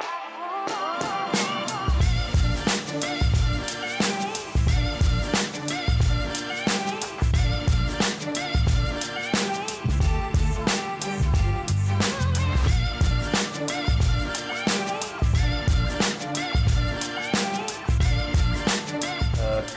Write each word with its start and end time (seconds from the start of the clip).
Oh, 0.00 0.47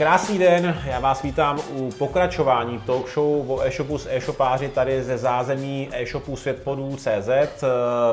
Krásný 0.01 0.37
den, 0.37 0.77
já 0.85 0.99
vás 0.99 1.21
vítám 1.21 1.59
u 1.75 1.89
pokračování 1.91 2.79
talk 2.79 3.09
show 3.09 3.51
o 3.51 3.61
e-shopu 3.61 3.97
s 3.97 4.07
e-shopáři 4.11 4.69
tady 4.69 5.03
ze 5.03 5.17
zázemí 5.17 5.89
e-shopu 5.91 6.35
světpodů.cz. 6.35 7.63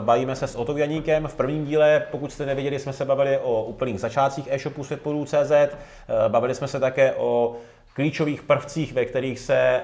Bavíme 0.01 0.37
se 0.37 0.47
s 0.47 0.55
Otou 0.55 0.77
Janíkem. 0.77 1.27
V 1.27 1.35
prvním 1.35 1.65
díle, 1.65 2.07
pokud 2.11 2.33
jste 2.33 2.47
nevěděli, 2.47 2.79
jsme 2.79 2.93
se 2.93 3.05
bavili 3.05 3.39
o 3.39 3.63
úplných 3.63 4.01
začátcích 4.01 4.49
e-shopu 4.51 4.85
světpodů.cz. 4.85 5.53
Bavili 6.29 6.55
jsme 6.55 6.69
se 6.69 6.81
také 6.81 7.15
o 7.15 7.57
klíčových 7.95 8.43
prvcích, 8.43 8.93
ve 8.93 9.05
kterých 9.05 9.39
se 9.39 9.57
eh, 9.59 9.83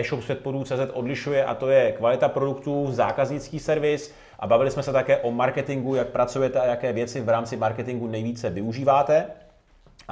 e-shop 0.00 0.22
světpodů.cz 0.22 0.90
odlišuje 0.92 1.44
a 1.44 1.54
to 1.54 1.68
je 1.68 1.92
kvalita 1.92 2.28
produktů, 2.28 2.86
zákaznický 2.90 3.58
servis 3.58 4.14
a 4.38 4.46
bavili 4.46 4.70
jsme 4.70 4.82
se 4.82 4.92
také 4.92 5.16
o 5.16 5.30
marketingu, 5.30 5.94
jak 5.94 6.08
pracujete 6.08 6.60
a 6.60 6.66
jaké 6.66 6.92
věci 6.92 7.20
v 7.20 7.28
rámci 7.28 7.56
marketingu 7.56 8.06
nejvíce 8.06 8.50
využíváte. 8.50 9.24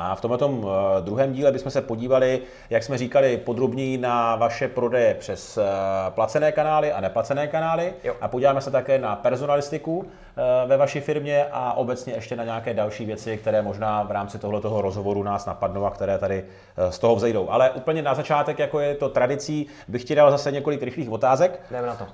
A 0.02 0.14
v 0.14 0.20
tomto 0.20 0.50
eh, 0.50 1.02
druhém 1.02 1.32
díle 1.32 1.52
bychom 1.52 1.70
se 1.70 1.80
podívali, 1.80 2.42
jak 2.70 2.82
jsme 2.82 2.98
říkali, 2.98 3.36
podrobněji 3.36 3.98
na 3.98 4.36
vaše 4.36 4.68
prodeje 4.68 5.14
přes 5.14 5.58
eh, 5.58 5.62
placené 6.10 6.52
kanály 6.52 6.92
a 6.92 7.00
neplacené 7.00 7.46
kanály. 7.46 7.94
Jo. 8.04 8.14
A 8.20 8.28
podíváme 8.28 8.60
se 8.60 8.70
také 8.70 8.98
na 8.98 9.16
personalistiku 9.16 10.04
eh, 10.04 10.66
ve 10.66 10.76
vaší 10.76 11.00
firmě 11.00 11.46
a 11.52 11.72
obecně 11.72 12.12
ještě 12.12 12.36
na 12.36 12.44
nějaké 12.44 12.74
další 12.74 13.04
věci, 13.04 13.36
které 13.36 13.62
možná 13.62 14.02
v 14.02 14.10
rámci 14.10 14.38
tohoto 14.38 14.82
rozhovoru 14.82 15.22
nás 15.22 15.46
napadnou 15.46 15.84
a 15.84 15.90
které 15.90 16.18
tady 16.18 16.44
z 16.90 16.98
toho 16.98 17.16
vzejdou. 17.16 17.50
Ale 17.50 17.70
úplně 17.70 18.02
na 18.02 18.14
začátek, 18.14 18.58
jako 18.58 18.80
je 18.80 18.94
to 18.94 19.08
tradicí, 19.08 19.66
bych 19.88 20.04
ti 20.04 20.14
dal 20.14 20.30
zase 20.30 20.52
několik 20.52 20.82
rychlých 20.82 21.10
otázek. 21.10 21.60
Jdeme 21.70 21.86
na 21.86 21.94
to. 21.94 22.04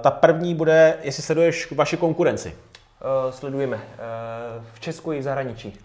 Ta 0.00 0.10
první 0.10 0.54
bude, 0.54 0.96
jestli 1.02 1.22
sleduješ 1.22 1.72
vaši 1.72 1.96
konkurenci. 1.96 2.48
Uh, 2.48 3.30
sledujeme. 3.30 3.76
Uh, 3.76 3.82
v 4.72 4.80
Česku 4.80 5.12
i 5.12 5.18
v 5.18 5.22
zahraničí. 5.22 5.78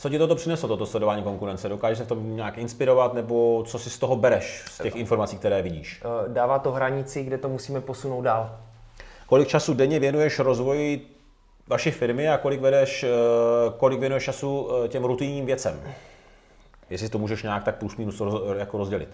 Co 0.00 0.10
ti 0.10 0.18
toto 0.18 0.34
přineslo, 0.34 0.68
toto 0.68 0.86
sledování 0.86 1.22
konkurence? 1.22 1.68
Dokážeš 1.68 1.98
se 1.98 2.04
v 2.04 2.08
tom 2.08 2.36
nějak 2.36 2.58
inspirovat, 2.58 3.14
nebo 3.14 3.64
co 3.66 3.78
si 3.78 3.90
z 3.90 3.98
toho 3.98 4.16
bereš, 4.16 4.64
z 4.70 4.82
těch 4.82 4.96
informací, 4.96 5.36
které 5.36 5.62
vidíš? 5.62 6.02
Eh, 6.04 6.28
dává 6.28 6.58
to 6.58 6.72
hranici, 6.72 7.24
kde 7.24 7.38
to 7.38 7.48
musíme 7.48 7.80
posunout 7.80 8.22
dál. 8.22 8.58
Kolik 9.26 9.48
času 9.48 9.74
denně 9.74 9.98
věnuješ 9.98 10.38
rozvoji 10.38 11.16
vaší 11.66 11.90
firmy 11.90 12.28
a 12.28 12.38
kolik, 12.38 12.60
vedeš, 12.60 13.02
eh, 13.02 13.08
kolik 13.76 14.00
věnuješ 14.00 14.24
času 14.24 14.70
eh, 14.84 14.88
těm 14.88 15.04
rutinním 15.04 15.46
věcem? 15.46 15.80
Jestli 16.90 17.08
to 17.08 17.18
můžeš 17.18 17.42
nějak 17.42 17.64
tak 17.64 17.76
plus 17.76 17.96
minus 17.96 18.22
jako 18.58 18.78
rozdělit. 18.78 19.08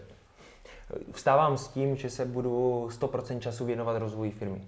Vstávám 1.13 1.59
s 1.59 1.69
tím, 1.69 1.97
že 1.97 2.11
se 2.11 2.25
budu 2.25 2.89
100% 2.91 3.41
času 3.41 3.65
věnovat 3.65 3.99
rozvoji 3.99 4.31
firmy. 4.31 4.63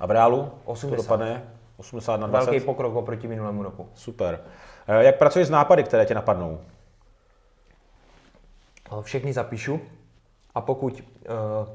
A 0.00 0.06
v 0.06 0.10
reálu 0.10 0.50
80. 0.64 0.96
to 0.96 1.02
dopadne? 1.02 1.42
80 1.76 2.16
na 2.16 2.26
20? 2.26 2.50
Velký 2.50 2.66
pokrok 2.66 2.94
oproti 2.94 3.28
minulému 3.28 3.62
roku. 3.62 3.88
Super. 3.94 4.40
Eh, 4.88 5.04
jak 5.04 5.18
pracuješ 5.18 5.48
s 5.48 5.50
nápady, 5.50 5.84
které 5.84 6.06
tě 6.06 6.14
napadnou? 6.14 6.60
Eh, 8.98 9.02
všechny 9.02 9.32
zapíšu 9.32 9.80
a 10.54 10.60
pokud 10.60 11.02
uh, 11.02 11.68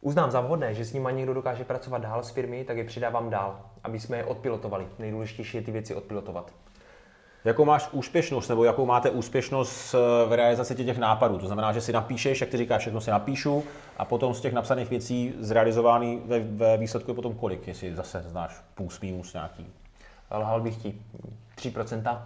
uznám 0.00 0.30
za 0.30 0.40
vhodné, 0.40 0.74
že 0.74 0.84
s 0.84 0.92
nimi 0.92 1.08
někdo 1.12 1.34
dokáže 1.34 1.64
pracovat 1.64 1.98
dál 1.98 2.22
z 2.22 2.30
firmy, 2.30 2.64
tak 2.64 2.76
je 2.76 2.84
přidávám 2.84 3.30
dál, 3.30 3.60
aby 3.84 4.00
jsme 4.00 4.16
je 4.16 4.24
odpilotovali. 4.24 4.86
Nejdůležitější 4.98 5.56
je 5.56 5.62
ty 5.62 5.70
věci 5.70 5.94
odpilotovat. 5.94 6.52
Jakou 7.44 7.64
máš 7.64 7.88
úspěšnost, 7.92 8.48
nebo 8.48 8.64
jakou 8.64 8.86
máte 8.86 9.10
úspěšnost 9.10 9.92
v 10.28 10.32
realizaci 10.32 10.74
těch 10.74 10.98
nápadů? 10.98 11.38
To 11.38 11.46
znamená, 11.46 11.72
že 11.72 11.80
si 11.80 11.92
napíšeš, 11.92 12.40
jak 12.40 12.50
ty 12.50 12.56
říkáš, 12.56 12.80
všechno 12.80 13.00
si 13.00 13.10
napíšu 13.10 13.64
a 13.98 14.04
potom 14.04 14.34
z 14.34 14.40
těch 14.40 14.52
napsaných 14.52 14.90
věcí 14.90 15.34
zrealizovaný 15.38 16.22
ve, 16.26 16.40
ve 16.40 16.76
výsledku 16.76 17.10
je 17.10 17.14
potom 17.14 17.34
kolik, 17.34 17.68
jestli 17.68 17.94
zase 17.94 18.24
znáš 18.26 18.62
plus 18.74 19.00
minus 19.00 19.34
nějaký? 19.34 19.66
Lhal 20.30 20.60
bych 20.60 20.76
ti 20.76 20.94
3%. 21.56 22.22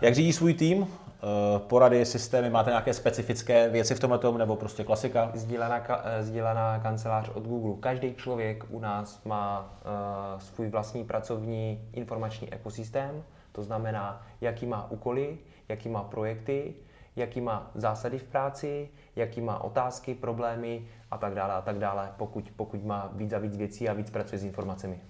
Jak 0.00 0.14
řídí 0.14 0.32
svůj 0.32 0.54
tým? 0.54 0.86
Eh, 1.26 1.58
porady, 1.58 2.04
systémy, 2.04 2.50
máte 2.50 2.70
nějaké 2.70 2.94
specifické 2.94 3.68
věci 3.68 3.94
v 3.94 4.00
tomhle 4.00 4.18
tom, 4.18 4.38
nebo 4.38 4.56
prostě 4.56 4.84
klasika? 4.84 5.30
Sdílená, 5.34 5.82
eh, 6.04 6.22
sdílená 6.22 6.78
kancelář 6.78 7.28
od 7.28 7.44
Google. 7.44 7.74
Každý 7.80 8.14
člověk 8.14 8.64
u 8.70 8.80
nás 8.80 9.24
má 9.24 9.60
uh, 9.84 10.40
svůj 10.40 10.68
vlastní 10.68 11.04
pracovní 11.04 11.88
informační 11.92 12.52
ekosystém, 12.52 13.22
to 13.52 13.62
znamená, 13.62 14.26
jaký 14.40 14.66
má 14.66 14.90
úkoly, 14.90 15.38
jaký 15.68 15.88
má 15.88 16.02
projekty, 16.02 16.74
jaký 17.16 17.40
má 17.40 17.70
zásady 17.74 18.18
v 18.18 18.24
práci, 18.24 18.88
jaký 19.16 19.40
má 19.40 19.64
otázky, 19.64 20.14
problémy 20.14 20.86
a 21.10 21.18
tak 21.18 21.34
dále 21.34 21.54
a 21.54 21.60
tak 21.60 21.78
dále, 21.78 22.12
pokud, 22.16 22.52
pokud 22.56 22.84
má 22.84 23.10
víc 23.12 23.32
a 23.32 23.38
víc 23.38 23.56
věcí 23.56 23.88
a 23.88 23.92
víc 23.92 24.10
pracuje 24.10 24.38
s 24.38 24.44
informacemi. 24.44 25.00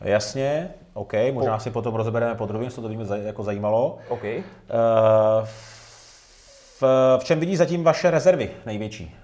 Jasně, 0.00 0.74
OK, 0.94 1.12
možná 1.32 1.58
si 1.58 1.70
potom 1.70 1.94
rozebereme 1.94 2.34
podrobně, 2.34 2.70
co 2.70 2.82
to 2.82 2.88
by 2.88 2.96
mě 2.96 3.06
jako 3.16 3.42
zajímalo. 3.42 3.98
OK. 4.08 4.22
Uh, 4.24 4.40
v, 5.44 6.82
v 7.18 7.24
čem 7.24 7.40
vidíš 7.40 7.58
zatím 7.58 7.84
vaše 7.84 8.10
rezervy 8.10 8.50
největší? 8.66 9.16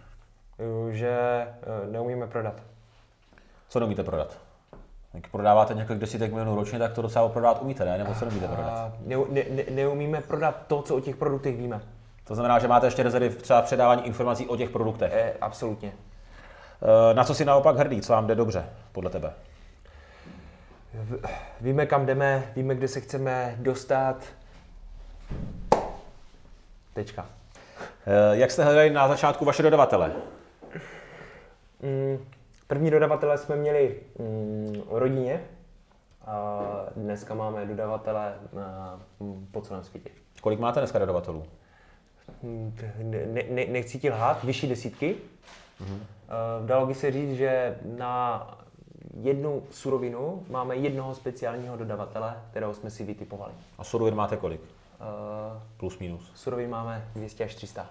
Že 0.91 1.09
eh, 1.09 1.47
neumíme 1.91 2.27
prodat. 2.27 2.55
Co 3.69 3.81
neumíte 3.81 4.03
prodat? 4.03 4.39
Jak 5.15 5.29
prodáváte 5.29 5.75
několik 5.75 6.01
desítek 6.01 6.31
milionů 6.31 6.57
ročně, 6.57 6.79
tak 6.79 6.93
to 6.93 7.03
docela 7.03 7.29
prodat 7.29 7.63
umíte, 7.63 7.85
ne? 7.85 7.99
Nebo 7.99 8.15
co 8.15 8.25
neumíte 8.25 8.49
prodat? 8.49 8.93
Ne, 9.07 9.17
ne, 9.31 9.45
ne, 9.51 9.63
neumíme 9.71 10.21
prodat 10.21 10.57
to, 10.67 10.83
co 10.83 10.97
o 10.97 11.01
těch 11.01 11.17
produktech 11.17 11.57
víme. 11.57 11.81
To 12.25 12.35
znamená, 12.35 12.59
že 12.59 12.69
máte 12.69 12.87
ještě 12.87 13.03
rezervy 13.03 13.31
třeba 13.31 13.61
v 13.61 13.65
předávání 13.65 14.07
informací 14.07 14.49
o 14.49 14.57
těch 14.57 14.71
produktech? 14.71 15.13
E, 15.13 15.33
absolutně. 15.41 15.93
Na 17.13 17.25
co 17.25 17.35
si 17.35 17.45
naopak 17.45 17.77
hrdý, 17.77 18.01
co 18.01 18.13
vám 18.13 18.27
jde 18.27 18.35
dobře, 18.35 18.65
podle 18.93 19.11
tebe? 19.11 19.33
Víme, 21.61 21.87
kam 21.87 22.07
jdeme, 22.07 22.53
víme, 22.57 22.75
kde 22.75 22.89
se 22.89 23.01
chceme 23.01 23.57
dostat. 23.59 24.25
Tečka. 26.95 27.27
Eh, 28.07 28.37
jak 28.37 28.51
jste 28.51 28.65
hledali 28.65 28.91
na 28.91 29.09
začátku 29.09 29.45
vaše 29.45 29.63
dodavatele? 29.63 30.13
Mm, 31.83 32.27
první 32.67 32.91
dodavatele 32.91 33.39
jsme 33.39 33.57
měli 33.57 34.01
mm, 34.19 34.83
rodině 34.91 35.41
a 36.27 36.61
dneska 36.97 37.35
máme 37.35 37.67
dodavatele 37.67 38.35
mm, 39.21 39.49
po 39.51 39.61
celém 39.61 39.85
světě. 39.85 40.11
Kolik 40.41 40.61
máte 40.61 40.81
dneska 40.81 40.99
dodavatelů? 40.99 41.45
Ne, 42.43 43.43
ne, 43.51 43.67
nechci 43.67 43.99
ti 43.99 44.11
lhát, 44.11 44.45
vyšší 44.45 44.69
desítky. 44.69 45.17
Mm-hmm. 45.81 45.99
Dalo 46.67 46.87
by 46.87 46.95
se 46.95 47.11
říct, 47.11 47.37
že 47.37 47.79
na 47.97 48.47
jednu 49.21 49.63
surovinu 49.71 50.47
máme 50.51 50.77
jednoho 50.77 51.15
speciálního 51.15 51.77
dodavatele, 51.77 52.35
kterého 52.51 52.75
jsme 52.75 52.91
si 52.91 53.05
vytipovali. 53.05 53.53
A 53.79 53.85
surovin 53.85 54.15
máte 54.15 54.37
kolik? 54.37 54.61
Uh, 54.61 55.07
Plus 55.77 55.99
minus. 55.99 56.33
Surovin 56.35 56.71
máme 56.71 57.09
200 57.15 57.45
až 57.45 57.55
300. 57.55 57.83
Uh, 57.83 57.89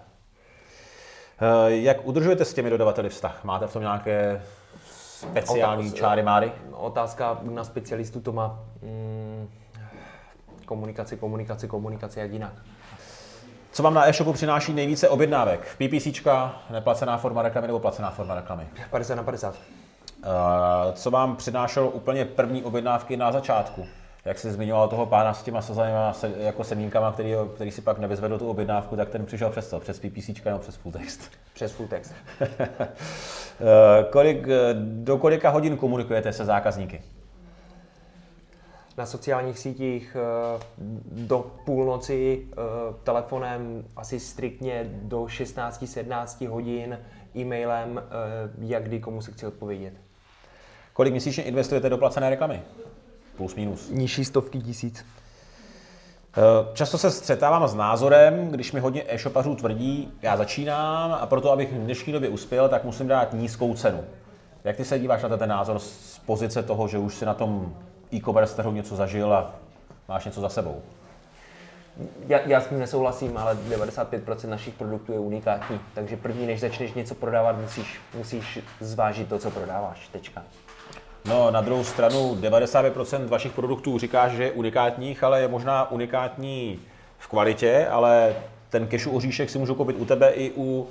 eh, 1.40 1.76
jak 1.76 2.06
udržujete 2.06 2.44
s 2.44 2.54
těmi 2.54 2.70
dodavateli 2.70 3.08
vztah? 3.08 3.44
Máte 3.44 3.66
v 3.66 3.72
tom 3.72 3.82
nějaké 3.82 4.42
speciální 4.86 5.86
Otaz, 5.86 5.98
čáry 5.98 6.22
máry? 6.22 6.52
Otázka 6.72 7.38
na 7.42 7.64
specialistu 7.64 8.20
to 8.20 8.32
má 8.32 8.60
mm, 8.82 9.48
komunikaci, 10.66 11.16
komunikaci, 11.16 11.68
komunikaci, 11.68 12.20
jak 12.20 12.32
jinak. 12.32 12.52
Co 13.72 13.82
vám 13.82 13.94
na 13.94 14.08
e-shopu 14.08 14.32
přináší 14.32 14.72
nejvíce 14.72 15.08
objednávek? 15.08 15.76
PPCčka, 15.78 16.62
neplacená 16.70 17.18
forma 17.18 17.42
reklamy 17.42 17.66
nebo 17.66 17.80
placená 17.80 18.10
forma 18.10 18.34
reklamy? 18.34 18.68
50 18.90 19.14
na 19.14 19.22
50. 19.22 19.54
Eh, 20.24 20.92
co 20.92 21.10
vám 21.10 21.36
přinášelo 21.36 21.90
úplně 21.90 22.24
první 22.24 22.64
objednávky 22.64 23.16
na 23.16 23.32
začátku? 23.32 23.86
Jak 24.24 24.38
jsi 24.38 24.50
zmiňoval 24.50 24.88
toho 24.88 25.06
pána 25.06 25.34
s 25.34 25.42
těma 25.42 25.62
sazanýma 25.62 26.14
jako 26.36 26.64
semínkama, 26.64 27.12
který, 27.12 27.34
který 27.54 27.70
si 27.70 27.82
pak 27.82 27.98
nevyzvedl 27.98 28.38
tu 28.38 28.50
objednávku, 28.50 28.96
tak 28.96 29.08
ten 29.08 29.26
přišel 29.26 29.50
přes 29.50 29.70
to, 29.70 29.80
přes 29.80 29.98
PPC 29.98 30.44
nebo 30.44 30.58
přes 30.58 30.76
full 30.76 30.92
text? 30.92 31.20
Přes 31.54 31.72
full 31.72 31.88
text. 31.88 32.14
Eh, 33.60 34.04
kolik, 34.10 34.46
do 34.74 35.18
kolika 35.18 35.50
hodin 35.50 35.76
komunikujete 35.76 36.32
se 36.32 36.44
zákazníky? 36.44 37.02
Na 38.98 39.06
sociálních 39.06 39.58
sítích 39.58 40.16
eh, 40.16 40.62
do 41.12 41.52
půlnoci, 41.66 42.46
telefonem 43.02 43.84
asi 43.96 44.20
striktně 44.20 44.90
do 45.02 45.22
16-17 45.22 46.48
hodin, 46.48 46.98
e-mailem, 47.36 48.02
jak 48.58 48.84
kdy 48.84 49.00
komu 49.00 49.22
se 49.22 49.32
chci 49.32 49.46
odpovědět. 49.46 49.94
Kolik 50.92 51.12
měsíčně 51.12 51.44
investujete 51.44 51.88
do 51.88 51.98
placené 51.98 52.30
reklamy? 52.30 52.62
Plus 53.36 53.54
minus. 53.54 53.90
Nižší 53.90 54.24
stovky 54.24 54.58
tisíc. 54.58 55.04
Eh, 56.36 56.40
často 56.74 56.98
se 56.98 57.10
střetávám 57.10 57.68
s 57.68 57.74
názorem, 57.74 58.48
když 58.48 58.72
mi 58.72 58.80
hodně 58.80 59.04
e-shopařů 59.08 59.54
tvrdí, 59.54 60.12
já 60.22 60.36
začínám 60.36 61.12
a 61.12 61.26
proto, 61.26 61.52
abych 61.52 61.72
v 61.72 61.76
dnešní 61.76 62.12
době 62.12 62.28
uspěl, 62.28 62.68
tak 62.68 62.84
musím 62.84 63.08
dát 63.08 63.32
nízkou 63.32 63.74
cenu. 63.74 64.04
Jak 64.64 64.76
ty 64.76 64.84
se 64.84 64.98
díváš 64.98 65.22
na 65.22 65.36
ten 65.36 65.48
názor 65.48 65.78
z 65.78 66.18
pozice 66.26 66.62
toho, 66.62 66.88
že 66.88 66.98
už 66.98 67.14
si 67.14 67.24
na 67.24 67.34
tom 67.34 67.76
e-commerce 68.14 68.56
trhu 68.56 68.72
něco 68.72 68.96
zažil 68.96 69.34
a 69.34 69.54
máš 70.08 70.24
něco 70.24 70.40
za 70.40 70.48
sebou? 70.48 70.82
Já, 72.28 72.40
já 72.40 72.60
s 72.60 72.66
tím 72.66 72.78
nesouhlasím, 72.78 73.38
ale 73.38 73.54
95% 73.54 74.48
našich 74.48 74.74
produktů 74.74 75.12
je 75.12 75.18
unikátní, 75.18 75.80
takže 75.94 76.16
první, 76.16 76.46
než 76.46 76.60
začneš 76.60 76.92
něco 76.92 77.14
prodávat, 77.14 77.60
musíš, 77.60 78.00
musíš 78.14 78.58
zvážit 78.80 79.28
to, 79.28 79.38
co 79.38 79.50
prodáváš. 79.50 80.08
Tečka. 80.08 80.42
No, 81.24 81.50
na 81.50 81.60
druhou 81.60 81.84
stranu 81.84 82.34
95% 82.40 83.26
vašich 83.26 83.52
produktů 83.52 83.98
říkáš, 83.98 84.32
že 84.32 84.44
je 84.44 84.52
unikátních, 84.52 85.24
ale 85.24 85.40
je 85.40 85.48
možná 85.48 85.90
unikátní 85.90 86.80
v 87.18 87.28
kvalitě, 87.28 87.86
ale 87.90 88.34
ten 88.70 88.86
kešu 88.86 89.10
oříšek 89.10 89.50
si 89.50 89.58
můžu 89.58 89.74
koupit 89.74 89.96
u 89.98 90.04
tebe 90.04 90.30
i 90.30 90.50
u 90.56 90.62
uh, 90.62 90.88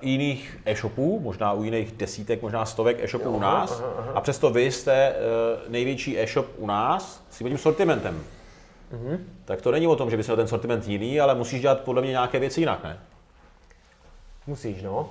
jiných 0.00 0.58
e-shopů, 0.64 1.20
možná 1.20 1.52
u 1.52 1.62
jiných 1.62 1.92
desítek, 1.92 2.42
možná 2.42 2.66
stovek 2.66 3.04
e-shopů 3.04 3.30
u 3.30 3.40
nás. 3.40 3.80
Aha, 3.80 3.92
aha. 3.98 4.12
A 4.14 4.20
přesto 4.20 4.50
vy 4.50 4.72
jste 4.72 5.14
uh, 5.14 5.72
největší 5.72 6.18
e-shop 6.18 6.46
u 6.58 6.66
nás 6.66 7.22
s 7.30 7.38
tím 7.38 7.58
sortimentem. 7.58 8.24
Mm-hmm. 8.92 9.18
Tak 9.44 9.62
to 9.62 9.70
není 9.70 9.86
o 9.86 9.96
tom, 9.96 10.10
že 10.10 10.16
bys 10.16 10.26
měl 10.26 10.36
ten 10.36 10.48
sortiment 10.48 10.88
jiný, 10.88 11.20
ale 11.20 11.34
musíš 11.34 11.60
dělat 11.60 11.80
podle 11.80 12.02
mě 12.02 12.10
nějaké 12.10 12.38
věci 12.38 12.60
jinak, 12.60 12.84
ne? 12.84 12.98
Musíš, 14.46 14.82
no. 14.82 15.10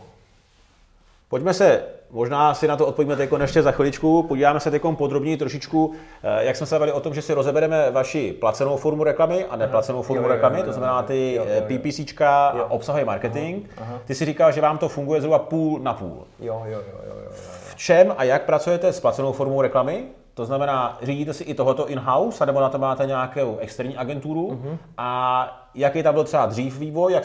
Pojďme 1.30 1.54
se, 1.54 1.84
možná 2.12 2.54
si 2.54 2.68
na 2.68 2.78
to 2.78 2.88
odpovíme 2.88 3.16
teď 3.16 3.30
ještě 3.42 3.62
za 3.62 3.72
chviličku, 3.72 4.24
podíváme 4.24 4.60
se 4.60 4.72
teď 4.72 4.82
podrobněji 4.98 5.38
trošičku, 5.38 5.92
eh, 6.24 6.46
jak 6.46 6.56
jsme 6.56 6.66
se 6.66 6.76
bavili 6.76 6.92
o 6.92 7.00
tom, 7.00 7.14
že 7.14 7.22
si 7.22 7.34
rozebereme 7.34 7.92
vaši 7.92 8.36
placenou 8.40 8.78
formu 8.78 9.04
reklamy 9.04 9.46
a 9.46 9.56
neplacenou 9.56 10.02
formu 10.02 10.24
jo, 10.24 10.28
jo, 10.30 10.34
reklamy, 10.34 10.64
to 10.64 10.74
znamená 10.74 11.04
ty. 11.04 11.40
Eh, 11.40 11.62
PPCčka 11.62 12.48
a 12.48 12.72
obsahový 12.72 13.04
marketing. 13.04 13.66
Aha, 13.78 13.86
aha. 13.90 14.02
Ty 14.06 14.16
si 14.16 14.26
říkal, 14.26 14.52
že 14.52 14.62
vám 14.62 14.78
to 14.78 14.90
funguje 14.90 15.22
zhruba 15.22 15.40
půl 15.40 15.80
na 15.80 15.94
půl. 15.94 16.24
Jo, 16.40 16.64
jo, 16.66 16.72
jo, 16.72 16.82
jo, 16.88 17.02
jo, 17.08 17.16
jo. 17.26 17.32
V 17.70 17.76
čem 17.76 18.16
a 18.18 18.24
jak 18.24 18.46
pracujete 18.46 18.94
s 18.94 19.00
placenou 19.00 19.32
formou 19.32 19.62
reklamy? 19.62 20.04
To 20.34 20.46
znamená, 20.46 20.98
řídíte 21.02 21.34
si 21.34 21.44
i 21.44 21.54
tohoto 21.54 21.88
in-house, 21.88 22.46
nebo 22.46 22.60
na 22.60 22.70
to 22.70 22.78
máte 22.78 23.06
nějakou 23.06 23.58
externí 23.58 23.98
agenturu? 23.98 24.48
Uh-huh. 24.48 24.78
A 24.98 25.70
jaký 25.76 26.04
tam 26.04 26.14
byl 26.14 26.24
třeba 26.24 26.46
dřív 26.46 26.80
vývoj, 26.80 27.14
jak 27.14 27.24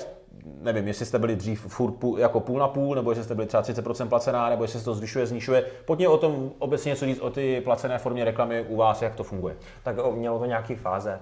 nevím, 0.61 0.89
jestli 0.89 1.07
jste 1.07 1.19
byli 1.19 1.37
dřív 1.37 1.61
furt 1.61 1.93
půl, 1.93 2.19
jako 2.19 2.41
půl 2.41 2.59
na 2.59 2.69
půl, 2.69 2.95
nebo 2.95 3.11
jestli 3.11 3.25
jste 3.25 3.35
byli 3.35 3.47
třeba 3.47 3.63
30% 3.63 4.09
placená, 4.09 4.49
nebo 4.49 4.65
jestli 4.65 4.79
se 4.79 4.85
to 4.85 4.95
zvyšuje, 4.95 5.27
znižuje. 5.27 5.65
Pojďme 5.85 6.09
o 6.09 6.19
tom 6.19 6.51
obecně 6.59 6.89
něco 6.89 7.05
říct 7.05 7.21
o 7.21 7.31
ty 7.31 7.61
placené 7.61 7.99
formě 7.99 8.25
reklamy 8.25 8.65
u 8.69 8.77
vás, 8.77 9.03
jak 9.03 9.15
to 9.15 9.25
funguje. 9.25 9.57
Tak 9.83 9.97
mělo 10.15 10.39
to 10.39 10.47
nějaký 10.47 10.75
fáze. 10.75 11.21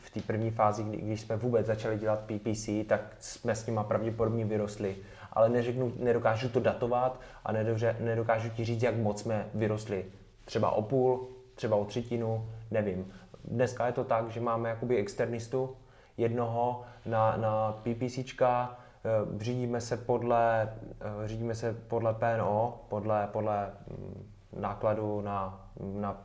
V 0.00 0.10
té 0.10 0.20
první 0.20 0.50
fázi, 0.50 0.84
když 0.84 1.20
jsme 1.20 1.36
vůbec 1.36 1.66
začali 1.66 1.98
dělat 1.98 2.20
PPC, 2.20 2.68
tak 2.86 3.00
jsme 3.20 3.54
s 3.54 3.66
nima 3.66 3.84
pravděpodobně 3.84 4.44
vyrostli. 4.44 4.96
Ale 5.32 5.48
neřeknu, 5.48 5.92
nedokážu 5.98 6.48
to 6.48 6.60
datovat 6.60 7.20
a 7.44 7.52
nedokážu 8.00 8.48
ti 8.48 8.64
říct, 8.64 8.82
jak 8.82 8.96
moc 8.96 9.20
jsme 9.20 9.46
vyrostli. 9.54 10.04
Třeba 10.44 10.70
o 10.70 10.82
půl, 10.82 11.28
třeba 11.54 11.76
o 11.76 11.84
třetinu, 11.84 12.48
nevím. 12.70 13.12
Dneska 13.44 13.86
je 13.86 13.92
to 13.92 14.04
tak, 14.04 14.30
že 14.30 14.40
máme 14.40 14.68
jakoby 14.68 14.96
externistu, 14.96 15.76
jednoho 16.16 16.82
na, 17.06 17.36
na 17.36 17.74
PPCčka, 17.82 18.76
eh, 19.04 19.44
řídíme 19.44 19.80
se 19.80 19.96
podle, 19.96 20.72
eh, 21.00 21.28
řídíme 21.28 21.54
se 21.54 21.72
podle 21.88 22.14
PNO, 22.14 22.80
podle, 22.88 23.28
podle 23.32 23.70
mm, 23.90 24.28
nákladu 24.60 25.20
na, 25.20 25.60
na 25.80 26.16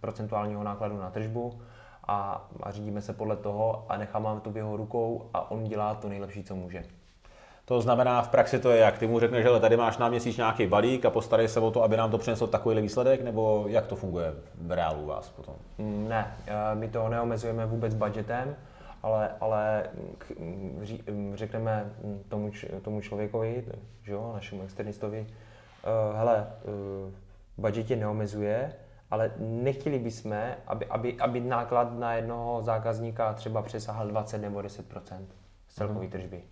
procentuálního 0.00 0.62
nákladu 0.62 0.98
na 0.98 1.10
tržbu 1.10 1.60
a, 2.08 2.48
a 2.62 2.70
řídíme 2.70 3.00
se 3.00 3.12
podle 3.12 3.36
toho 3.36 3.86
a 3.88 3.96
necháme 3.96 4.40
to 4.40 4.50
v 4.50 4.56
jeho 4.56 4.76
rukou 4.76 5.30
a 5.34 5.50
on 5.50 5.64
dělá 5.64 5.94
to 5.94 6.08
nejlepší, 6.08 6.44
co 6.44 6.56
může. 6.56 6.84
To 7.64 7.80
znamená, 7.80 8.22
v 8.22 8.28
praxi 8.28 8.58
to 8.58 8.70
je 8.70 8.78
jak? 8.78 8.98
Ty 8.98 9.06
mu 9.06 9.20
řekneš, 9.20 9.44
že 9.44 9.60
tady 9.60 9.76
máš 9.76 9.98
na 9.98 10.08
měsíc 10.08 10.36
nějaký 10.36 10.66
balík 10.66 11.04
a 11.04 11.10
postarej 11.10 11.48
se 11.48 11.60
o 11.60 11.70
to, 11.70 11.82
aby 11.82 11.96
nám 11.96 12.10
to 12.10 12.18
přineslo 12.18 12.46
takový 12.46 12.80
výsledek, 12.80 13.22
nebo 13.22 13.64
jak 13.68 13.86
to 13.86 13.96
funguje 13.96 14.32
v 14.54 14.72
reálu 14.72 15.02
u 15.02 15.06
vás 15.06 15.28
potom? 15.28 15.54
Mm, 15.78 16.08
ne, 16.08 16.34
eh, 16.46 16.74
my 16.74 16.88
to 16.88 17.08
neomezujeme 17.08 17.66
vůbec 17.66 17.94
budgetem 17.94 18.56
ale, 19.04 19.30
ale 19.40 19.90
řekneme 21.34 21.90
tomu, 22.28 22.50
tomu 22.82 23.00
člověkovi, 23.00 23.64
že 24.02 24.12
jo, 24.12 24.30
našemu 24.34 24.62
externistovi, 24.62 25.20
uh, 25.20 26.16
hele, 26.16 26.46
uh, 27.06 27.12
budget 27.56 27.86
tě 27.86 27.96
neomezuje, 27.96 28.72
ale 29.10 29.30
nechtěli 29.38 29.98
bychom, 29.98 30.36
aby, 30.66 30.86
aby, 30.86 31.16
aby 31.20 31.40
náklad 31.40 31.98
na 31.98 32.14
jednoho 32.14 32.62
zákazníka 32.62 33.32
třeba 33.32 33.62
přesahal 33.62 34.08
20 34.08 34.38
nebo 34.38 34.62
10 34.62 34.86
z 35.68 35.74
celkové 35.74 36.00
mhm. 36.00 36.10
tržby. 36.10 36.42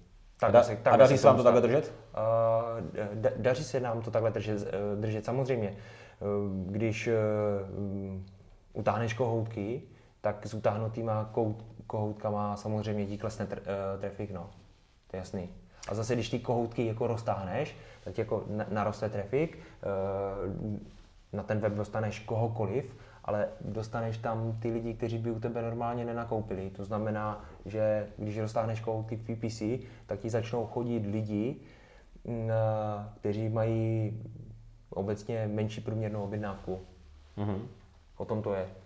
Tak, 0.40 0.54
a, 0.54 0.62
se, 0.62 0.76
tak 0.76 0.94
a 0.94 0.96
daří 0.96 1.18
se 1.18 1.26
vám 1.26 1.36
to 1.36 1.42
takhle 1.42 1.62
držet? 1.62 1.94
Uh, 2.14 3.00
da, 3.14 3.30
daří 3.36 3.64
se 3.64 3.80
nám 3.80 4.02
to 4.02 4.10
takhle 4.10 4.30
držet, 4.30 4.74
držet 5.00 5.24
samozřejmě. 5.24 5.76
Když 6.66 7.08
uh, 7.08 7.12
utáhneš 8.72 9.14
kohoutky, 9.14 9.82
tak 10.22 10.46
s 10.46 10.54
utáhnutýma 10.54 11.30
kohoutkama 11.92 12.56
samozřejmě 12.56 13.06
ti 13.06 13.18
klesne 13.18 13.46
tr, 13.46 13.58
uh, 13.58 14.00
trafik, 14.00 14.30
no. 14.30 14.50
To 15.10 15.16
je 15.16 15.18
jasný. 15.18 15.48
A 15.88 15.94
zase, 15.94 16.14
když 16.14 16.30
ty 16.30 16.38
kohoutky 16.38 16.86
jako 16.86 17.06
roztáhneš, 17.06 17.76
tak 18.04 18.18
jako 18.18 18.44
naroste 18.68 19.08
trafik, 19.08 19.58
uh, 19.58 20.76
na 21.32 21.42
ten 21.42 21.60
web 21.60 21.72
dostaneš 21.72 22.18
kohokoliv, 22.18 22.96
ale 23.24 23.48
dostaneš 23.60 24.18
tam 24.18 24.58
ty 24.62 24.72
lidi, 24.72 24.94
kteří 24.94 25.18
by 25.18 25.30
u 25.30 25.40
tebe 25.40 25.62
normálně 25.62 26.04
nenakoupili. 26.04 26.70
To 26.70 26.84
znamená, 26.84 27.44
že 27.66 28.08
když 28.16 28.38
roztáhneš 28.38 28.80
kohoutky 28.80 29.16
v 29.16 29.24
PPC, 29.24 29.86
tak 30.06 30.18
ti 30.18 30.30
začnou 30.30 30.66
chodit 30.66 31.06
lidi, 31.06 31.56
uh, 32.24 32.34
kteří 33.20 33.48
mají 33.48 34.12
obecně 34.90 35.48
menší 35.52 35.80
průměrnou 35.80 36.24
objednávku. 36.24 36.80
Mm-hmm. 37.36 37.60
O 38.16 38.24
tom 38.24 38.42
to 38.42 38.54
je. 38.54 38.81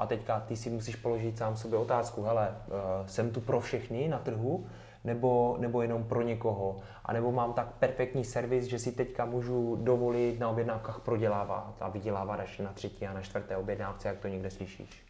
A 0.00 0.06
teďka 0.06 0.40
ty 0.40 0.56
si 0.56 0.70
musíš 0.70 0.96
položit 0.96 1.38
sám 1.38 1.56
sobě 1.56 1.78
otázku, 1.78 2.22
hele, 2.22 2.48
uh, 2.66 3.06
jsem 3.06 3.30
tu 3.30 3.40
pro 3.40 3.60
všechny 3.60 4.08
na 4.08 4.18
trhu, 4.18 4.66
nebo, 5.04 5.56
nebo 5.58 5.82
jenom 5.82 6.04
pro 6.04 6.22
někoho. 6.22 6.80
A 7.04 7.12
nebo 7.12 7.32
mám 7.32 7.52
tak 7.52 7.66
perfektní 7.66 8.24
servis, 8.24 8.64
že 8.64 8.78
si 8.78 8.92
teďka 8.92 9.24
můžu 9.24 9.76
dovolit 9.76 10.40
na 10.40 10.48
objednávkách 10.48 11.00
prodělávat 11.00 11.74
a 11.80 11.88
vydělávat 11.88 12.40
až 12.40 12.58
na 12.58 12.72
třetí 12.72 13.06
a 13.06 13.12
na 13.12 13.20
čtvrté 13.20 13.56
objednávce, 13.56 14.08
jak 14.08 14.18
to 14.18 14.28
někde 14.28 14.50
slyšíš. 14.50 15.04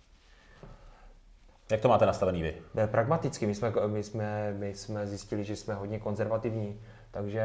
Jak 1.70 1.80
to 1.80 1.88
máte 1.88 2.06
nastavený 2.06 2.42
vy? 2.42 2.54
Pragmaticky. 2.86 3.46
My 3.46 3.54
jsme, 3.54 3.72
my, 3.86 4.02
jsme, 4.02 4.54
my 4.58 4.74
jsme 4.74 5.06
zjistili, 5.06 5.44
že 5.44 5.56
jsme 5.56 5.74
hodně 5.74 5.98
konzervativní, 5.98 6.80
takže 7.10 7.40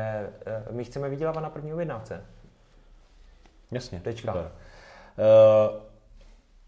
eh, 0.46 0.64
my 0.72 0.84
chceme 0.84 1.10
vydělávat 1.10 1.42
na 1.42 1.50
první 1.50 1.74
objednávce. 1.74 2.26
Jasně. 3.72 4.00
Tečka. 4.00 4.32
Super. 4.32 4.52
Uh 5.18 5.95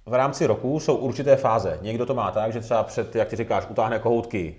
v 0.08 0.14
rámci 0.14 0.46
roku 0.46 0.80
jsou 0.80 0.96
určité 0.96 1.36
fáze. 1.36 1.80
Někdo 1.82 2.06
to 2.06 2.14
má 2.14 2.32
tak, 2.32 2.54
že 2.54 2.60
třeba 2.60 2.84
před, 2.84 3.16
jak 3.16 3.28
ty 3.28 3.36
říkáš, 3.36 3.68
utáhne 3.70 4.00
kohoutky 4.00 4.56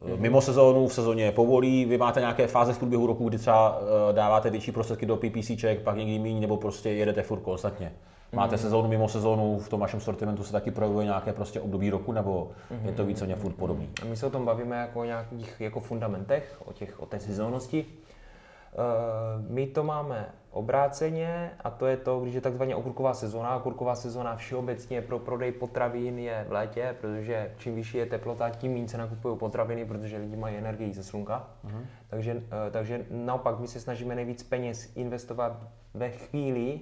mm-hmm. 0.00 0.20
mimo 0.20 0.40
sezónu, 0.40 0.88
v 0.88 0.94
sezóně 0.94 1.32
povolí. 1.32 1.84
Vy 1.84 1.98
máte 1.98 2.20
nějaké 2.20 2.46
fáze 2.46 2.72
v 2.72 2.78
průběhu 2.78 3.06
roku, 3.06 3.28
kdy 3.28 3.38
třeba 3.38 3.78
eh, 3.80 4.12
dáváte 4.12 4.50
větší 4.50 4.72
prostředky 4.72 5.06
do 5.06 5.16
PPCček, 5.16 5.82
pak 5.82 5.96
někdy 5.96 6.18
méně, 6.18 6.40
nebo 6.40 6.56
prostě 6.56 6.90
jedete 6.90 7.22
furt 7.22 7.40
konstantně. 7.40 7.92
Máte 8.32 8.56
mm-hmm. 8.56 8.58
sezónu 8.58 8.88
mimo 8.88 9.08
sezónu, 9.08 9.58
v 9.58 9.68
tom 9.68 9.80
vašem 9.80 10.00
sortimentu 10.00 10.44
se 10.44 10.52
taky 10.52 10.70
projevuje 10.70 11.04
nějaké 11.04 11.32
prostě 11.32 11.60
období 11.60 11.90
roku, 11.90 12.12
nebo 12.12 12.50
mm-hmm. 12.72 12.86
je 12.86 12.92
to 12.92 13.04
více 13.04 13.36
furt 13.36 13.52
podobný? 13.52 13.88
My 14.08 14.16
se 14.16 14.26
o 14.26 14.30
tom 14.30 14.44
bavíme 14.44 14.76
jako 14.76 15.00
o 15.00 15.04
nějakých 15.04 15.60
jako 15.60 15.80
fundamentech, 15.80 16.62
o, 16.64 16.72
těch, 16.72 17.02
o 17.02 17.06
té 17.06 17.20
sezónnosti. 17.20 17.86
Uh, 17.86 19.50
my 19.50 19.66
to 19.66 19.84
máme 19.84 20.26
obráceně 20.50 21.50
a 21.60 21.70
to 21.70 21.86
je 21.86 21.96
to, 21.96 22.20
když 22.20 22.34
je 22.34 22.40
takzvaně 22.40 22.76
okurková 22.76 23.14
sezóna. 23.14 23.56
Okurková 23.56 23.94
sezóna 23.94 24.36
všeobecně 24.36 25.02
pro 25.02 25.18
prodej 25.18 25.52
potravin 25.52 26.18
je 26.18 26.44
v 26.48 26.52
létě, 26.52 26.96
protože 27.00 27.54
čím 27.58 27.74
vyšší 27.74 27.98
je 27.98 28.06
teplota, 28.06 28.50
tím 28.50 28.72
méně 28.72 28.88
se 28.88 28.98
nakupují 28.98 29.38
potraviny, 29.38 29.84
protože 29.84 30.16
lidi 30.16 30.36
mají 30.36 30.56
energii 30.56 30.92
ze 30.92 31.04
slunka. 31.04 31.50
Uh-huh. 31.66 31.82
Takže, 32.08 32.34
uh, 32.34 32.40
takže 32.70 33.06
naopak 33.10 33.58
my 33.58 33.68
se 33.68 33.80
snažíme 33.80 34.14
nejvíc 34.14 34.42
peněz 34.42 34.96
investovat 34.96 35.66
ve 35.94 36.10
chvíli, 36.10 36.80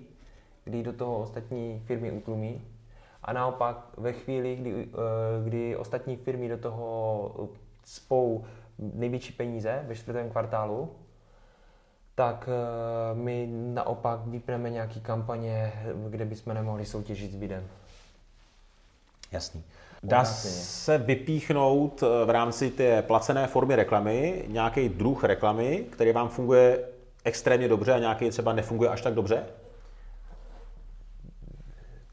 kdy 0.64 0.82
do 0.82 0.92
toho 0.92 1.18
ostatní 1.18 1.82
firmy 1.86 2.12
utlumí. 2.12 2.62
A 3.22 3.32
naopak 3.32 3.88
ve 3.96 4.12
chvíli, 4.12 4.56
kdy, 4.56 4.74
uh, 4.74 4.90
kdy 5.44 5.76
ostatní 5.76 6.16
firmy 6.16 6.48
do 6.48 6.58
toho 6.58 7.48
spou 7.84 8.44
největší 8.78 9.32
peníze 9.32 9.84
ve 9.86 9.94
čtvrtém 9.94 10.30
kvartálu, 10.30 10.90
tak 12.18 12.48
eh, 12.48 13.14
my 13.14 13.48
naopak 13.50 14.20
vypneme 14.26 14.70
nějaký 14.70 15.00
kampaně, 15.00 15.72
kde 16.08 16.24
bychom 16.24 16.54
nemohli 16.54 16.86
soutěžit 16.86 17.32
s 17.32 17.34
bidem. 17.34 17.66
Jasný. 19.32 19.64
Dá 20.02 20.24
se 20.24 20.98
vypíchnout 20.98 22.02
eh, 22.02 22.24
v 22.24 22.30
rámci 22.30 22.70
té 22.70 23.02
placené 23.02 23.46
formy 23.46 23.76
reklamy 23.76 24.44
nějaký 24.48 24.88
druh 24.88 25.24
reklamy, 25.24 25.84
který 25.90 26.12
vám 26.12 26.28
funguje 26.28 26.84
extrémně 27.24 27.68
dobře 27.68 27.92
a 27.92 27.98
nějaký 27.98 28.30
třeba 28.30 28.52
nefunguje 28.52 28.90
až 28.90 29.00
tak 29.00 29.14
dobře? 29.14 29.44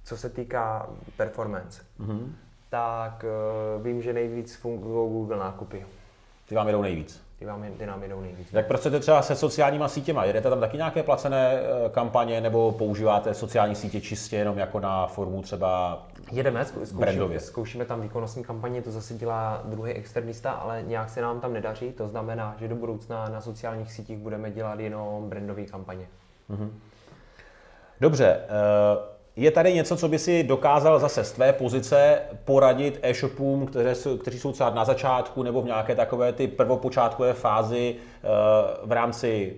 Co 0.04 0.18
se 0.18 0.30
týká 0.30 0.90
performance, 1.18 1.84
mm-hmm. 2.00 2.32
tak 2.70 3.26
uh, 3.78 3.84
vím, 3.84 4.02
že 4.02 4.14
nejvíc 4.14 4.56
fungují 4.56 5.10
Google 5.10 5.38
nákupy. 5.38 5.86
Ty 6.50 6.56
vám 6.56 6.68
jdou 6.68 6.82
nejvíc? 6.82 7.25
Ty, 7.40 7.46
vám, 7.46 7.66
ty 7.78 7.86
nám 7.86 8.04
jedou 8.04 8.22
nejvíc. 8.22 8.54
Jak 8.54 8.68
pracujete 8.68 9.00
třeba 9.00 9.22
se 9.22 9.36
sociálníma 9.36 9.88
sítěma? 9.88 10.26
Jedete 10.26 10.50
tam 10.50 10.60
taky 10.60 10.78
nějaké 10.78 11.04
placené 11.04 11.60
eh, 11.60 11.90
kampaně 11.90 12.42
nebo 12.42 12.72
používáte 12.72 13.34
sociální 13.34 13.76
sítě 13.76 14.02
čistě 14.02 14.36
jenom 14.36 14.58
jako 14.58 14.80
na 14.80 15.08
formu 15.08 15.42
třeba 15.42 16.02
Jedeme, 16.32 16.66
zkoušíme, 16.66 17.00
brandově? 17.00 17.40
zkoušíme 17.40 17.86
tam 17.86 18.02
výkonnostní 18.02 18.44
kampaně, 18.44 18.82
to 18.82 18.92
zase 18.92 19.14
dělá 19.14 19.62
druhý 19.66 19.92
externista, 19.92 20.52
ale 20.52 20.84
nějak 20.88 21.10
se 21.10 21.22
nám 21.22 21.40
tam 21.40 21.54
nedaří. 21.54 21.92
To 21.92 22.08
znamená, 22.08 22.56
že 22.60 22.68
do 22.68 22.76
budoucna 22.76 23.30
na 23.30 23.42
sociálních 23.42 23.92
sítích 23.92 24.18
budeme 24.18 24.52
dělat 24.52 24.80
jenom 24.80 25.30
brandové 25.30 25.64
kampaně. 25.64 26.08
Dobře, 28.02 28.40
eh, 28.44 29.15
je 29.36 29.52
tady 29.52 29.74
něco, 29.74 29.98
co 29.98 30.08
by 30.08 30.20
si 30.20 30.44
dokázal 30.44 31.00
zase 31.00 31.24
z 31.24 31.32
tvé 31.32 31.54
pozice 31.54 32.20
poradit 32.46 33.00
e-shopům, 33.02 33.66
které 33.66 33.94
kteří 34.22 34.40
jsou 34.40 34.52
třeba 34.52 34.70
na 34.70 34.86
začátku 34.86 35.44
nebo 35.44 35.62
v 35.62 35.66
nějaké 35.66 35.96
takové 35.96 36.34
ty 36.34 36.48
prvopočátkové 36.48 37.34
fázi 37.34 37.96
eh, 37.96 38.28
v 38.84 38.92
rámci 38.92 39.56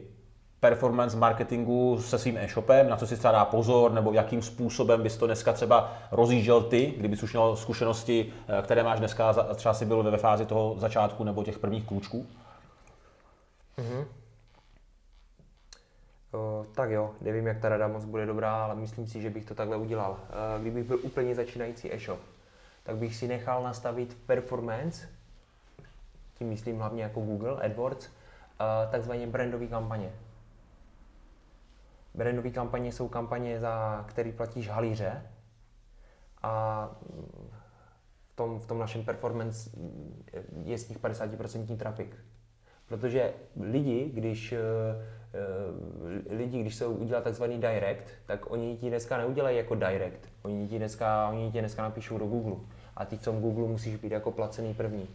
performance 0.59 1.17
marketingu 1.17 2.01
se 2.01 2.19
svým 2.19 2.37
e-shopem, 2.37 2.89
na 2.89 2.97
co 2.97 3.07
si 3.07 3.17
třeba 3.17 3.31
dá 3.31 3.45
pozor, 3.45 3.91
nebo 3.91 4.13
jakým 4.13 4.41
způsobem 4.41 5.03
bys 5.03 5.17
to 5.17 5.25
dneska 5.25 5.53
třeba 5.53 5.93
rozjížděl 6.11 6.61
ty, 6.61 6.93
kdybys 6.97 7.23
už 7.23 7.33
měl 7.33 7.55
zkušenosti, 7.55 8.33
eh, 8.47 8.61
které 8.61 8.83
máš 8.83 8.99
dneska, 8.99 9.33
třeba 9.55 9.73
si 9.73 9.85
byl 9.85 10.03
ve 10.03 10.17
fázi 10.17 10.45
toho 10.45 10.75
začátku 10.77 11.23
nebo 11.23 11.43
těch 11.43 11.59
prvních 11.59 11.85
klůčků? 11.85 12.25
Tak 16.75 16.89
jo, 16.89 17.15
nevím, 17.21 17.47
jak 17.47 17.59
ta 17.59 17.69
rada 17.69 17.87
moc 17.87 18.05
bude 18.05 18.25
dobrá, 18.25 18.63
ale 18.63 18.75
myslím 18.75 19.07
si, 19.07 19.21
že 19.21 19.29
bych 19.29 19.45
to 19.45 19.55
takhle 19.55 19.77
udělal. 19.77 20.19
Kdybych 20.61 20.83
byl 20.83 20.99
úplně 21.03 21.35
začínající 21.35 21.93
e-shop, 21.93 22.19
tak 22.83 22.95
bych 22.95 23.15
si 23.15 23.27
nechal 23.27 23.63
nastavit 23.63 24.17
performance, 24.25 25.07
tím 26.33 26.49
myslím 26.49 26.77
hlavně 26.77 27.03
jako 27.03 27.21
Google 27.21 27.65
AdWords, 27.65 28.05
e, 28.05 28.91
takzvaně 28.91 29.27
brandové 29.27 29.67
kampaně. 29.67 30.11
Brandové 32.13 32.49
kampaně 32.49 32.91
jsou 32.91 33.07
kampaně, 33.07 33.59
za 33.59 34.05
které 34.07 34.31
platíš 34.31 34.69
halíře 34.69 35.21
a 36.43 36.89
v 38.31 38.35
tom, 38.35 38.59
v 38.59 38.65
tom 38.65 38.79
našem 38.79 39.05
performance 39.05 39.69
je 40.63 40.77
z 40.77 40.89
nich 40.89 40.99
50% 40.99 41.77
trafik. 41.77 42.15
Protože 42.87 43.33
lidi, 43.59 44.11
když 44.13 44.51
eh, 44.51 44.59
lidi, 46.29 46.61
když 46.61 46.75
se 46.75 46.87
udělá 46.87 47.21
takzvaný 47.21 47.61
direct, 47.61 48.03
tak 48.25 48.51
oni 48.51 48.77
ti 48.77 48.89
dneska 48.89 49.17
neudělají 49.17 49.57
jako 49.57 49.75
direct. 49.75 50.29
Oni 50.41 50.67
ti 50.67 50.77
dneska, 50.77 51.29
oni 51.29 51.51
ti 51.51 51.59
dneska 51.59 51.81
napíšou 51.81 52.17
do 52.17 52.25
Google. 52.25 52.55
A 52.95 53.05
ty 53.05 53.17
v 53.17 53.23
tom 53.23 53.41
Google 53.41 53.67
musíš 53.67 53.95
být 53.95 54.11
jako 54.11 54.31
placený 54.31 54.73
první. 54.73 55.07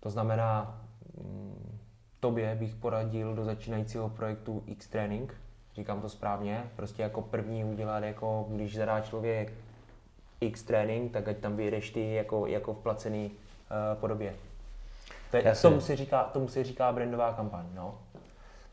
To 0.00 0.10
znamená, 0.10 0.80
mm, 1.16 1.78
tobě 2.20 2.54
bych 2.54 2.74
poradil 2.74 3.34
do 3.34 3.44
začínajícího 3.44 4.08
projektu 4.08 4.62
X-Training, 4.66 5.34
říkám 5.74 6.00
to 6.00 6.08
správně, 6.08 6.64
prostě 6.76 7.02
jako 7.02 7.22
první 7.22 7.64
udělat, 7.64 8.04
jako 8.04 8.46
když 8.48 8.76
zadá 8.76 9.00
člověk 9.00 9.52
X-Training, 10.40 11.12
tak 11.12 11.28
ať 11.28 11.36
tam 11.36 11.56
vyjedeš 11.56 11.90
ty 11.90 12.12
jako, 12.12 12.46
jako 12.46 12.74
v 12.74 12.78
placený 12.78 13.30
uh, 13.30 14.00
podobě. 14.00 14.34
To 15.32 15.36
je, 15.38 15.54
tomu, 15.62 15.80
se 15.80 15.96
říká, 15.96 16.28
tomu 16.32 16.48
se 16.48 16.64
říká 16.64 16.92
brandová 16.92 17.32
kampaň, 17.32 17.64
no. 17.74 17.94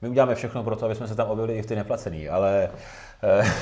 My 0.02 0.10
uděláme 0.10 0.36
všechno 0.36 0.64
pro 0.64 0.76
to, 0.76 0.86
aby 0.86 0.96
jsme 0.96 1.08
se 1.08 1.16
tam 1.16 1.30
objevili 1.30 1.58
i 1.58 1.62
v 1.62 1.66
ty 1.66 1.76
neplacený, 1.76 2.30
ale, 2.30 2.70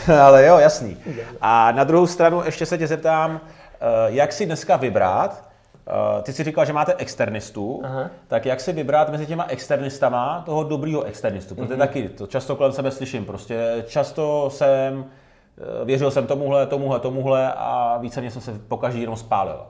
eh, 0.09 0.13
ale 0.21 0.45
jo, 0.45 0.57
jasný. 0.57 0.97
A 1.41 1.71
na 1.71 1.83
druhou 1.83 2.07
stranu 2.07 2.43
ještě 2.45 2.65
se 2.65 2.77
tě 2.77 2.87
zeptám, 2.87 3.41
eh, 3.73 3.77
jak 4.07 4.33
si 4.33 4.45
dneska 4.45 4.75
vybrat, 4.77 5.43
eh, 5.87 6.21
ty 6.21 6.33
si 6.33 6.43
říkal, 6.43 6.65
že 6.65 6.73
máte 6.73 6.93
externistu, 6.97 7.81
Aha. 7.83 8.09
tak 8.27 8.45
jak 8.45 8.59
si 8.61 8.73
vybrat 8.73 9.09
mezi 9.09 9.25
těma 9.25 9.45
externistama 9.47 10.43
toho 10.45 10.63
dobrýho 10.63 11.03
externistu, 11.03 11.55
protože 11.55 11.69
Mhm. 11.73 11.79
taky 11.79 12.09
to 12.09 12.27
často 12.27 12.55
kolem 12.55 12.71
sebe 12.71 12.91
slyším, 12.91 13.25
prostě 13.25 13.83
často 13.87 14.49
jsem, 14.49 15.05
věřil 15.85 16.11
jsem 16.11 16.27
tomuhle, 16.27 16.65
tomuhle, 16.65 16.99
tomuhle 16.99 17.53
a 17.53 17.97
víceméně 18.01 18.31
jsem 18.31 18.41
se 18.41 18.51
pokaždý 18.67 19.01
jenom 19.01 19.15
spálil. 19.15 19.65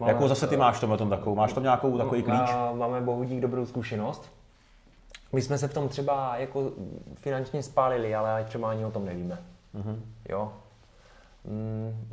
Máme- 0.00 0.12
Jakou 0.12 0.28
zase 0.28 0.46
ty 0.46 0.56
máš 0.56 0.80
tomhle 0.80 0.98
tom 0.98 1.10
takovou? 1.10 1.36
Máš 1.36 1.52
tam 1.52 1.62
nějakou 1.62 1.98
takový 1.98 2.22
klíč? 2.22 2.50
Máme 2.74 3.00
bohu 3.00 3.24
dík 3.24 3.40
dobrou 3.40 3.66
zkušenost. 3.66 4.32
My 5.32 5.42
jsme 5.42 5.58
se 5.58 5.68
v 5.68 5.74
tom 5.74 5.88
třeba 5.88 6.36
jako 6.36 6.70
finančně 7.14 7.62
spálili, 7.62 8.14
ale 8.14 8.44
třeba 8.44 8.70
ani 8.70 8.84
o 8.84 8.90
tom 8.90 9.04
nevíme. 9.04 9.38
Mm-hmm. 9.74 9.96
Jo. 10.28 10.52
Mm, 11.44 12.08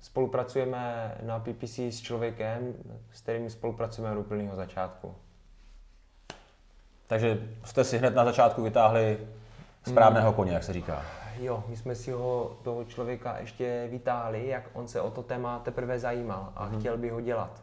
Spolupracujeme 0.00 1.14
na 1.22 1.38
PPC 1.38 1.78
s 1.78 2.00
člověkem, 2.00 2.74
s 3.12 3.20
kterým 3.20 3.50
spolupracujeme 3.50 4.16
od 4.16 4.20
úplného 4.20 4.56
začátku. 4.56 5.14
Takže 7.06 7.38
jste 7.64 7.84
si 7.84 7.98
hned 7.98 8.14
na 8.14 8.24
začátku 8.24 8.62
vytáhli 8.62 9.18
správného 9.88 10.32
koně, 10.32 10.52
jak 10.52 10.64
se 10.64 10.72
říká. 10.72 11.02
Jo, 11.40 11.64
my 11.68 11.76
jsme 11.76 11.94
si 11.94 12.10
ho, 12.10 12.56
toho 12.62 12.84
člověka 12.84 13.38
ještě 13.38 13.88
vytáhli, 13.90 14.48
jak 14.48 14.70
on 14.72 14.88
se 14.88 15.00
o 15.00 15.10
to 15.10 15.22
téma 15.22 15.58
teprve 15.58 15.98
zajímal 15.98 16.52
a 16.56 16.68
mm-hmm. 16.68 16.78
chtěl 16.78 16.98
by 16.98 17.08
ho 17.08 17.20
dělat. 17.20 17.62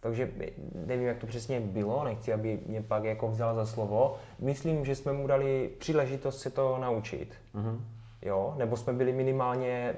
Takže 0.00 0.30
nevím, 0.74 1.06
jak 1.06 1.18
to 1.18 1.26
přesně 1.26 1.60
bylo, 1.60 2.04
nechci, 2.04 2.32
aby 2.32 2.60
mě 2.66 2.82
pak 2.82 3.04
jako 3.04 3.28
vzal 3.28 3.54
za 3.54 3.66
slovo. 3.66 4.16
Myslím, 4.38 4.84
že 4.84 4.94
jsme 4.94 5.12
mu 5.12 5.26
dali 5.26 5.70
příležitost 5.78 6.40
se 6.40 6.50
to 6.50 6.78
naučit. 6.78 7.34
Mm-hmm. 7.54 7.80
Jo, 8.22 8.54
nebo 8.56 8.76
jsme 8.76 8.92
byli 8.92 9.12
minimálně 9.12 9.94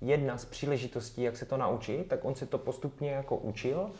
jedna 0.00 0.38
z 0.38 0.44
příležitostí, 0.44 1.22
jak 1.22 1.36
se 1.36 1.46
to 1.46 1.56
naučit, 1.56 2.08
tak 2.08 2.24
on 2.24 2.34
se 2.34 2.46
to 2.46 2.58
postupně 2.58 3.10
jako 3.10 3.36
učil 3.36 3.90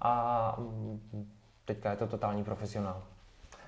a 0.00 0.56
mm, 0.58 1.30
teďka 1.64 1.90
je 1.90 1.96
to 1.96 2.06
totální 2.06 2.44
profesionál. 2.44 3.02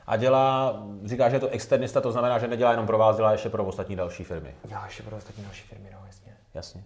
A 0.07 0.17
dělá, 0.17 0.77
říká, 1.05 1.29
že 1.29 1.37
je 1.37 1.41
to 1.41 1.49
externista, 1.49 2.01
to 2.01 2.13
znamená, 2.13 2.39
že 2.39 2.49
nedělá 2.49 2.71
jenom 2.71 2.87
pro 2.87 2.99
vás, 2.99 3.17
dělá 3.17 3.33
ještě 3.33 3.49
pro 3.49 3.65
ostatní 3.65 3.97
další 3.97 4.25
firmy. 4.25 4.55
Dělá 4.65 4.85
ještě 4.85 5.03
pro 5.03 5.17
ostatní 5.17 5.45
další 5.45 5.69
firmy, 5.69 5.89
no 5.93 5.99
jasně. 6.07 6.33
Jasně. 6.55 6.83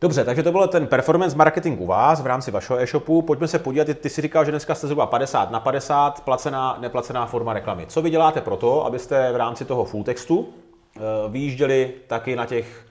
Dobře, 0.00 0.24
takže 0.24 0.42
to 0.42 0.52
byl 0.52 0.68
ten 0.68 0.86
performance 0.86 1.36
marketing 1.36 1.80
u 1.80 1.86
vás 1.86 2.20
v 2.20 2.26
rámci 2.26 2.50
vašeho 2.50 2.80
e-shopu. 2.80 3.22
Pojďme 3.22 3.48
se 3.48 3.58
podívat, 3.58 3.88
ty, 4.00 4.10
si 4.10 4.22
říkal, 4.22 4.44
že 4.44 4.50
dneska 4.50 4.74
jste 4.74 4.86
zhruba 4.86 5.06
50 5.06 5.50
na 5.50 5.60
50, 5.60 6.24
placená, 6.24 6.76
neplacená 6.80 7.26
forma 7.26 7.52
reklamy. 7.52 7.86
Co 7.86 8.02
vy 8.02 8.10
děláte 8.10 8.40
pro 8.40 8.56
to, 8.56 8.86
abyste 8.86 9.32
v 9.32 9.36
rámci 9.36 9.64
toho 9.64 9.84
full 9.84 10.04
textu 10.04 10.48
eh, 10.96 11.00
vyjížděli 11.28 11.92
taky 12.06 12.36
na 12.36 12.46
těch 12.46 12.86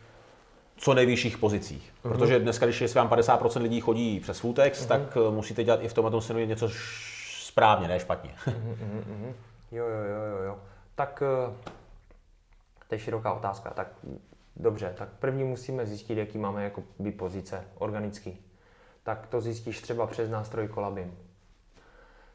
co 0.78 0.94
nejvyšších 0.94 1.38
pozicích? 1.38 1.94
Mhm. 2.04 2.14
Protože 2.14 2.40
dneska, 2.40 2.66
když 2.66 2.82
jestli 2.82 2.98
vám 2.98 3.10
50% 3.10 3.62
lidí 3.62 3.82
chodí 3.82 4.20
přes 4.20 4.40
full 4.40 4.54
text, 4.54 4.86
tak 4.86 5.02
eh, 5.02 5.32
musíte 5.32 5.64
dělat 5.64 5.80
i 5.84 5.88
v 5.88 5.94
tomhle 5.94 6.22
směru 6.22 6.46
něco 6.46 6.70
správně, 7.54 7.88
ne 7.88 8.00
špatně. 8.00 8.36
Jo, 9.72 9.86
jo, 9.86 10.04
jo, 10.04 10.24
jo, 10.24 10.44
jo. 10.44 10.60
Tak 10.96 11.24
eh, 11.26 11.54
to 12.88 12.96
je 12.96 13.00
široká 13.00 13.34
otázka. 13.34 13.70
Tak 13.70 13.88
dobře, 14.56 14.94
tak 14.98 15.10
první 15.10 15.44
musíme 15.44 15.86
zjistit, 15.86 16.18
jaký 16.18 16.38
máme 16.38 16.64
jako 16.64 16.84
by 17.00 17.12
pozice 17.12 17.66
organický. 17.76 18.46
Tak 19.04 19.28
to 19.28 19.42
zjistíš 19.42 19.82
třeba 19.82 20.08
přes 20.08 20.30
nástroj 20.30 20.70
Colabim. 20.74 21.18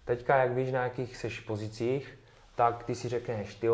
Teďka, 0.04 0.36
jak 0.36 0.52
víš, 0.52 0.72
na 0.72 0.82
jakých 0.82 1.16
seš 1.16 1.40
pozicích, 1.40 2.18
tak 2.54 2.84
ty 2.84 2.94
si 2.94 3.08
řekneš, 3.08 3.54
ty 3.54 3.68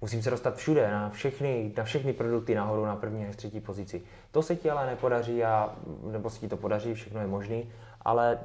musím 0.00 0.22
se 0.22 0.30
dostat 0.30 0.56
všude, 0.56 0.90
na 0.90 1.10
všechny, 1.10 1.72
na 1.76 1.84
všechny 1.84 2.12
produkty 2.12 2.54
nahoru, 2.54 2.84
na 2.84 2.96
první 2.96 3.26
až 3.26 3.36
třetí 3.36 3.60
pozici. 3.60 4.02
To 4.30 4.42
se 4.42 4.56
ti 4.56 4.70
ale 4.70 4.86
nepodaří, 4.86 5.44
a, 5.44 5.76
nebo 6.10 6.30
se 6.30 6.40
ti 6.40 6.48
to 6.48 6.56
podaří, 6.56 6.94
všechno 6.94 7.20
je 7.20 7.26
možný, 7.26 7.72
ale 8.02 8.38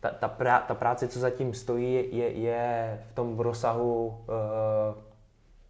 ta, 0.00 0.10
ta, 0.10 0.28
prá, 0.28 0.60
ta 0.60 0.74
práce, 0.74 1.08
co 1.08 1.18
zatím 1.18 1.54
stojí, 1.54 2.16
je, 2.16 2.28
je 2.28 2.98
v 3.10 3.12
tom 3.12 3.38
rozsahu 3.38 4.24
e, 4.28 5.08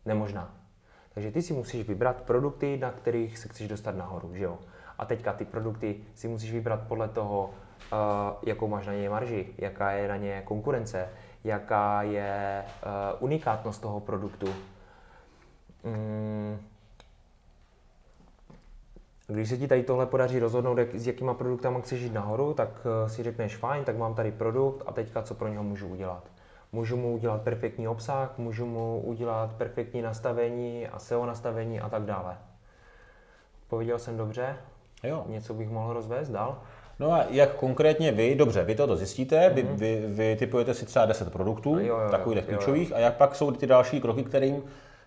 nemožná. 0.04 0.54
Takže 1.14 1.30
ty 1.30 1.42
si 1.42 1.52
musíš 1.52 1.88
vybrat 1.88 2.22
produkty, 2.22 2.76
na 2.76 2.90
kterých 2.90 3.38
se 3.38 3.48
chceš 3.48 3.68
dostat 3.68 3.96
nahoru, 3.96 4.34
že 4.34 4.44
jo? 4.44 4.58
A 4.98 5.04
teďka 5.04 5.32
ty 5.32 5.44
produkty 5.44 5.96
si 6.14 6.28
musíš 6.28 6.52
vybrat 6.52 6.80
podle 6.88 7.08
toho, 7.08 7.50
uh, 7.92 7.98
jakou 8.42 8.68
máš 8.68 8.86
na 8.86 8.92
ně 8.92 9.10
marži, 9.10 9.46
jaká 9.58 9.90
je 9.90 10.08
na 10.08 10.16
ně 10.16 10.42
konkurence, 10.44 11.08
jaká 11.44 12.02
je 12.02 12.64
uh, 12.66 12.92
unikátnost 13.20 13.82
toho 13.82 14.00
produktu. 14.00 14.46
Mm. 15.84 16.67
Když 19.30 19.48
se 19.48 19.56
ti 19.56 19.68
tady 19.68 19.82
tohle 19.82 20.06
podaří 20.06 20.38
rozhodnout, 20.38 20.78
jak, 20.78 20.94
s 20.94 21.06
jakýma 21.06 21.34
produktama 21.34 21.80
chceš 21.80 22.00
jít 22.00 22.12
nahoru, 22.12 22.54
tak 22.54 22.68
uh, 23.02 23.08
si 23.08 23.22
řekneš 23.22 23.56
fajn, 23.56 23.84
tak 23.84 23.96
mám 23.96 24.14
tady 24.14 24.32
produkt 24.32 24.82
a 24.86 24.92
teďka 24.92 25.22
co 25.22 25.34
pro 25.34 25.48
něho 25.48 25.62
můžu 25.62 25.86
udělat. 25.88 26.22
Můžu 26.72 26.96
mu 26.96 27.14
udělat 27.14 27.42
perfektní 27.42 27.88
obsah, 27.88 28.38
můžu 28.38 28.66
mu 28.66 29.00
udělat 29.04 29.52
perfektní 29.52 30.02
nastavení 30.02 30.86
a 30.88 30.98
SEO 30.98 31.26
nastavení 31.26 31.80
a 31.80 31.88
tak 31.88 32.02
dále. 32.02 32.36
Pověděl 33.68 33.98
jsem 33.98 34.16
dobře? 34.16 34.56
Jo. 35.02 35.24
Něco 35.28 35.54
bych 35.54 35.68
mohl 35.70 35.92
rozvést 35.92 36.28
dál? 36.28 36.58
No 36.98 37.12
a 37.12 37.24
jak 37.30 37.54
konkrétně 37.54 38.12
vy, 38.12 38.34
dobře, 38.34 38.64
vy 38.64 38.74
toto 38.74 38.96
zjistíte, 38.96 39.50
vy, 39.50 39.62
vy, 39.62 40.02
vy 40.08 40.36
typujete 40.36 40.74
si 40.74 40.86
třeba 40.86 41.06
10 41.06 41.32
produktů, 41.32 41.74
Mhm. 41.74 41.84
Jo, 41.84 41.96
jo, 41.96 42.04
jo, 42.04 42.10
takových 42.10 42.38
jo, 42.38 42.44
jo. 42.48 42.56
klíčových, 42.56 42.92
a 42.92 42.98
jak 42.98 43.16
pak 43.16 43.34
jsou 43.34 43.50
ty 43.50 43.66
další 43.66 44.00
kroky, 44.00 44.24
kterým, 44.24 44.62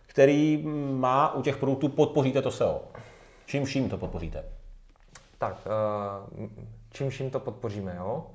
který 0.07 0.63
má 0.91 1.33
u 1.33 1.41
těch 1.41 1.57
produktů 1.57 1.89
podpoříte 1.89 2.41
to 2.41 2.51
SEO? 2.51 2.81
Čím 3.51 3.65
vším 3.65 3.89
to 3.89 3.97
podpoříte? 3.97 4.43
Tak, 5.37 5.67
eh, 5.67 6.49
čím 6.89 7.09
vším 7.09 7.29
to 7.29 7.39
podpoříme, 7.39 7.95
jo? 7.97 8.27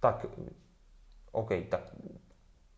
Tak, 0.00 0.26
OK, 1.32 1.50
tak 1.68 1.80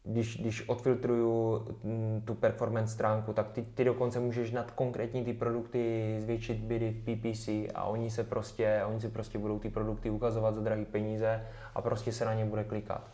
když, 0.04 0.40
když 0.40 0.68
odfiltruju 0.68 1.60
mm, 1.82 2.22
tu 2.24 2.34
performance 2.34 2.94
stránku, 2.94 3.32
tak 3.32 3.50
ty, 3.50 3.62
ty 3.62 3.84
dokonce 3.84 4.20
můžeš 4.20 4.50
nad 4.50 4.70
konkrétní 4.70 5.24
ty 5.24 5.32
produkty 5.32 6.16
zvětšit 6.20 6.58
bydy 6.58 6.90
v 6.90 7.02
PPC 7.02 7.48
a 7.74 7.84
oni 7.84 8.10
se 8.10 8.24
prostě, 8.24 8.82
oni 8.86 9.00
si 9.00 9.08
prostě 9.08 9.38
budou 9.38 9.58
ty 9.58 9.70
produkty 9.70 10.10
ukazovat 10.10 10.54
za 10.54 10.60
drahé 10.60 10.84
peníze 10.84 11.46
a 11.74 11.82
prostě 11.82 12.12
se 12.12 12.24
na 12.24 12.34
ně 12.34 12.44
bude 12.44 12.64
klikat. 12.64 13.10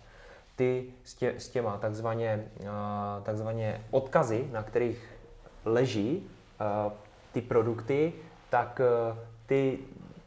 Ty 0.57 0.93
s, 1.05 1.15
tě, 1.15 1.35
s 1.39 1.49
těma 1.49 1.79
takzvaně, 1.79 2.51
takzvaně 3.23 3.85
odkazy, 3.91 4.49
na 4.53 4.63
kterých 4.63 5.19
leží 5.65 6.31
ty 7.41 7.47
produkty, 7.47 8.13
tak 8.51 8.81
ty 9.47 9.79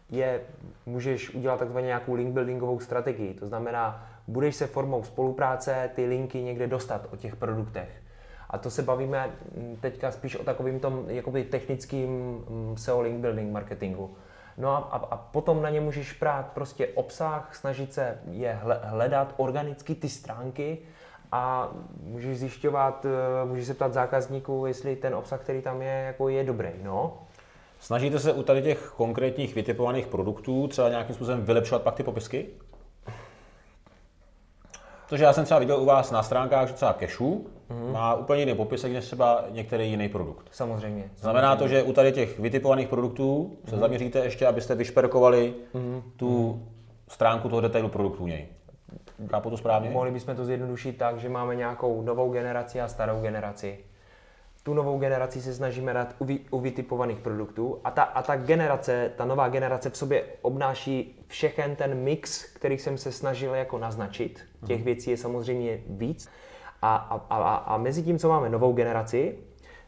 je 0.10 0.42
můžeš 0.86 1.30
udělat 1.30 1.60
takzvaně 1.60 1.88
nějakou 1.88 2.14
link 2.14 2.34
buildingovou 2.34 2.80
strategii. 2.80 3.34
To 3.34 3.48
znamená, 3.48 4.08
budeš 4.28 4.56
se 4.56 4.68
formou 4.68 5.04
spolupráce 5.04 5.90
ty 5.96 6.06
linky 6.06 6.42
někde 6.42 6.68
dostat 6.68 7.08
o 7.14 7.16
těch 7.16 7.36
produktech. 7.36 7.90
A 8.50 8.58
to 8.58 8.70
se 8.70 8.82
bavíme 8.82 9.30
teďka 9.82 10.12
spíš 10.12 10.36
o 10.36 10.44
takovým 10.44 10.80
tom 10.80 11.06
jakoby 11.08 11.44
technickým 11.44 12.10
mm, 12.10 12.78
SEO 12.78 13.02
link 13.02 13.20
building 13.20 13.52
marketingu. 13.52 14.16
No 14.58 14.70
a, 14.70 14.78
a, 14.78 14.98
a 14.98 15.18
potom 15.18 15.62
na 15.62 15.70
ně 15.70 15.82
můžeš 15.82 16.14
prát 16.14 16.52
prostě 16.54 16.88
obsah, 16.88 17.56
snažit 17.56 17.94
se 17.94 18.20
je 18.32 18.60
hledat 18.84 19.34
organicky 19.38 19.96
ty 19.96 20.10
stránky 20.10 20.78
a 21.32 21.72
můžeš 22.04 22.40
zjišťovat, 22.40 23.06
eh, 23.06 23.46
můžeš 23.46 23.68
se 23.68 23.74
ptát 23.74 23.94
zákazníků, 23.94 24.66
jestli 24.66 24.96
ten 24.96 25.16
obsah, 25.16 25.40
který 25.40 25.62
tam 25.62 25.82
je, 25.82 26.04
jako 26.08 26.30
je 26.30 26.44
dobrý. 26.44 26.70
No. 26.84 27.18
Snažíte 27.80 28.20
se 28.20 28.34
u 28.34 28.44
tady 28.44 28.62
těch 28.62 28.94
konkrétních 28.98 29.56
vytipovaných 29.56 30.08
produktů 30.08 30.68
třeba 30.68 30.90
nějakým 30.90 31.16
způsobem 31.16 31.46
vylepšovat 31.46 31.82
pak 31.82 31.96
ty 31.96 32.04
popisky? 32.04 32.46
Protože 35.10 35.24
já 35.24 35.34
jsem 35.34 35.46
třeba 35.46 35.60
viděl 35.60 35.82
u 35.82 35.86
vás 35.86 36.12
na 36.12 36.24
stránkách, 36.24 36.68
že 36.68 36.74
třeba 36.74 36.94
Cashu 36.94 37.48
mm-hmm. 37.70 37.92
má 37.92 38.16
úplně 38.16 38.40
jiný 38.40 38.56
popisek 38.56 38.94
než 38.94 39.06
třeba 39.06 39.44
některý 39.50 39.90
jiný 39.90 40.10
produkt. 40.10 40.48
Samozřejmě. 40.52 41.10
Znamená 41.16 41.56
to, 41.56 41.68
že 41.68 41.84
u 41.84 41.94
tady 41.94 42.12
těch 42.12 42.40
vytipovaných 42.40 42.88
produktů 42.88 43.58
se 43.66 43.76
mm-hmm. 43.76 43.80
zaměříte 43.80 44.20
ještě, 44.20 44.48
abyste 44.48 44.76
vyšperkovali 44.76 45.54
mm-hmm. 45.76 46.02
tu 46.16 46.62
stránku 47.08 47.50
toho 47.50 47.62
detailu 47.62 47.90
produktu 47.90 48.24
u 48.24 48.28
něj. 48.28 48.48
Chápu 49.30 49.50
to 49.50 49.58
správně? 49.58 49.90
Mohli 49.90 50.12
bychom 50.12 50.36
to 50.36 50.46
zjednodušit 50.46 50.98
tak, 50.98 51.20
že 51.20 51.30
máme 51.30 51.56
nějakou 51.56 52.02
novou 52.02 52.32
generaci 52.32 52.82
a 52.82 52.88
starou 52.88 53.22
generaci 53.22 53.78
tu 54.64 54.74
novou 54.74 55.00
generaci 55.00 55.42
se 55.42 55.54
snažíme 55.54 55.94
dát 55.94 56.16
u, 56.20 56.26
vy, 56.26 56.40
u 56.52 56.60
vytipovaných 56.60 57.20
produktů 57.20 57.80
a 57.84 57.92
ta, 57.92 58.04
a 58.04 58.22
ta 58.22 58.36
generace, 58.36 59.12
ta 59.16 59.26
nová 59.26 59.50
generace 59.50 59.90
v 59.90 59.98
sobě 59.98 60.24
obnáší 60.42 61.26
všechen 61.28 61.76
ten 61.76 61.96
mix, 61.96 62.44
který 62.44 62.78
jsem 62.78 62.98
se 62.98 63.12
snažil 63.12 63.56
jako 63.56 63.78
naznačit. 63.78 64.46
Těch 64.66 64.78
mhm. 64.78 64.86
věcí 64.86 65.10
je 65.12 65.18
samozřejmě 65.18 65.80
víc. 65.88 66.30
A, 66.82 66.96
a, 66.96 67.36
a, 67.36 67.56
a 67.56 67.78
mezi 67.78 68.04
tím, 68.04 68.20
co 68.20 68.30
máme 68.30 68.50
novou 68.50 68.74
generaci, 68.74 69.38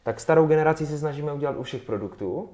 tak 0.03 0.19
starou 0.19 0.47
generaci 0.47 0.85
se 0.85 0.97
snažíme 0.97 1.33
udělat 1.33 1.55
u 1.57 1.63
všech 1.63 1.83
produktů 1.83 2.49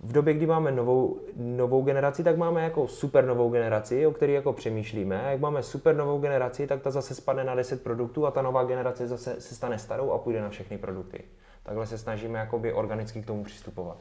v 0.00 0.12
době, 0.12 0.34
kdy 0.34 0.46
máme 0.46 0.72
novou, 0.72 1.20
novou 1.36 1.82
generaci, 1.82 2.24
tak 2.24 2.36
máme 2.36 2.62
jako 2.62 2.88
super 2.88 3.26
novou 3.26 3.50
generaci, 3.50 4.06
o 4.06 4.10
které 4.10 4.32
jako 4.32 4.52
přemýšlíme. 4.52 5.22
A 5.22 5.30
jak 5.30 5.40
máme 5.40 5.62
super 5.62 5.96
novou 5.96 6.18
generaci, 6.18 6.66
tak 6.66 6.82
ta 6.82 6.90
zase 6.90 7.14
spadne 7.14 7.44
na 7.44 7.54
10 7.54 7.82
produktů 7.82 8.26
a 8.26 8.30
ta 8.30 8.42
nová 8.42 8.64
generace 8.64 9.08
zase 9.08 9.36
se 9.38 9.54
stane 9.54 9.78
starou 9.78 10.10
a 10.10 10.18
půjde 10.18 10.40
na 10.40 10.48
všechny 10.48 10.78
produkty. 10.78 11.24
Takhle 11.62 11.86
se 11.86 11.98
snažíme 11.98 12.38
jakoby 12.38 12.72
organicky 12.72 13.22
k 13.22 13.26
tomu 13.26 13.44
přistupovat. 13.44 13.96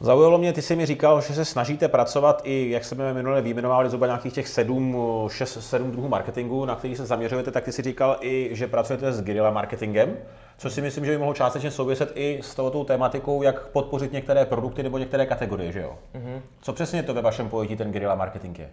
Zaujalo 0.00 0.38
mě, 0.38 0.52
ty 0.52 0.62
jsi 0.62 0.76
mi 0.76 0.86
říkal, 0.86 1.20
že 1.20 1.34
se 1.34 1.44
snažíte 1.44 1.88
pracovat 1.88 2.40
i, 2.44 2.70
jak 2.70 2.84
jsme 2.84 3.14
minule 3.14 3.42
vyjmenovali, 3.42 3.88
zhruba 3.88 4.06
nějakých 4.06 4.32
těch 4.32 4.48
sedm, 4.48 4.96
šest, 5.28 5.60
sedm 5.60 5.90
druhů 5.90 6.08
marketingu, 6.08 6.64
na 6.64 6.76
který 6.76 6.96
se 6.96 7.06
zaměřujete, 7.06 7.50
tak 7.50 7.64
ty 7.64 7.72
si 7.72 7.82
říkal 7.82 8.16
i, 8.20 8.48
že 8.52 8.66
pracujete 8.66 9.12
s 9.12 9.22
guerilla 9.22 9.50
marketingem, 9.50 10.16
což 10.56 10.72
si 10.72 10.82
myslím, 10.82 11.04
že 11.04 11.10
by 11.10 11.18
mohlo 11.18 11.34
částečně 11.34 11.70
souviset 11.70 12.12
i 12.14 12.38
s 12.42 12.54
touto 12.54 12.84
tématikou, 12.84 13.42
jak 13.42 13.66
podpořit 13.66 14.12
některé 14.12 14.44
produkty 14.44 14.82
nebo 14.82 14.98
některé 14.98 15.26
kategorie, 15.26 15.72
že 15.72 15.80
jo? 15.80 15.98
Mm-hmm. 16.14 16.40
Co 16.60 16.72
přesně 16.72 17.02
to 17.02 17.14
ve 17.14 17.22
vašem 17.22 17.48
pojetí 17.48 17.76
ten 17.76 17.92
guerilla 17.92 18.14
marketing 18.14 18.58
je? 18.58 18.70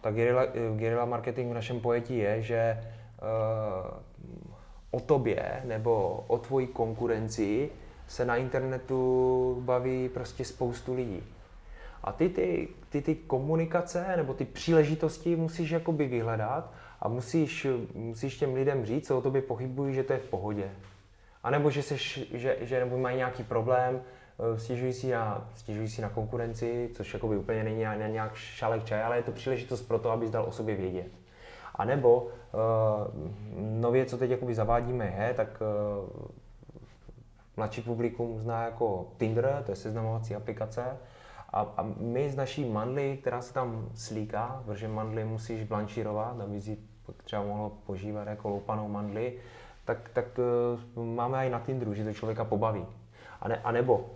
Tak 0.00 0.14
guerilla, 0.14 0.42
guerilla 0.76 1.04
marketing 1.04 1.50
v 1.50 1.54
našem 1.54 1.80
pojetí 1.80 2.18
je, 2.18 2.42
že 2.42 2.80
uh, 3.22 3.96
o 4.90 5.00
tobě 5.00 5.62
nebo 5.64 6.24
o 6.26 6.38
tvojí 6.38 6.66
konkurenci 6.66 7.70
se 8.08 8.24
na 8.24 8.36
internetu 8.36 9.62
baví 9.64 10.08
prostě 10.08 10.44
spoustu 10.44 10.94
lidí. 10.94 11.22
A 12.04 12.12
ty 12.12 12.28
ty, 12.28 12.68
ty 12.88 13.02
ty 13.02 13.14
komunikace 13.14 14.16
nebo 14.16 14.34
ty 14.34 14.44
příležitosti 14.44 15.36
musíš 15.36 15.70
jakoby 15.70 16.06
vyhledat 16.06 16.72
a 17.00 17.08
musíš, 17.08 17.66
musíš 17.94 18.38
těm 18.38 18.54
lidem 18.54 18.86
říct, 18.86 19.06
co 19.06 19.18
o 19.18 19.20
tobě 19.20 19.42
pochybují, 19.42 19.94
že 19.94 20.02
to 20.02 20.12
je 20.12 20.18
v 20.18 20.28
pohodě. 20.30 20.70
A 21.42 21.50
nebo 21.50 21.70
že, 21.70 21.82
seš, 21.82 22.28
že, 22.32 22.56
že 22.60 22.80
nebo 22.80 22.98
mají 22.98 23.16
nějaký 23.16 23.42
problém, 23.42 24.00
eh, 24.54 24.58
stěžují 24.58 24.92
si, 24.92 25.10
na, 25.10 25.48
stěžují 25.54 25.88
si 25.88 26.02
na 26.02 26.08
konkurenci, 26.08 26.90
což 26.94 27.14
jakoby 27.14 27.36
úplně 27.36 27.64
není 27.64 27.84
nějak 28.08 28.34
šalek 28.34 28.84
čaj, 28.84 29.02
ale 29.02 29.16
je 29.16 29.22
to 29.22 29.32
příležitost 29.32 29.82
pro 29.82 29.98
to, 29.98 30.10
abys 30.10 30.30
dal 30.30 30.44
o 30.44 30.52
sobě 30.52 30.74
vědět. 30.74 31.12
A 31.74 31.84
nebo 31.84 32.22
uh, 32.22 32.30
nově, 33.80 34.06
co 34.06 34.18
teď 34.18 34.30
jakoby 34.30 34.54
zavádíme, 34.54 35.14
je, 35.18 35.34
tak 35.34 35.48
uh, 35.60 36.28
mladší 37.56 37.82
publikum 37.82 38.40
zná 38.40 38.64
jako 38.64 39.06
Tinder, 39.18 39.62
to 39.66 39.72
je 39.72 39.76
seznamovací 39.76 40.34
aplikace. 40.34 40.84
A, 41.52 41.60
a 41.76 41.86
my 41.96 42.30
z 42.30 42.36
naší 42.36 42.64
mandly, 42.64 43.18
která 43.20 43.42
se 43.42 43.54
tam 43.54 43.88
slíká, 43.94 44.62
protože 44.66 44.88
mandly 44.88 45.24
musíš 45.24 45.64
blanšírovat, 45.64 46.40
aby 46.40 46.60
si 46.60 46.78
třeba 47.24 47.42
mohlo 47.42 47.72
požívat 47.86 48.28
jako 48.28 48.48
loupanou 48.48 48.88
mandly, 48.88 49.34
tak, 49.88 50.08
tak 50.12 50.38
uh, 50.96 51.04
máme 51.04 51.46
i 51.46 51.50
na 51.50 51.60
Tinderu, 51.60 51.94
že 51.94 52.04
to 52.04 52.12
člověka 52.12 52.44
pobaví. 52.44 52.86
A, 53.40 53.48
ne, 53.48 53.60
a 53.64 53.72
nebo 53.72 53.96
uh, 53.96 54.06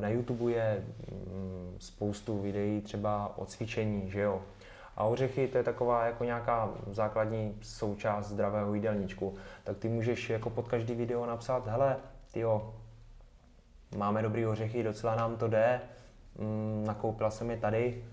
na 0.00 0.08
YouTube 0.08 0.52
je 0.52 0.84
um, 1.12 1.76
spoustu 1.78 2.42
videí 2.42 2.80
třeba 2.80 3.38
o 3.38 3.46
cvičení, 3.46 4.10
že 4.10 4.20
jo. 4.20 4.42
A 4.96 5.04
ořechy 5.04 5.48
to 5.48 5.58
je 5.58 5.64
taková 5.64 6.06
jako 6.06 6.24
nějaká 6.24 6.70
základní 6.90 7.58
součást 7.62 8.28
zdravého 8.28 8.74
jídelníčku. 8.74 9.34
Tak 9.64 9.76
ty 9.76 9.88
můžeš 9.88 10.30
jako 10.30 10.50
pod 10.50 10.68
každý 10.68 10.94
video 10.94 11.26
napsat, 11.26 11.66
hele, 11.66 11.96
jo, 12.34 12.74
máme 13.96 14.22
dobrý 14.22 14.46
ořechy, 14.46 14.82
docela 14.82 15.14
nám 15.14 15.36
to 15.36 15.48
jde, 15.48 15.80
mm, 16.38 16.84
nakoupila 16.86 17.30
jsem 17.30 17.50
je 17.50 17.56
tady, 17.56 18.04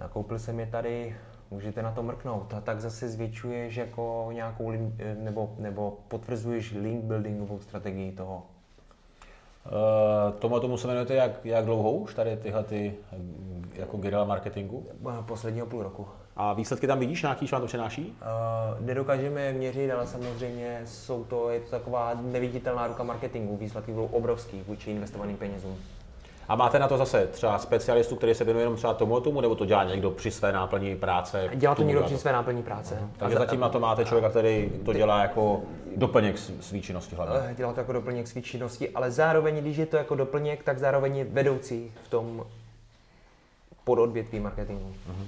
nakoupil 0.00 0.38
jsem 0.38 0.60
je 0.60 0.66
tady, 0.66 1.16
můžete 1.52 1.82
na 1.82 1.92
to 1.92 2.02
mrknout. 2.02 2.54
A 2.54 2.60
tak 2.60 2.80
zase 2.80 3.08
zvětšuješ 3.08 3.76
jako 3.76 4.28
nějakou, 4.32 4.68
link, 4.68 4.94
nebo, 5.18 5.54
nebo 5.58 5.98
potvrzuješ 6.08 6.72
link 6.72 7.04
buildingovou 7.04 7.58
strategii 7.60 8.12
toho. 8.12 8.42
Uh, 9.66 10.38
tomu 10.38 10.60
tomu 10.60 10.76
se 10.76 10.86
jmenujete 10.86 11.14
jak, 11.14 11.44
jak 11.44 11.64
dlouho 11.64 11.92
už 11.92 12.14
tady 12.14 12.36
tyhle 12.36 12.64
ty, 12.64 12.94
jako 13.74 13.96
guerilla 13.96 14.24
marketingu? 14.24 14.86
Posledního 15.26 15.66
půl 15.66 15.82
roku. 15.82 16.06
A 16.36 16.52
výsledky 16.52 16.86
tam 16.86 16.98
vidíš 16.98 17.22
nějaký, 17.22 17.48
co 17.48 17.56
vám 17.56 17.62
to 17.62 17.66
přináší? 17.66 18.16
Uh, 18.20 18.86
nedokážeme 18.86 19.40
je 19.40 19.52
měřit, 19.52 19.90
ale 19.90 20.06
samozřejmě 20.06 20.82
jsou 20.84 21.24
to, 21.24 21.50
je 21.50 21.60
to 21.60 21.70
taková 21.70 22.14
neviditelná 22.22 22.86
ruka 22.86 23.02
marketingu. 23.02 23.56
Výsledky 23.56 23.92
budou 23.92 24.06
obrovský 24.06 24.62
vůči 24.62 24.90
investovaným 24.90 25.36
penězům. 25.36 25.78
A 26.52 26.56
máte 26.56 26.78
na 26.78 26.88
to 26.88 26.98
zase 26.98 27.26
třeba 27.26 27.58
specialistu, 27.58 28.16
který 28.16 28.34
se 28.34 28.44
věnuje 28.44 28.62
jenom 28.62 28.76
třeba 28.76 28.94
tomu 28.94 29.20
tomu, 29.20 29.40
nebo 29.40 29.54
to 29.54 29.64
dělá 29.64 29.84
někdo 29.84 30.10
při 30.10 30.30
své 30.30 30.52
náplní 30.52 30.96
práce? 30.96 31.50
Dělá 31.54 31.74
to 31.74 31.82
někdo 31.82 32.02
při 32.02 32.18
své 32.18 32.32
náplní 32.32 32.62
práce. 32.62 32.94
Uh-huh. 32.94 33.08
Takže 33.16 33.38
zatím 33.38 33.60
na 33.60 33.68
to 33.68 33.80
máte 33.80 34.04
člověka, 34.04 34.30
který 34.30 34.72
to 34.84 34.92
dělá 34.92 35.22
jako 35.22 35.60
doplněk 35.96 36.38
své 36.60 36.80
činnosti 36.80 37.16
hlavně. 37.16 37.36
Eh, 37.50 37.54
dělá 37.54 37.72
to 37.72 37.80
jako 37.80 37.92
doplněk 37.92 38.28
své 38.28 38.42
činnosti, 38.42 38.90
ale 38.90 39.10
zároveň, 39.10 39.60
když 39.60 39.76
je 39.76 39.86
to 39.86 39.96
jako 39.96 40.14
doplněk, 40.14 40.62
tak 40.64 40.78
zároveň 40.78 41.16
je 41.16 41.24
vedoucí 41.24 41.92
v 42.04 42.08
tom 42.08 42.44
pododvětví 43.84 44.40
marketingu. 44.40 44.92
Uh-huh. 45.10 45.26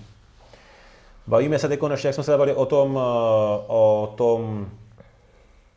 Bavíme 1.27 1.59
se 1.59 1.69
teď, 1.69 1.81
ještě 1.91 2.09
jak 2.09 2.15
jsme 2.15 2.25
se 2.25 2.31
bavili 2.31 2.55
o 2.55 2.67
tom, 2.67 2.99
eh, 2.99 3.65
o 3.67 4.15
tom 4.17 4.71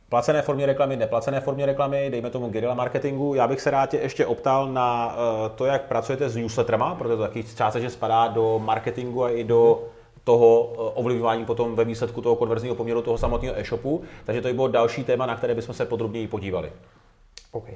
placené 0.10 0.42
formě 0.42 0.66
reklamy, 0.66 0.96
neplacené 0.98 1.42
formě 1.42 1.66
reklamy, 1.66 2.10
dejme 2.10 2.30
tomu 2.30 2.50
guerilla 2.50 2.74
marketingu. 2.74 3.34
Já 3.34 3.48
bych 3.48 3.62
se 3.62 3.72
rád 3.72 3.94
ještě 3.94 4.26
optal 4.26 4.68
na 4.68 5.16
eh, 5.16 5.50
to, 5.56 5.66
jak 5.66 5.82
pracujete 5.82 6.30
s 6.30 6.36
newsletterama, 6.36 6.96
protože 6.96 7.16
to 7.16 7.22
taky 7.22 7.44
částečně 7.44 7.90
spadá 7.90 8.28
do 8.28 8.60
marketingu 8.60 9.24
a 9.24 9.30
i 9.30 9.44
do 9.44 9.84
toho 10.24 10.74
eh, 10.74 10.76
ovlivňování 10.78 11.46
potom 11.46 11.76
ve 11.76 11.86
výsledku 11.86 12.22
toho 12.22 12.36
konverzního 12.36 12.76
poměru 12.76 13.02
toho 13.02 13.18
samotného 13.18 13.60
e-shopu. 13.60 14.04
Takže 14.26 14.42
to 14.42 14.48
by 14.48 14.54
bylo 14.54 14.68
další 14.68 15.04
téma, 15.04 15.26
na 15.26 15.36
které 15.36 15.56
bychom 15.56 15.76
se 15.76 15.86
podrobněji 15.86 16.28
podívali. 16.28 16.72
Okay. 17.52 17.76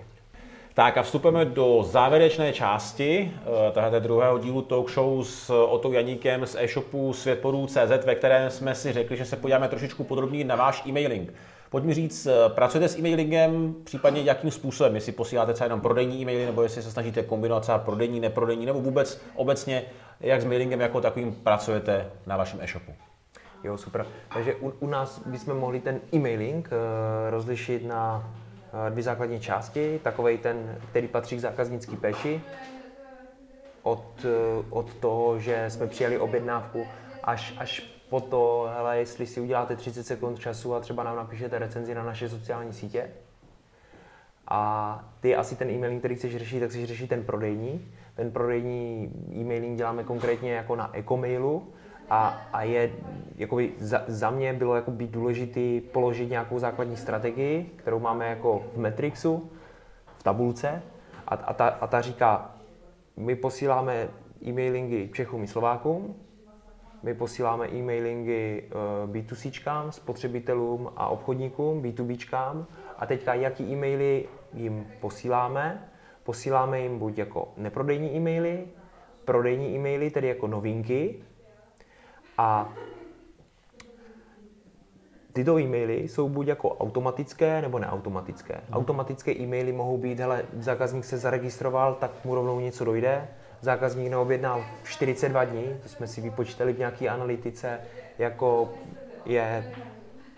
Tak 0.73 0.97
a 0.97 1.03
vstupujeme 1.03 1.45
do 1.45 1.83
závěrečné 1.83 2.53
části 2.53 3.31
eh, 3.35 3.71
tohoto 3.71 3.99
druhého 3.99 4.37
dílu 4.37 4.61
talk 4.61 4.89
show 4.89 5.23
s 5.23 5.49
Otou 5.49 5.91
Janíkem 5.91 6.45
z 6.45 6.55
e-shopu 6.59 7.13
světporů.cz, 7.13 8.05
ve 8.05 8.15
kterém 8.15 8.49
jsme 8.49 8.75
si 8.75 8.93
řekli, 8.93 9.17
že 9.17 9.25
se 9.25 9.35
podíváme 9.35 9.67
trošičku 9.67 10.03
podrobněji 10.03 10.43
na 10.43 10.55
váš 10.55 10.85
e-mailing. 10.85 11.33
Pojď 11.71 11.83
mi 11.83 11.93
říct, 11.93 12.25
eh, 12.25 12.49
pracujete 12.49 12.87
s 12.87 12.97
e-mailingem, 12.97 13.75
případně 13.83 14.21
jakým 14.21 14.51
způsobem, 14.51 14.95
jestli 14.95 15.11
posíláte 15.11 15.53
třeba 15.53 15.65
jenom 15.65 15.81
prodejní 15.81 16.21
e-maily, 16.21 16.45
nebo 16.45 16.63
jestli 16.63 16.81
se 16.81 16.91
snažíte 16.91 17.23
kombinovat 17.23 17.61
třeba 17.61 17.77
prodejní, 17.77 18.19
neprodejní, 18.19 18.65
nebo 18.65 18.81
vůbec 18.81 19.21
obecně, 19.35 19.83
jak 20.19 20.41
s 20.41 20.45
mailingem 20.45 20.81
jako 20.81 21.01
takovým 21.01 21.35
pracujete 21.35 22.11
na 22.27 22.37
vašem 22.37 22.59
e-shopu? 22.61 22.93
Jo, 23.63 23.77
super. 23.77 24.05
Takže 24.33 24.55
u, 24.55 24.73
u 24.79 24.87
nás 24.87 25.21
bychom 25.25 25.57
mohli 25.57 25.79
ten 25.79 25.99
e-mailing 26.13 26.69
uh, 26.71 26.77
rozlišit 27.29 27.85
na 27.85 28.31
uh, 28.73 28.89
dvě 28.89 29.03
základní 29.03 29.39
části. 29.39 29.99
Takový 30.03 30.37
ten, 30.37 30.77
který 30.89 31.07
patří 31.07 31.37
k 31.37 31.39
zákaznické 31.39 31.95
péči, 31.95 32.41
od, 33.83 34.25
uh, 34.25 34.65
od 34.69 34.93
toho, 34.93 35.39
že 35.39 35.65
jsme 35.69 35.87
přijali 35.87 36.19
objednávku, 36.19 36.87
až, 37.23 37.53
až 37.57 37.83
po 38.11 38.21
to, 38.21 38.69
hele, 38.75 38.97
jestli 38.97 39.25
si 39.25 39.41
uděláte 39.41 39.75
30 39.75 40.03
sekund 40.03 40.39
času 40.39 40.75
a 40.75 40.79
třeba 40.79 41.03
nám 41.03 41.15
napíšete 41.15 41.59
recenzi 41.59 41.95
na 41.95 42.03
naše 42.03 42.29
sociální 42.29 42.73
sítě. 42.73 43.09
A 44.47 45.03
ty 45.19 45.35
asi 45.35 45.55
ten 45.55 45.69
e-mailing, 45.69 46.01
který 46.01 46.15
chceš 46.15 46.35
řešit, 46.35 46.59
tak 46.59 46.69
chceš 46.69 46.85
řešit 46.85 47.07
ten 47.07 47.23
prodejní. 47.23 47.87
Ten 48.15 48.31
prodejní 48.31 49.11
e-mailing 49.35 49.77
děláme 49.77 50.03
konkrétně 50.03 50.53
jako 50.53 50.75
na 50.75 50.91
e-mailu, 50.97 51.67
a, 52.09 52.41
a 52.53 52.63
je, 52.63 52.91
jakoby 53.35 53.71
za, 53.79 54.03
za 54.07 54.29
mě 54.29 54.53
bylo 54.53 54.75
jako 54.75 54.91
být 54.91 55.11
důležitý 55.11 55.81
položit 55.81 56.29
nějakou 56.29 56.59
základní 56.59 56.97
strategii, 56.97 57.71
kterou 57.75 57.99
máme 57.99 58.29
jako 58.29 58.63
v 58.73 58.77
Matrixu, 58.77 59.51
v 60.17 60.23
tabulce 60.23 60.81
a, 61.27 61.35
a, 61.35 61.53
ta, 61.53 61.67
a 61.67 61.87
ta 61.87 62.01
říká, 62.01 62.55
my 63.17 63.35
posíláme 63.35 64.07
e-mailingy 64.45 65.09
Čechům 65.13 65.43
i 65.43 65.47
Slovákům, 65.47 66.15
my 67.03 67.13
posíláme 67.13 67.67
e-mailingy 67.67 68.63
uh, 69.05 69.13
B2C, 69.13 69.89
spotřebitelům 69.89 70.91
a 70.95 71.07
obchodníkům, 71.07 71.81
B2B. 71.81 72.65
A 72.97 73.05
teďka, 73.05 73.33
jaký 73.33 73.63
e-maily 73.73 74.25
jim 74.53 74.87
posíláme? 74.99 75.91
Posíláme 76.23 76.79
jim 76.79 76.99
buď 76.99 77.17
jako 77.17 77.53
neprodejní 77.57 78.15
e-maily, 78.17 78.67
prodejní 79.25 79.75
e-maily, 79.75 80.09
tedy 80.09 80.27
jako 80.27 80.47
novinky, 80.47 81.23
a 82.37 82.73
tyto 85.33 85.59
e-maily 85.59 85.95
jsou 85.95 86.29
buď 86.29 86.47
jako 86.47 86.77
automatické 86.77 87.61
nebo 87.61 87.79
neautomatické. 87.79 88.53
Hmm. 88.53 88.73
Automatické 88.73 89.31
e-maily 89.31 89.71
mohou 89.71 89.97
být, 89.97 90.19
hele, 90.19 90.45
zákazník 90.59 91.05
se 91.05 91.17
zaregistroval, 91.17 91.95
tak 91.95 92.25
mu 92.25 92.35
rovnou 92.35 92.59
něco 92.59 92.85
dojde. 92.85 93.27
Zákazník 93.61 94.09
neobjednal 94.11 94.65
42 94.83 95.43
dní, 95.43 95.63
to 95.83 95.89
jsme 95.89 96.07
si 96.07 96.21
vypočítali 96.21 96.73
v 96.73 96.79
nějaké 96.79 97.09
analytice, 97.09 97.79
jako 98.17 98.73
je 99.25 99.73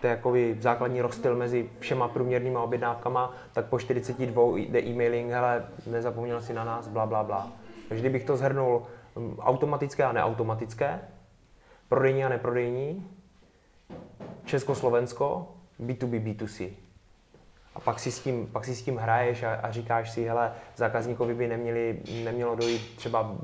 to 0.00 0.34
je 0.34 0.56
základní 0.60 1.00
rozstyl 1.00 1.36
mezi 1.36 1.70
všema 1.78 2.08
průměrnýma 2.08 2.62
objednávkama, 2.62 3.32
tak 3.52 3.66
po 3.66 3.78
42 3.78 4.42
jde 4.56 4.80
e-mailing, 4.80 5.30
hele, 5.30 5.66
nezapomněl 5.86 6.42
si 6.42 6.52
na 6.52 6.64
nás, 6.64 6.88
bla, 6.88 7.06
bla, 7.06 7.24
bla. 7.24 7.52
Takže 7.88 8.02
kdybych 8.02 8.24
to 8.24 8.36
zhrnul, 8.36 8.82
mm, 9.16 9.38
automatické 9.40 10.04
a 10.04 10.12
neautomatické, 10.12 11.00
prodejní 11.88 12.24
a 12.24 12.28
neprodejní, 12.28 13.10
Československo, 14.44 15.54
B2B, 15.80 16.20
B2C. 16.20 16.83
A 17.74 17.80
pak 17.80 17.98
si 17.98 18.12
s 18.12 18.20
tím, 18.20 18.46
pak 18.52 18.64
si 18.64 18.74
s 18.74 18.82
tím 18.82 18.96
hraješ 18.96 19.42
a, 19.42 19.54
a 19.54 19.70
říkáš 19.70 20.10
si, 20.10 20.24
hele, 20.24 20.52
zákazníkovi 20.76 21.34
by 21.34 21.48
neměli, 21.48 21.98
nemělo 22.24 22.54
dojít 22.56 22.96
třeba 22.96 23.34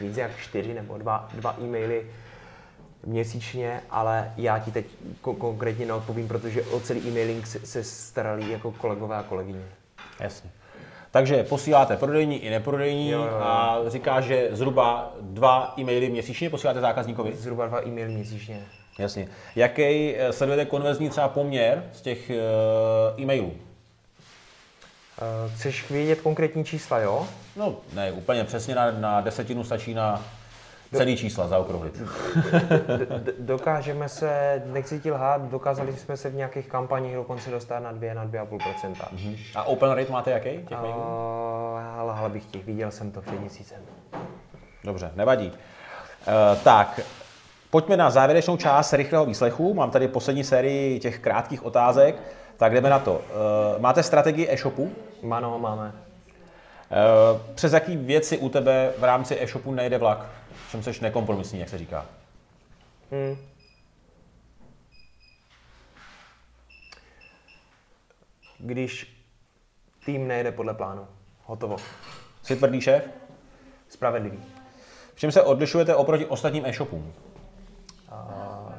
víc 0.00 0.16
jak 0.16 0.36
čtyři 0.36 0.74
nebo 0.74 0.98
dva, 0.98 1.28
dva 1.34 1.56
e-maily 1.60 2.06
měsíčně, 3.06 3.80
ale 3.90 4.32
já 4.36 4.58
ti 4.58 4.70
teď 4.70 4.86
ko- 5.22 5.36
konkrétně 5.36 5.86
neodpovím, 5.86 6.28
protože 6.28 6.62
o 6.62 6.80
celý 6.80 7.08
e-mailing 7.08 7.46
se, 7.46 7.58
se 7.58 7.84
starali 7.84 8.50
jako 8.50 8.72
kolegové 8.72 9.16
a 9.16 9.22
kolegyně. 9.22 9.62
Jasně. 10.20 10.50
Takže 11.10 11.44
posíláte 11.44 11.96
prodejní 11.96 12.38
i 12.38 12.50
neprodejní 12.50 13.10
jo, 13.10 13.20
jo, 13.20 13.26
jo. 13.26 13.36
a 13.42 13.78
říká, 13.86 14.20
že 14.20 14.48
zhruba 14.52 15.14
dva 15.20 15.74
e-maily 15.78 16.10
měsíčně 16.10 16.50
posíláte 16.50 16.80
zákazníkovi? 16.80 17.32
Zhruba 17.36 17.66
dva 17.66 17.86
e-maily 17.86 18.12
měsíčně. 18.14 18.66
Jasně. 18.98 19.28
Jaký 19.56 20.14
eh, 20.16 20.32
sledujete 20.32 20.64
konverzní 20.64 21.10
třeba 21.10 21.28
poměr 21.28 21.84
z 21.92 22.00
těch 22.00 22.30
uh, 22.30 23.22
e-mailů? 23.22 23.52
Uh, 25.22 25.52
chceš 25.54 25.90
vědět 25.90 26.20
konkrétní 26.20 26.64
čísla, 26.64 26.98
jo? 26.98 27.26
No, 27.56 27.76
ne, 27.92 28.12
úplně 28.12 28.44
přesně 28.44 28.74
na, 28.74 28.90
na 28.90 29.20
desetinu 29.20 29.64
stačí 29.64 29.94
na 29.94 30.22
celý 30.94 31.16
čísla 31.16 31.48
zaokrouhlit. 31.48 32.02
Dokážeme 33.38 34.08
se, 34.08 34.62
nechci 34.66 35.00
ti 35.00 35.10
lhát, 35.10 35.42
dokázali 35.42 35.96
jsme 35.96 36.16
se 36.16 36.30
v 36.30 36.34
nějakých 36.34 36.66
kampaních 36.66 37.14
dokonce 37.14 37.50
dostat 37.50 37.80
na 37.80 37.92
2, 37.92 38.14
na 38.14 38.26
2,5%. 38.26 38.58
Mm-hmm. 38.92 39.38
A 39.54 39.62
open 39.62 39.90
rate 39.90 40.12
máte 40.12 40.30
jaký? 40.30 40.50
Těch 40.50 40.78
uh, 40.82 40.88
ale 41.98 42.28
bych 42.28 42.44
těch, 42.44 42.64
viděl 42.64 42.90
jsem 42.90 43.10
to 43.10 43.20
před 43.20 43.40
měsícem. 43.40 43.78
Dobře, 44.84 45.10
nevadí. 45.14 45.46
Uh, 45.48 46.58
tak, 46.64 47.00
pojďme 47.70 47.96
na 47.96 48.10
závěrečnou 48.10 48.56
část 48.56 48.92
rychlého 48.92 49.26
výslechu. 49.26 49.74
Mám 49.74 49.90
tady 49.90 50.08
poslední 50.08 50.44
sérii 50.44 51.00
těch 51.00 51.18
krátkých 51.18 51.64
otázek. 51.64 52.22
Tak 52.58 52.74
jdeme 52.74 52.90
na 52.90 52.98
to. 52.98 53.14
Uh, 53.14 53.80
máte 53.80 54.02
strategii 54.02 54.50
e-shopu? 54.50 54.92
Ano, 55.30 55.58
máme. 55.58 55.92
Uh, 55.92 57.40
přes 57.54 57.72
jaký 57.72 57.96
věci 57.96 58.38
u 58.38 58.48
tebe 58.48 58.92
v 58.98 59.04
rámci 59.04 59.42
e-shopu 59.42 59.72
nejde 59.72 59.98
vlak? 59.98 60.26
v 60.68 60.70
čem 60.70 60.82
jsi 60.82 61.02
nekompromisní, 61.02 61.60
jak 61.60 61.68
se 61.68 61.78
říká. 61.78 62.06
Hmm. 63.10 63.36
Když 68.58 69.22
tým 70.04 70.28
nejde 70.28 70.52
podle 70.52 70.74
plánu. 70.74 71.06
Hotovo. 71.44 71.76
Jsi 72.42 72.56
tvrdý 72.56 72.80
šéf? 72.80 73.04
Spravedlivý. 73.88 74.38
V 75.14 75.20
čem 75.20 75.32
se 75.32 75.42
odlišujete 75.42 75.94
oproti 75.94 76.26
ostatním 76.26 76.66
e-shopům? 76.66 77.12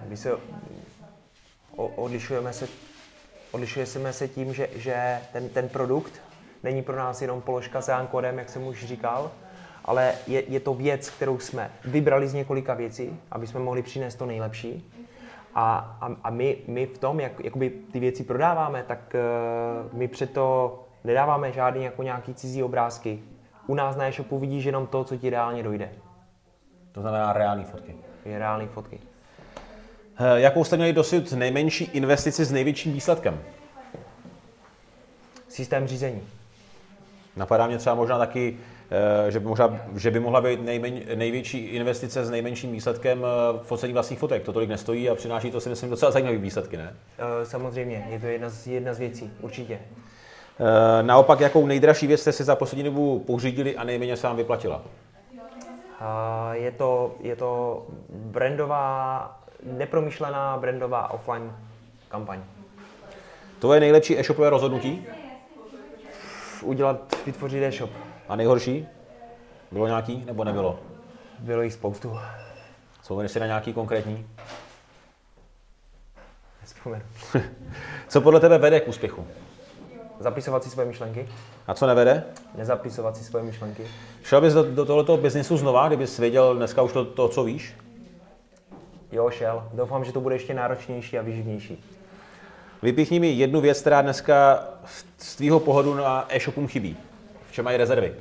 Když 0.05 0.19
se 0.19 0.31
odlišujeme 1.75 2.53
se, 2.53 2.67
odlišujeme 3.51 4.13
se 4.13 4.27
tím, 4.27 4.53
že, 4.53 4.69
že 4.75 5.19
ten, 5.33 5.49
ten 5.49 5.69
produkt 5.69 6.21
není 6.63 6.81
pro 6.81 6.95
nás 6.95 7.21
jenom 7.21 7.41
položka 7.41 7.81
s 7.81 8.07
kodem, 8.11 8.37
jak 8.37 8.49
jsem 8.49 8.67
už 8.67 8.85
říkal, 8.85 9.31
ale 9.85 10.13
je, 10.27 10.43
je 10.47 10.59
to 10.59 10.73
věc, 10.73 11.09
kterou 11.09 11.39
jsme 11.39 11.71
vybrali 11.85 12.27
z 12.27 12.33
několika 12.33 12.73
věcí, 12.73 13.19
aby 13.31 13.47
jsme 13.47 13.59
mohli 13.59 13.81
přinést 13.81 14.15
to 14.15 14.25
nejlepší. 14.25 14.91
A, 15.55 15.97
a, 16.01 16.15
a 16.23 16.29
my, 16.29 16.57
my 16.67 16.85
v 16.85 16.97
tom, 16.97 17.19
jak 17.19 17.43
jakoby 17.43 17.69
ty 17.69 17.99
věci 17.99 18.23
prodáváme, 18.23 18.83
tak 18.83 19.15
uh, 19.89 19.99
my 19.99 20.07
přeto 20.07 20.75
nedáváme 21.03 21.51
žádný 21.51 21.83
jako 21.83 22.03
nějaký 22.03 22.33
cizí 22.33 22.63
obrázky. 22.63 23.19
U 23.67 23.75
nás 23.75 23.95
na 23.95 24.07
e-shopu 24.07 24.39
vidíš 24.39 24.65
jenom 24.65 24.87
to, 24.87 25.03
co 25.03 25.17
ti 25.17 25.29
reálně 25.29 25.63
dojde. 25.63 25.89
To 26.91 27.01
znamená 27.01 27.33
reální 27.33 27.63
fotky. 27.63 27.95
Je 28.25 28.39
reální 28.39 28.67
fotky. 28.67 28.98
Eh, 30.19 30.39
jakou 30.41 30.63
jste 30.63 30.77
měli 30.77 30.93
dosud 30.93 31.31
nejmenší 31.31 31.83
investici 31.83 32.45
s 32.45 32.51
největším 32.51 32.93
výsledkem? 32.93 33.39
Systém 35.47 35.87
řízení. 35.87 36.21
Napadá 37.35 37.67
mě 37.67 37.77
třeba 37.77 37.95
možná 37.95 38.17
taky 38.17 38.57
Eh, 38.91 39.31
že 39.31 39.39
by, 39.39 39.45
možná, 39.45 39.79
že 39.95 40.11
by 40.11 40.19
mohla 40.19 40.41
být 40.41 40.61
nejmen, 40.61 40.99
největší 41.15 41.57
investice 41.57 42.25
s 42.25 42.29
nejmenším 42.29 42.71
výsledkem 42.71 43.25
eh, 43.25 43.59
focení 43.63 43.93
vlastních 43.93 44.19
fotek. 44.19 44.43
To 44.43 44.53
tolik 44.53 44.69
nestojí 44.69 45.09
a 45.09 45.15
přináší 45.15 45.51
to 45.51 45.61
si 45.61 45.69
myslím 45.69 45.89
docela 45.89 46.11
zajímavé 46.11 46.37
výsledky, 46.37 46.77
ne? 46.77 46.95
Eh, 47.17 47.45
samozřejmě, 47.45 48.07
je 48.09 48.19
to 48.19 48.25
jedna 48.25 48.49
z, 48.49 48.67
jedna 48.67 48.93
z 48.93 48.99
věcí, 48.99 49.31
určitě. 49.41 49.79
Naopak, 51.01 51.39
jakou 51.39 51.65
nejdražší 51.65 52.07
věc 52.07 52.21
jste 52.21 52.31
si 52.31 52.43
za 52.43 52.55
poslední 52.55 52.83
dobu 52.83 53.19
pořídili 53.19 53.77
a 53.77 53.83
nejméně 53.83 54.17
se 54.17 54.27
vám 54.27 54.35
vyplatila? 54.35 54.81
Je 56.51 56.71
to, 56.71 57.15
je 57.19 57.35
to 57.35 57.85
brandová, 58.09 59.39
nepromyšlená 59.63 60.57
brandová 60.57 61.11
offline 61.11 61.55
kampaň. 62.09 62.43
To 63.59 63.73
je 63.73 63.79
nejlepší 63.79 64.19
e-shopové 64.19 64.49
rozhodnutí? 64.49 65.07
Udělat, 66.61 67.15
vytvořit 67.25 67.63
e-shop. 67.63 67.89
A 68.29 68.35
nejhorší? 68.35 68.87
Bylo 69.71 69.87
nějaký 69.87 70.23
nebo 70.25 70.43
nebylo? 70.43 70.79
Bylo 71.39 71.61
jich 71.61 71.73
spoustu. 71.73 72.19
Vzpomeneš 73.01 73.31
si 73.31 73.39
na 73.39 73.45
nějaký 73.45 73.73
konkrétní? 73.73 74.27
Nespomenu. 76.61 77.03
co 78.07 78.21
podle 78.21 78.39
tebe 78.39 78.57
vede 78.57 78.79
k 78.79 78.87
úspěchu? 78.87 79.27
Zapisovat 80.19 80.63
si 80.63 80.69
svoje 80.69 80.87
myšlenky. 80.87 81.29
A 81.67 81.73
co 81.73 81.87
nevede? 81.87 82.23
Nezapisovat 82.55 83.17
si 83.17 83.23
svoje 83.23 83.45
myšlenky. 83.45 83.87
Šel 84.23 84.41
bys 84.41 84.53
do, 84.53 84.63
do 84.63 84.85
tohoto 84.85 85.17
biznisu 85.17 85.57
znova, 85.57 85.87
kdybys 85.87 86.19
věděl 86.19 86.55
dneska 86.55 86.81
už 86.81 86.93
to, 86.93 87.05
to, 87.05 87.27
co 87.27 87.43
víš? 87.43 87.75
Jo, 89.11 89.29
šel. 89.29 89.69
Doufám, 89.73 90.05
že 90.05 90.11
to 90.11 90.21
bude 90.21 90.35
ještě 90.35 90.53
náročnější 90.53 91.19
a 91.19 91.21
vyživnější. 91.21 91.83
Vypíchni 92.81 93.19
mi 93.19 93.27
jednu 93.31 93.61
věc, 93.61 93.81
která 93.81 94.01
dneska 94.01 94.67
z 95.17 95.35
tvýho 95.35 95.59
pohledu 95.59 95.93
na 95.93 96.25
e-shopům 96.29 96.67
chybí. 96.67 96.97
V 97.49 97.51
čem 97.51 97.65
mají 97.65 97.77
rezervy? 97.77 98.15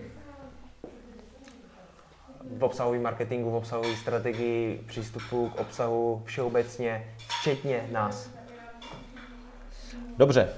V 2.59 2.65
obsahovém 2.65 3.03
marketingu, 3.03 3.51
v 3.51 3.55
obsahové 3.55 3.97
strategii, 3.97 4.81
přístupu 4.87 5.49
k 5.49 5.61
obsahu 5.61 6.23
všeobecně, 6.25 7.07
včetně 7.29 7.89
nás. 7.93 8.31
Dobře, 10.17 10.49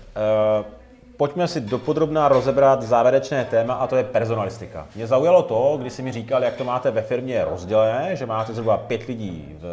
uh, 0.61 0.80
pojďme 1.21 1.49
si 1.49 1.61
dopodrobná 1.61 2.29
rozebrat 2.29 2.83
závěrečné 2.83 3.45
téma 3.45 3.75
a 3.75 3.87
to 3.87 3.97
je 3.97 4.05
personalistika. 4.05 4.89
Mě 4.97 5.07
zaujalo 5.07 5.43
to, 5.43 5.77
když 5.81 5.93
jsi 5.93 6.03
mi 6.03 6.13
říkal, 6.13 6.43
jak 6.43 6.57
to 6.57 6.65
máte 6.65 6.91
ve 6.91 7.03
firmě 7.03 7.45
rozdělené, 7.45 8.17
že 8.17 8.27
máte 8.27 8.53
zhruba 8.53 8.77
pět 8.77 9.07
lidí 9.07 9.57
v 9.61 9.65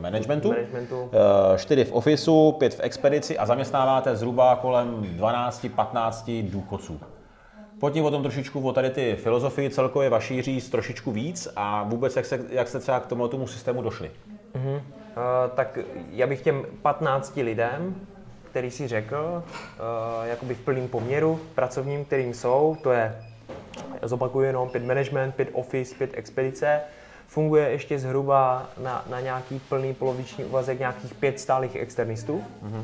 managementu, 0.00 0.48
Managementu. 0.48 1.10
eh, 1.12 1.58
čtyři 1.58 1.84
v 1.84 1.92
ofisu, 1.92 2.52
pět 2.52 2.74
v 2.74 2.80
expedici 2.80 3.38
a 3.38 3.46
zaměstnáváte 3.46 4.16
zhruba 4.16 4.56
kolem 4.56 5.02
12-15 5.02 6.50
důchodců. 6.50 7.00
Pojďme 7.80 8.02
o 8.02 8.10
tom 8.10 8.22
trošičku 8.22 8.60
o 8.60 8.72
tady 8.72 8.90
ty 8.90 9.16
filozofii 9.16 9.70
celkově 9.70 10.10
vaší 10.10 10.42
říct 10.42 10.70
trošičku 10.70 11.12
víc 11.12 11.48
a 11.56 11.82
vůbec 11.82 12.16
jak, 12.16 12.26
se, 12.26 12.40
jak 12.50 12.68
jste 12.68 12.78
třeba 12.78 13.00
k 13.00 13.06
tomu, 13.06 13.46
systému 13.46 13.82
došli. 13.82 14.10
Uh, 14.54 14.72
tak 15.54 15.78
já 16.10 16.26
bych 16.26 16.42
těm 16.42 16.64
15 16.82 17.36
lidem, 17.36 17.94
který 18.50 18.70
si 18.70 18.88
řekl, 18.88 19.42
uh, 19.44 20.26
jakoby 20.26 20.54
v 20.54 20.60
plném 20.60 20.88
poměru 20.88 21.40
pracovním, 21.54 22.04
kterým 22.04 22.34
jsou, 22.34 22.76
to 22.82 22.92
je, 22.92 23.16
zopakuju 24.02 24.44
jenom, 24.44 24.68
pět 24.68 24.84
management, 24.84 25.34
pět 25.34 25.48
office, 25.52 25.94
pět 25.94 26.10
expedice, 26.14 26.80
funguje 27.26 27.70
ještě 27.70 27.98
zhruba 27.98 28.66
na, 28.82 29.04
na 29.10 29.20
nějaký 29.20 29.58
plný 29.58 29.94
poloviční 29.94 30.44
úvazek 30.44 30.78
nějakých 30.78 31.14
pět 31.14 31.40
stálých 31.40 31.76
externistů. 31.76 32.44
Mm-hmm. 32.62 32.82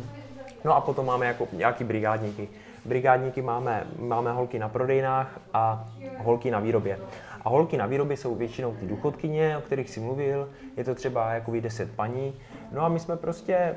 No 0.64 0.76
a 0.76 0.80
potom 0.80 1.06
máme 1.06 1.26
jako 1.26 1.48
nějaký 1.52 1.84
brigádníky. 1.84 2.48
Brigádníky 2.84 3.42
máme, 3.42 3.86
máme 3.98 4.32
holky 4.32 4.58
na 4.58 4.68
prodejnách 4.68 5.40
a 5.54 5.88
holky 6.18 6.50
na 6.50 6.60
výrobě. 6.60 6.98
A 7.44 7.48
holky 7.48 7.76
na 7.76 7.86
výrobě 7.86 8.16
jsou 8.16 8.34
většinou 8.34 8.74
ty 8.74 8.86
důchodkyně, 8.86 9.56
o 9.56 9.60
kterých 9.60 9.90
si 9.90 10.00
mluvil, 10.00 10.48
je 10.76 10.84
to 10.84 10.94
třeba 10.94 11.32
jako 11.32 11.52
10 11.60 11.90
paní. 11.96 12.34
No 12.72 12.82
a 12.82 12.88
my 12.88 13.00
jsme 13.00 13.16
prostě 13.16 13.74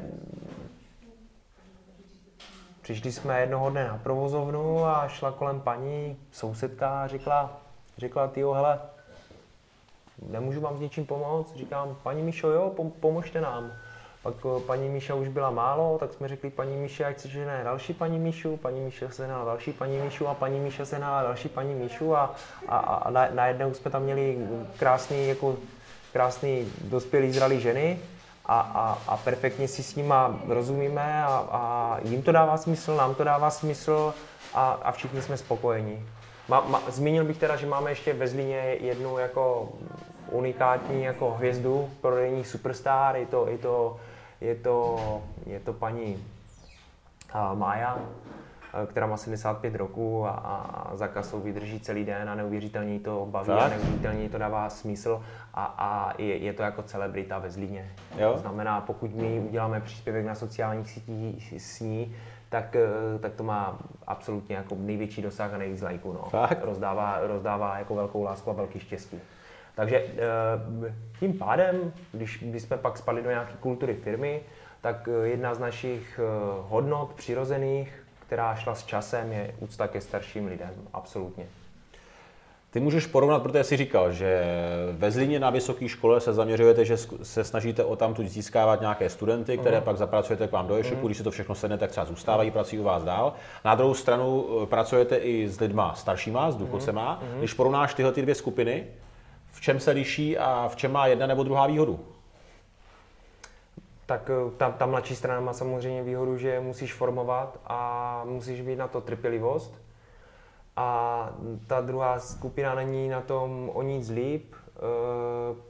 Přišli 2.88 3.12
jsme 3.12 3.42
jednoho 3.42 3.70
dne 3.70 3.88
na 3.88 3.98
provozovnu 3.98 4.86
a 4.86 5.08
šla 5.08 5.32
kolem 5.32 5.62
paní 5.62 6.18
sousedka 6.32 7.04
a 7.04 7.08
řekla, 7.08 7.58
řekla 7.98 8.28
ty 8.28 8.44
hele, 8.44 8.80
nemůžu 10.30 10.62
vám 10.62 10.78
s 10.78 10.82
něčím 10.82 11.06
pomoct? 11.06 11.56
Říkám, 11.56 11.98
paní 12.04 12.24
Míšo, 12.24 12.48
jo, 12.48 12.72
pom- 12.78 12.92
pomožte 13.00 13.42
nám. 13.42 13.72
Pak 14.24 14.34
eh, 14.46 14.60
paní 14.60 14.90
Míša 14.90 15.16
už 15.16 15.28
byla 15.28 15.52
málo, 15.52 15.98
tak 16.00 16.14
jsme 16.14 16.28
řekli 16.28 16.50
paní 16.50 16.76
Míše, 16.76 17.06
ať 17.06 17.20
se 17.20 17.28
žene 17.28 17.62
další 17.64 17.94
paní 17.94 18.20
Míšu, 18.20 18.58
paní 18.58 18.80
Míša 18.80 19.10
se 19.10 19.24
ženala 19.24 19.46
další 19.46 19.72
paní 19.72 19.98
Míšu 19.98 20.28
a 20.28 20.34
paní 20.34 20.60
Míša 20.60 20.86
se 20.86 20.96
ženala 20.96 21.24
další 21.24 21.50
paní 21.50 21.74
Míšu 21.74 22.16
a, 22.16 22.36
a, 22.68 22.78
a 22.78 23.10
na, 23.10 23.28
najednou 23.34 23.74
jsme 23.74 23.92
tam 23.92 24.04
měli 24.04 24.48
krásný, 24.80 25.28
jako, 25.28 25.58
krásný 26.14 26.72
dospělý 26.82 27.32
zralý 27.32 27.62
ženy 27.62 28.00
a, 28.48 28.60
a, 28.60 28.98
a 29.08 29.18
perfektně 29.18 29.68
si 29.68 29.84
s 29.84 29.96
nima 29.96 30.40
rozumíme 30.48 31.24
a, 31.24 31.48
a 31.52 31.98
jim 32.04 32.22
to 32.22 32.32
dává 32.32 32.58
smysl, 32.58 32.96
nám 32.96 33.16
to 33.16 33.24
dává 33.24 33.50
smysl 33.50 34.14
a, 34.54 34.72
a 34.72 34.92
všichni 34.92 35.22
jsme 35.22 35.38
spokojení. 35.38 36.06
Ma, 36.48 36.62
ma, 36.62 36.82
zmínil 36.88 37.26
bych 37.26 37.38
teda, 37.38 37.56
že 37.56 37.66
máme 37.66 37.92
ještě 37.92 38.14
ve 38.14 38.28
Zlíně 38.28 38.56
jednu 38.80 39.18
jako 39.18 39.70
unikátní 40.32 41.04
jako 41.04 41.32
hvězdu 41.32 41.90
prodejní 42.02 42.44
superstar, 42.44 43.16
je 43.16 43.26
to, 43.26 43.48
je 43.48 43.58
to, 43.58 44.00
je 44.42 44.56
to, 44.56 44.98
je 45.46 45.60
to 45.60 45.74
paní 45.74 46.24
Mája, 47.54 48.00
která 48.86 49.08
má 49.08 49.18
75 49.18 49.76
roků 49.76 50.26
a, 50.26 50.30
a 50.30 50.96
za 50.96 51.08
kasou 51.08 51.40
vydrží 51.40 51.80
celý 51.80 52.06
den 52.06 52.30
a 52.30 52.36
neuvěřitelně 52.36 53.00
to 53.00 53.28
baví 53.32 53.48
Tak. 53.48 53.60
a 53.60 53.68
neuvěřitelně 53.68 54.30
to 54.30 54.38
dává 54.38 54.70
smysl 54.70 55.24
a, 55.54 55.76
a 55.78 56.14
je, 56.22 56.38
je 56.38 56.54
to 56.54 56.64
jako 56.64 56.84
celebrita 56.84 57.40
ve 57.40 57.50
Zlíně. 57.50 57.92
Jo. 58.18 58.34
To 58.34 58.40
znamená, 58.40 58.82
pokud 58.82 59.16
my 59.16 59.40
uděláme 59.40 59.82
příspěvek 59.82 60.26
na 60.26 60.36
sociálních 60.36 60.90
sítích 60.90 61.54
s 61.58 61.80
ní, 61.80 62.16
tak, 62.50 62.76
eh, 62.76 63.20
tak 63.20 63.34
to 63.34 63.44
má 63.44 63.78
absolutně 64.08 64.56
jako 64.56 64.76
největší 64.80 65.22
dosah 65.22 65.54
a 65.54 65.58
nejvíc 65.58 65.82
lajků. 65.82 66.14
No. 66.14 66.30
Fakt? 66.30 66.64
Rozdává, 66.64 67.20
rozdává 67.22 67.78
jako 67.78 67.96
velkou 67.96 68.24
lásku 68.24 68.50
a 68.50 68.54
velký 68.54 68.80
štěstí. 68.80 69.20
Takže 69.76 69.98
eh, 69.98 70.94
tím 71.20 71.34
pádem, 71.38 71.94
když, 72.12 72.44
když 72.44 72.64
jsme 72.64 72.78
pak 72.78 72.98
spadli 72.98 73.24
do 73.24 73.30
nějaké 73.30 73.54
kultury 73.60 73.94
firmy, 73.94 74.42
tak 74.82 75.10
eh, 75.12 75.28
jedna 75.28 75.54
z 75.54 75.60
našich 75.60 76.20
eh, 76.20 76.28
hodnot 76.68 77.14
přirozených, 77.14 78.04
která 78.28 78.56
šla 78.56 78.76
s 78.76 78.86
časem, 78.86 79.32
je 79.32 79.56
úcta 79.60 79.88
ke 79.88 80.02
starším 80.02 80.48
lidem. 80.48 80.74
Absolutně. 80.94 81.46
Ty 82.72 82.80
můžeš 82.80 83.08
porovnat, 83.08 83.44
protože 83.44 83.64
jsi 83.64 83.78
říkal, 83.78 84.12
že 84.12 84.44
ve 84.92 85.12
Zlíně 85.12 85.40
na 85.40 85.50
vysoké 85.50 85.90
škole 85.90 86.22
se 86.22 86.34
zaměřujete, 86.34 86.86
že 86.86 86.98
se 87.24 87.44
snažíte 87.44 87.84
o 87.84 87.96
tamtud 87.96 88.28
získávat 88.28 88.82
nějaké 88.82 89.10
studenty, 89.10 89.58
které 89.58 89.82
pak 89.82 89.98
zapracujete 89.98 90.48
k 90.48 90.52
vám 90.52 90.68
do 90.68 90.78
e-shopu, 90.78 91.08
když 91.08 91.18
se 91.18 91.24
to 91.24 91.32
všechno 91.32 91.56
sedne, 91.56 91.78
tak 91.78 91.92
třeba 91.92 92.06
zůstávají, 92.06 92.52
pracují 92.52 92.80
u 92.80 92.84
vás 92.84 93.04
dál. 93.04 93.34
Na 93.66 93.76
druhou 93.76 93.94
stranu 93.94 94.46
eh, 94.64 94.66
pracujete 94.66 95.16
i 95.16 95.50
s 95.50 95.60
lidma 95.60 95.94
staršíma, 95.96 96.52
s 96.52 96.56
důchodcema. 96.56 97.24
Když 97.38 97.54
porovnáš 97.54 97.94
tyhle 97.94 98.12
ty 98.12 98.22
dvě 98.22 98.36
skupiny, 98.36 98.88
v 99.52 99.62
čem 99.62 99.80
se 99.80 99.92
liší 99.92 100.38
a 100.38 100.68
v 100.68 100.76
čem 100.76 100.92
má 100.92 101.08
jedna 101.08 101.28
nebo 101.28 101.44
druhá 101.44 101.68
výhodu? 101.68 102.00
Tak 104.08 104.30
eh, 104.30 104.52
ta, 104.58 104.72
ta 104.72 104.86
mladší 104.86 105.16
strana 105.16 105.42
má 105.42 105.54
samozřejmě 105.54 106.04
výhodu, 106.04 106.38
že 106.38 106.60
musíš 106.60 106.94
formovat 106.94 107.60
a 107.68 108.22
musíš 108.26 108.62
mít 108.62 108.76
na 108.76 108.88
to 108.88 109.02
trpělivost. 109.02 109.82
A 110.76 111.30
ta 111.68 111.82
druhá 111.82 112.20
skupina 112.20 112.76
není 112.76 113.10
na 113.10 113.22
tom 113.22 113.72
o 113.74 113.82
nic 113.82 114.10
líp, 114.10 114.54
eh, 114.54 114.80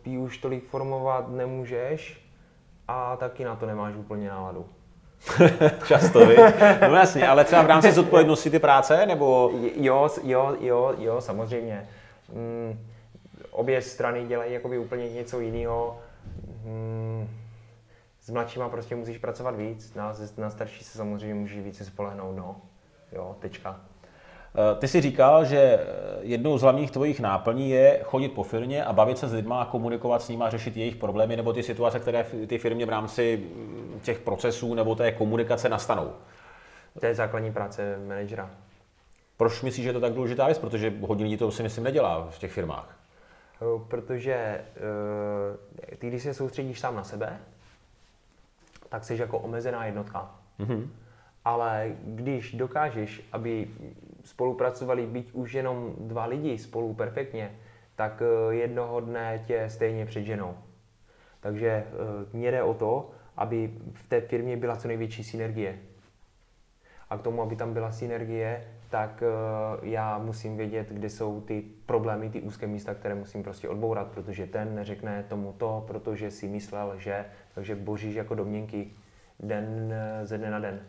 ty 0.02 0.18
už 0.18 0.38
tolik 0.38 0.68
formovat 0.68 1.30
nemůžeš 1.30 2.28
a 2.88 3.16
taky 3.16 3.44
na 3.44 3.56
to 3.56 3.66
nemáš 3.66 3.96
úplně 3.96 4.30
náladu. 4.30 4.66
Často, 5.88 6.26
vy. 6.26 6.36
No 6.90 6.96
jasně, 6.96 7.28
ale 7.28 7.46
třeba 7.46 7.62
v 7.62 7.68
rámci 7.68 7.92
zodpovědnosti 7.92 8.50
ty 8.50 8.60
práce, 8.60 9.06
nebo 9.06 9.52
Jo, 9.76 10.10
jo, 10.24 10.56
jo, 10.60 10.94
jo, 10.98 11.22
samozřejmě. 11.22 11.88
Mm, 12.34 12.80
obě 13.52 13.82
strany 13.82 14.26
dělají 14.28 14.54
jakoby 14.54 14.78
úplně 14.78 15.10
něco 15.10 15.40
jiného. 15.40 15.98
Mm, 16.66 17.28
s 18.28 18.30
mladšíma 18.30 18.70
prostě 18.70 18.96
musíš 18.96 19.18
pracovat 19.18 19.56
víc, 19.56 19.94
na, 19.94 20.14
na 20.38 20.50
starší 20.50 20.84
se 20.84 20.98
samozřejmě 20.98 21.36
můžeš 21.36 21.60
více 21.60 21.86
spolehnout, 21.86 22.36
no. 22.36 22.62
Jo, 23.12 23.36
tečka. 23.40 23.82
Eh, 24.56 24.76
Ty 24.76 24.88
jsi 24.88 25.02
říkal, 25.02 25.46
že 25.46 25.58
eh, 25.58 25.84
jednou 26.22 26.58
z 26.58 26.62
hlavních 26.62 26.92
tvojich 26.92 27.20
náplní 27.20 27.70
je 27.70 28.00
chodit 28.04 28.30
po 28.30 28.44
firmě 28.44 28.86
a 28.86 28.94
bavit 28.94 29.18
se 29.18 29.28
s 29.28 29.34
lidmi 29.34 29.54
a 29.58 29.66
komunikovat 29.66 30.22
s 30.22 30.30
nimi 30.30 30.44
a 30.44 30.50
řešit 30.50 30.78
jejich 30.78 30.96
problémy 30.96 31.36
nebo 31.36 31.54
ty 31.54 31.64
situace, 31.64 32.00
které 32.00 32.24
v 32.24 32.48
ty 32.48 32.58
firmě 32.58 32.86
v 32.86 32.90
rámci 32.90 33.38
mm, 33.38 34.00
těch 34.04 34.20
procesů 34.20 34.74
nebo 34.74 34.96
té 34.96 35.12
komunikace 35.12 35.70
nastanou. 35.70 36.14
To 37.00 37.06
je 37.06 37.16
základní 37.16 37.54
práce 37.54 37.98
manažera. 38.08 38.50
Proč 39.38 39.62
myslíš, 39.62 39.84
že 39.84 39.90
je 39.90 39.94
to 39.94 40.00
tak 40.00 40.14
důležitá 40.14 40.46
věc? 40.46 40.60
Protože 40.60 40.94
hodně 41.02 41.24
lidí 41.24 41.38
to 41.38 41.52
si 41.52 41.64
myslím 41.64 41.84
nedělá 41.84 42.28
v 42.30 42.40
těch 42.40 42.52
firmách. 42.52 43.00
Jo, 43.62 43.86
Protože 43.88 44.34
eh, 44.34 45.96
ty, 45.96 46.08
když 46.08 46.24
se 46.24 46.34
soustředíš 46.34 46.80
sám 46.80 46.96
na 46.96 47.04
sebe, 47.04 47.40
tak 48.90 49.04
jsi 49.04 49.18
jako 49.18 49.40
omezená 49.40 49.86
jednotka. 49.86 50.36
Mhm. 50.58 50.94
Ale 51.46 51.96
když 52.04 52.54
dokážeš, 52.54 53.30
aby 53.32 53.68
spolupracovali 54.24 55.06
být 55.06 55.30
už 55.34 55.54
jenom 55.54 55.94
dva 56.00 56.26
lidi 56.26 56.58
spolu 56.58 56.94
perfektně, 56.94 57.52
tak 57.96 58.22
eh, 58.22 58.56
jednoho 58.56 59.00
dne 59.00 59.44
tě 59.48 59.66
stejně 59.70 60.06
předženou. 60.06 60.58
Takže 61.40 61.68
eh, 61.68 61.86
mně 62.34 62.52
jde 62.52 62.64
o 62.64 62.74
to, 62.74 63.12
aby 63.38 63.74
v 63.94 64.10
té 64.10 64.22
firmě 64.22 64.58
byla 64.58 64.76
co 64.76 64.88
největší 64.88 65.24
synergie. 65.24 65.80
A 67.10 67.18
k 67.18 67.22
tomu, 67.22 67.42
aby 67.42 67.56
tam 67.56 67.74
byla 67.74 67.92
synergie, 67.92 68.68
tak 68.90 69.24
eh, 69.24 69.88
já 69.88 70.18
musím 70.18 70.58
vědět, 70.58 70.90
kde 70.90 71.10
jsou 71.10 71.42
ty 71.42 71.64
problémy, 71.86 72.30
ty 72.30 72.42
úzké 72.42 72.68
místa, 72.68 72.94
které 72.94 73.16
musím 73.16 73.44
prostě 73.44 73.70
odbourat, 73.70 74.08
protože 74.08 74.48
ten 74.48 74.76
neřekne 74.76 75.26
tomu 75.30 75.54
to, 75.54 75.84
protože 75.88 76.32
si 76.32 76.48
myslel, 76.48 76.94
že, 76.98 77.26
takže 77.56 77.76
boříš 77.76 78.16
jako 78.16 78.36
domněnky 78.36 78.92
den 79.40 79.94
ze 80.24 80.38
dne 80.38 80.52
na 80.52 80.60
den. 80.60 80.80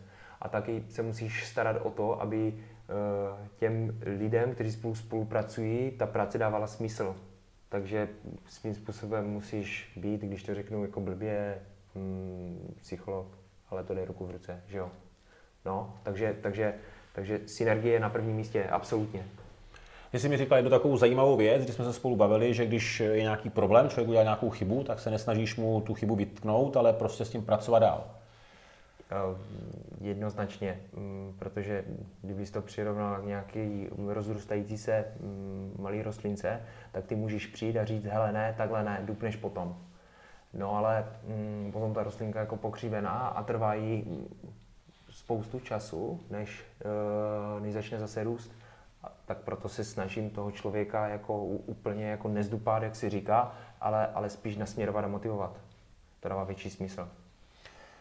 A 0.41 0.49
taky 0.49 0.85
se 0.89 1.03
musíš 1.03 1.47
starat 1.47 1.77
o 1.83 1.91
to, 1.91 2.23
aby 2.23 2.55
eh, 2.55 3.49
těm 3.57 3.99
lidem, 4.03 4.55
kteří 4.55 4.73
spolu 4.73 4.95
spolupracují, 4.95 5.91
ta 5.91 6.07
práce 6.07 6.39
dávala 6.39 6.67
smysl. 6.67 7.17
Takže 7.69 8.09
svým 8.47 8.75
způsobem 8.75 9.31
musíš 9.31 9.93
být, 9.97 10.21
když 10.21 10.43
to 10.43 10.55
řeknu 10.55 10.83
jako 10.83 11.01
blbě, 11.01 11.59
hmm, 11.95 12.75
psycholog, 12.81 13.39
ale 13.71 13.85
to 13.85 13.95
jde 13.95 14.05
ruku 14.05 14.27
v 14.27 14.31
ruce, 14.31 14.63
že 14.67 14.79
jo? 14.79 14.91
No, 15.65 15.99
takže, 16.03 16.37
takže, 16.43 16.75
takže 17.19 17.41
synergie 17.47 17.95
je 17.95 18.01
na 18.01 18.11
prvním 18.11 18.37
místě, 18.37 18.65
absolutně. 18.65 19.25
Ty 20.11 20.19
jsi 20.19 20.29
mi 20.29 20.37
říkal 20.37 20.59
jednu 20.59 20.71
takovou 20.71 20.97
zajímavou 20.97 21.37
věc, 21.37 21.63
když 21.63 21.75
jsme 21.75 21.85
se 21.85 21.93
spolu 21.93 22.17
bavili, 22.17 22.55
že 22.55 22.67
když 22.67 23.01
je 23.01 23.23
nějaký 23.23 23.51
problém, 23.51 23.89
člověk 23.89 24.09
udělá 24.09 24.23
nějakou 24.23 24.51
chybu, 24.51 24.85
tak 24.85 25.01
se 25.01 25.11
nesnažíš 25.11 25.57
mu 25.57 25.81
tu 25.81 25.95
chybu 25.95 26.17
vytknout, 26.17 26.77
ale 26.77 26.93
prostě 26.93 27.25
s 27.25 27.31
tím 27.31 27.43
pracovat 27.43 27.79
dál. 27.79 28.05
Eh, 29.11 29.37
Jednoznačně, 30.01 30.81
mm, 30.97 31.35
protože 31.39 31.85
kdybys 32.23 32.51
to 32.51 32.63
přirovnal 32.63 33.21
k 33.23 33.27
nějaký 33.27 33.89
rozrůstající 34.07 34.79
se 34.79 35.05
mm, 35.21 35.77
malý 35.79 36.03
rostlince, 36.03 36.61
tak 36.93 37.07
ty 37.07 37.15
můžeš 37.17 37.47
přijít 37.47 37.77
a 37.77 37.85
říct, 37.85 38.05
hele 38.05 38.33
ne, 38.33 38.55
takhle 38.57 38.85
ne, 38.85 39.01
dupneš 39.03 39.37
potom. 39.37 39.77
No 40.55 40.77
ale 40.77 41.05
mm, 41.27 41.71
potom 41.73 41.95
ta 41.95 42.03
rostlinka 42.03 42.41
jako 42.41 42.57
pokřívená 42.57 43.11
a 43.11 43.43
trvá 43.43 43.75
jí 43.75 44.05
spoustu 45.29 45.61
času, 45.61 46.21
než, 46.31 46.65
než 47.61 47.75
začne 47.75 47.99
zase 47.99 48.25
růst. 48.25 48.53
A 49.03 49.13
tak 49.27 49.39
proto 49.39 49.69
se 49.69 49.85
snažím 49.85 50.31
toho 50.31 50.51
člověka 50.51 51.09
jako 51.09 51.45
úplně 51.45 52.05
jako 52.05 52.29
nezdupát, 52.29 52.83
jak 52.83 52.97
si 52.97 53.11
říká, 53.11 53.53
ale, 53.81 54.07
ale 54.07 54.31
spíš 54.31 54.57
nasměrovat 54.57 55.05
a 55.05 55.09
motivovat. 55.09 55.61
To 56.21 56.29
dává 56.29 56.45
větší 56.45 56.71
smysl. 56.71 57.09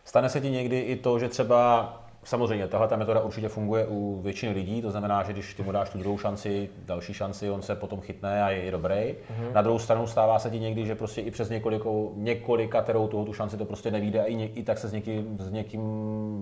Stane 0.06 0.30
se 0.30 0.42
ti 0.42 0.50
někdy 0.50 0.80
i 0.80 0.96
to, 0.96 1.20
že 1.20 1.30
třeba 1.30 2.07
Samozřejmě, 2.28 2.68
tahle 2.68 2.88
ta 2.88 2.96
metoda 2.96 3.22
určitě 3.22 3.50
funguje 3.50 3.86
u 3.86 4.22
většiny 4.22 4.54
lidí, 4.54 4.82
to 4.82 4.92
znamená, 4.92 5.24
že 5.24 5.34
když 5.34 5.54
ty 5.54 5.64
mu 5.64 5.72
dáš 5.72 5.90
tu 5.90 5.98
druhou 5.98 6.18
šanci, 6.18 6.70
další 6.86 7.14
šanci, 7.14 7.50
on 7.50 7.62
se 7.62 7.76
potom 7.76 8.02
chytne 8.02 8.44
a 8.44 8.50
je, 8.50 8.64
je 8.64 8.72
dobrý. 8.72 8.96
Mm-hmm. 8.96 9.54
Na 9.54 9.62
druhou 9.62 9.80
stranu 9.80 10.08
stává 10.08 10.40
se 10.40 10.50
ti 10.50 10.60
někdy, 10.60 10.86
že 10.86 10.96
prostě 10.96 11.22
i 11.22 11.32
přes 11.32 11.50
několikou, 11.50 12.14
několika 12.16 12.82
terou 12.82 13.08
toho 13.08 13.26
tu 13.26 13.34
šanci 13.34 13.58
to 13.58 13.66
prostě 13.66 13.92
nevíde 13.92 14.22
a 14.22 14.26
i, 14.26 14.44
i 14.44 14.64
tak 14.64 14.78
se 14.78 14.88
s 14.88 14.94
někým, 14.94 15.38
s 15.40 15.52
někým 15.52 15.82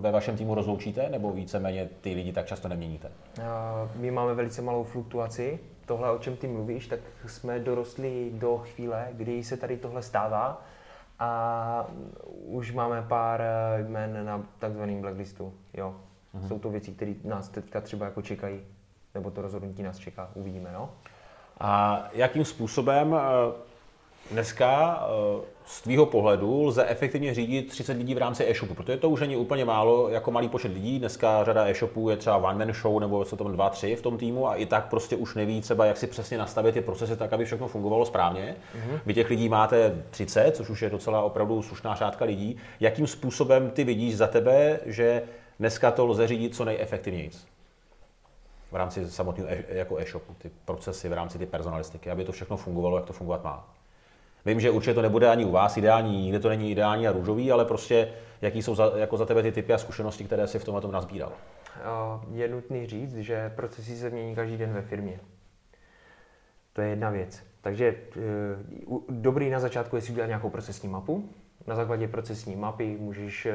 ve 0.02 0.12
vašem 0.12 0.38
týmu 0.38 0.56
rozloučíte, 0.56 1.10
nebo 1.10 1.32
víceméně 1.32 1.90
ty 2.02 2.14
lidi 2.14 2.34
tak 2.34 2.46
často 2.46 2.68
neměníte? 2.68 3.12
My 3.96 4.12
máme 4.12 4.34
velice 4.34 4.62
malou 4.62 4.84
fluktuaci. 4.84 5.60
Tohle, 5.86 6.12
o 6.12 6.18
čem 6.18 6.36
ty 6.36 6.48
mluvíš, 6.48 6.88
tak 6.88 7.00
jsme 7.28 7.60
dorostli 7.60 8.32
do 8.34 8.58
chvíle, 8.58 9.08
kdy 9.12 9.44
se 9.44 9.58
tady 9.58 9.78
tohle 9.78 10.02
stává 10.02 10.66
a 11.20 11.88
už 12.46 12.72
máme 12.72 13.02
pár 13.02 13.42
eh, 13.42 13.80
jmen 13.82 14.26
na 14.26 14.44
takzvaném 14.60 15.02
blacklistu. 15.02 15.54
Jo. 15.74 15.96
Mm-hmm. 16.36 16.48
Jsou 16.48 16.60
to 16.60 16.70
věci, 16.70 16.92
které 16.92 17.14
nás 17.24 17.50
teďka 17.50 17.82
třeba 17.82 18.06
jako 18.06 18.22
čekají, 18.22 18.60
nebo 19.14 19.32
to 19.32 19.42
rozhodnutí 19.42 19.84
nás 19.84 19.98
čeká, 19.98 20.30
uvidíme. 20.34 20.72
No? 20.74 20.90
A 21.60 22.04
jakým 22.14 22.46
způsobem 22.46 23.16
eh, 23.16 23.20
Dneska 24.32 25.00
eh, 25.02 25.46
z 25.66 25.82
tvýho 25.82 26.06
pohledu 26.06 26.64
lze 26.64 26.86
efektivně 26.86 27.34
řídit 27.34 27.70
30 27.70 27.98
lidí 27.98 28.16
v 28.16 28.18
rámci 28.18 28.50
e-shopu, 28.50 28.74
protože 28.74 28.98
to 28.98 29.10
už 29.10 29.22
není 29.22 29.36
úplně 29.36 29.66
málo 29.66 30.10
jako 30.10 30.32
malý 30.32 30.50
počet 30.50 30.74
lidí. 30.74 31.00
Dneska 31.00 31.44
řada 31.44 31.68
e-shopů 31.68 32.10
je 32.10 32.18
třeba 32.18 32.38
one 32.38 32.66
man 32.66 32.74
show 32.74 33.00
nebo 33.00 33.26
jsou 33.26 33.36
tam 33.36 33.52
dva, 33.52 33.70
tři 33.70 33.96
v 33.96 34.02
tom 34.02 34.18
týmu 34.18 34.50
a 34.50 34.56
i 34.56 34.66
tak 34.66 34.90
prostě 34.90 35.16
už 35.16 35.36
neví 35.36 35.62
třeba, 35.62 35.86
jak 35.86 35.98
si 35.98 36.08
přesně 36.08 36.38
nastavit 36.38 36.74
ty 36.74 36.82
procesy 36.82 37.18
tak, 37.18 37.34
aby 37.34 37.46
všechno 37.46 37.68
fungovalo 37.68 38.06
správně. 38.06 38.56
Mm-hmm. 38.76 39.00
Vy 39.06 39.14
těch 39.14 39.30
lidí 39.30 39.50
máte 39.50 40.04
30, 40.10 40.56
což 40.56 40.70
už 40.70 40.82
je 40.82 40.90
docela 40.90 41.22
opravdu 41.22 41.62
slušná 41.62 41.96
řádka 41.96 42.26
lidí. 42.26 42.58
Jakým 42.80 43.08
způsobem 43.08 43.70
ty 43.70 43.84
vidíš 43.84 44.18
za 44.18 44.28
tebe, 44.28 44.80
že 44.86 45.22
dneska 45.60 45.92
to 45.92 46.06
lze 46.06 46.28
řídit 46.28 46.56
co 46.56 46.66
nejefektivněji? 46.66 47.32
v 48.72 48.76
rámci 48.76 49.12
samotného 49.12 49.50
e- 49.50 49.64
jako 49.68 49.98
e-shopu, 49.98 50.34
ty 50.38 50.52
procesy 50.66 51.10
v 51.10 51.14
rámci 51.14 51.38
ty 51.38 51.46
personalistiky, 51.46 52.12
aby 52.12 52.26
to 52.26 52.32
všechno 52.32 52.58
fungovalo, 52.58 52.98
jak 52.98 53.06
to 53.06 53.14
fungovat 53.14 53.44
má. 53.44 53.76
Vím, 54.46 54.60
že 54.60 54.72
určitě 54.72 54.94
to 54.94 55.02
nebude 55.02 55.30
ani 55.30 55.46
u 55.46 55.52
vás 55.52 55.78
ideální, 55.78 56.22
nikde 56.22 56.40
to 56.40 56.50
není 56.50 56.72
ideální 56.72 57.08
a 57.08 57.12
růžový, 57.12 57.52
ale 57.52 57.66
prostě 57.66 58.10
jaký 58.42 58.64
jsou 58.64 58.76
za, 58.76 58.92
jako 58.96 59.18
za 59.18 59.26
tebe 59.26 59.44
ty 59.44 59.52
typy 59.52 59.74
a 59.74 59.78
zkušenosti, 59.78 60.24
které 60.24 60.48
si 60.48 60.60
v 60.60 60.66
tomhle 60.66 60.82
tom 60.82 60.92
nazbíral? 60.92 61.32
Je 62.32 62.48
nutný 62.48 62.88
říct, 62.88 63.16
že 63.16 63.52
procesy 63.56 63.98
se 63.98 64.10
mění 64.10 64.36
každý 64.36 64.58
den 64.58 64.74
ve 64.74 64.82
firmě. 64.82 65.20
To 66.74 66.82
je 66.82 66.90
jedna 66.90 67.10
věc. 67.10 67.44
Takže 67.62 67.86
e, 67.86 67.96
dobrý 69.10 69.50
na 69.50 69.60
začátku 69.60 69.96
je 69.96 70.02
si 70.02 70.12
udělat 70.12 70.28
nějakou 70.28 70.50
procesní 70.50 70.90
mapu, 70.90 71.30
na 71.68 71.76
základě 71.76 72.08
procesní 72.08 72.56
mapy 72.56 72.98
můžeš, 73.00 73.46
eh, 73.46 73.54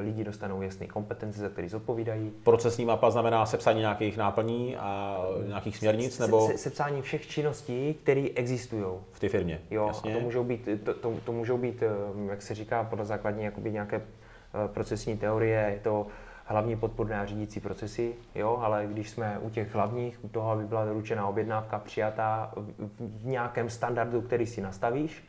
lidi 0.00 0.24
dostanou 0.24 0.62
jasné 0.62 0.86
kompetence, 0.86 1.40
za 1.40 1.48
které 1.48 1.68
zodpovídají. 1.68 2.32
Procesní 2.44 2.84
mapa 2.84 3.10
znamená 3.10 3.46
sepsání 3.46 3.80
nějakých 3.80 4.16
náplní 4.16 4.76
a 4.76 5.18
nějakých 5.46 5.76
směrnic? 5.76 6.18
nebo 6.18 6.46
se, 6.46 6.58
Sepsání 6.58 7.02
všech 7.02 7.26
činností, 7.26 7.94
které 8.02 8.26
existují. 8.34 8.84
V 9.12 9.20
té 9.20 9.28
firmě, 9.28 9.60
Jo, 9.70 9.86
jasně. 9.86 10.12
a 10.12 10.14
to 10.18 10.20
můžou 10.20 10.44
být, 10.44 10.68
to, 10.84 10.94
to, 10.94 11.14
to 11.24 11.32
můžou 11.32 11.58
být, 11.58 11.82
eh, 11.82 12.30
jak 12.30 12.42
se 12.42 12.54
říká, 12.54 12.84
podle 12.84 13.04
základní 13.04 13.44
jakoby 13.44 13.72
nějaké 13.72 13.96
eh, 13.96 14.68
procesní 14.68 15.16
teorie, 15.16 15.70
je 15.74 15.80
to 15.80 16.06
hlavní 16.44 16.76
podporné 16.76 17.20
a 17.20 17.26
řídící 17.26 17.60
procesy, 17.60 18.14
jo, 18.34 18.58
ale 18.62 18.86
když 18.86 19.10
jsme 19.10 19.38
u 19.40 19.50
těch 19.50 19.74
hlavních, 19.74 20.24
u 20.24 20.28
toho, 20.28 20.50
aby 20.50 20.64
byla 20.64 20.84
doručená 20.84 21.26
objednávka 21.26 21.78
přijatá 21.78 22.52
v 22.98 23.26
nějakém 23.26 23.70
standardu, 23.70 24.20
který 24.20 24.46
si 24.46 24.60
nastavíš, 24.60 25.24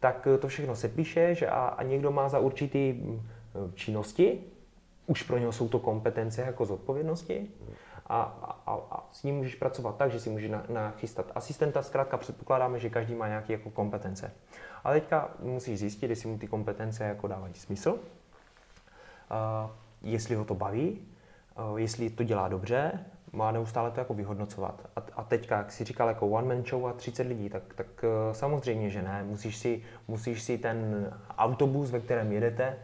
tak 0.00 0.28
to 0.40 0.48
všechno 0.48 0.76
se 0.76 0.88
píšeš 0.88 1.42
a, 1.42 1.48
a 1.48 1.82
někdo 1.82 2.10
má 2.10 2.28
za 2.28 2.38
určitý 2.38 2.92
mm, 2.92 3.22
činnosti, 3.74 4.40
už 5.06 5.22
pro 5.22 5.38
něho 5.38 5.52
jsou 5.52 5.68
to 5.68 5.78
kompetence 5.78 6.42
jako 6.42 6.66
zodpovědnosti. 6.66 7.48
A, 8.06 8.22
a, 8.66 8.72
a 8.90 9.08
s 9.12 9.22
ním 9.22 9.36
můžeš 9.36 9.54
pracovat 9.54 9.96
tak, 9.96 10.10
že 10.10 10.20
si 10.20 10.30
můžeš 10.30 10.50
nachystat 10.68 11.32
asistenta, 11.34 11.82
zkrátka 11.82 12.16
předpokládáme, 12.16 12.78
že 12.78 12.90
každý 12.90 13.14
má 13.14 13.28
nějaké 13.28 13.52
jako 13.52 13.70
kompetence. 13.70 14.32
Ale 14.84 15.00
teďka 15.00 15.30
musíš 15.38 15.78
zjistit, 15.78 16.10
jestli 16.10 16.28
mu 16.28 16.38
ty 16.38 16.46
kompetence 16.46 17.04
jako 17.04 17.28
dávají 17.28 17.54
smysl, 17.54 17.90
uh, 17.90 17.98
jestli 20.02 20.34
ho 20.34 20.44
to 20.44 20.54
baví, 20.54 21.08
uh, 21.70 21.78
jestli 21.78 22.10
to 22.10 22.24
dělá 22.24 22.48
dobře, 22.48 23.04
má 23.32 23.50
neustále 23.50 23.90
to 23.90 24.00
jako 24.00 24.14
vyhodnocovat. 24.14 24.90
A, 24.96 25.02
a 25.16 25.22
teďka, 25.22 25.56
jak 25.56 25.72
jsi 25.72 25.84
říkal, 25.84 26.08
jako 26.08 26.28
one 26.28 26.54
man 26.54 26.64
show 26.64 26.86
a 26.86 26.92
30 26.92 27.26
lidí, 27.26 27.48
tak, 27.48 27.62
tak 27.74 28.04
eh, 28.04 28.34
samozřejmě, 28.34 28.90
že 28.90 29.02
ne. 29.02 29.24
Musíš 29.24 29.56
si, 29.56 29.82
musíš 30.08 30.42
si 30.42 30.58
ten 30.58 31.10
autobus, 31.38 31.90
ve 31.90 32.00
kterém 32.00 32.32
jedete, 32.32 32.78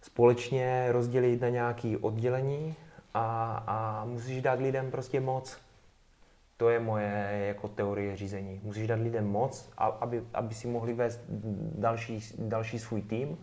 společně 0.00 0.92
rozdělit 0.92 1.40
na 1.40 1.48
nějaké 1.48 1.96
oddělení 2.00 2.76
a, 3.14 3.56
a 3.66 4.04
musíš 4.04 4.42
dát 4.42 4.60
lidem 4.60 4.90
prostě 4.90 5.20
moc. 5.20 5.58
To 6.56 6.68
je 6.68 6.80
moje 6.80 7.44
jako 7.48 7.68
teorie 7.68 8.16
řízení. 8.16 8.60
Musíš 8.62 8.86
dát 8.86 9.00
lidem 9.00 9.26
moc, 9.26 9.72
aby, 9.76 10.24
aby 10.34 10.54
si 10.54 10.68
mohli 10.68 10.92
vést 10.92 11.20
další, 11.78 12.20
další 12.38 12.78
svůj 12.78 13.02
tým 13.02 13.38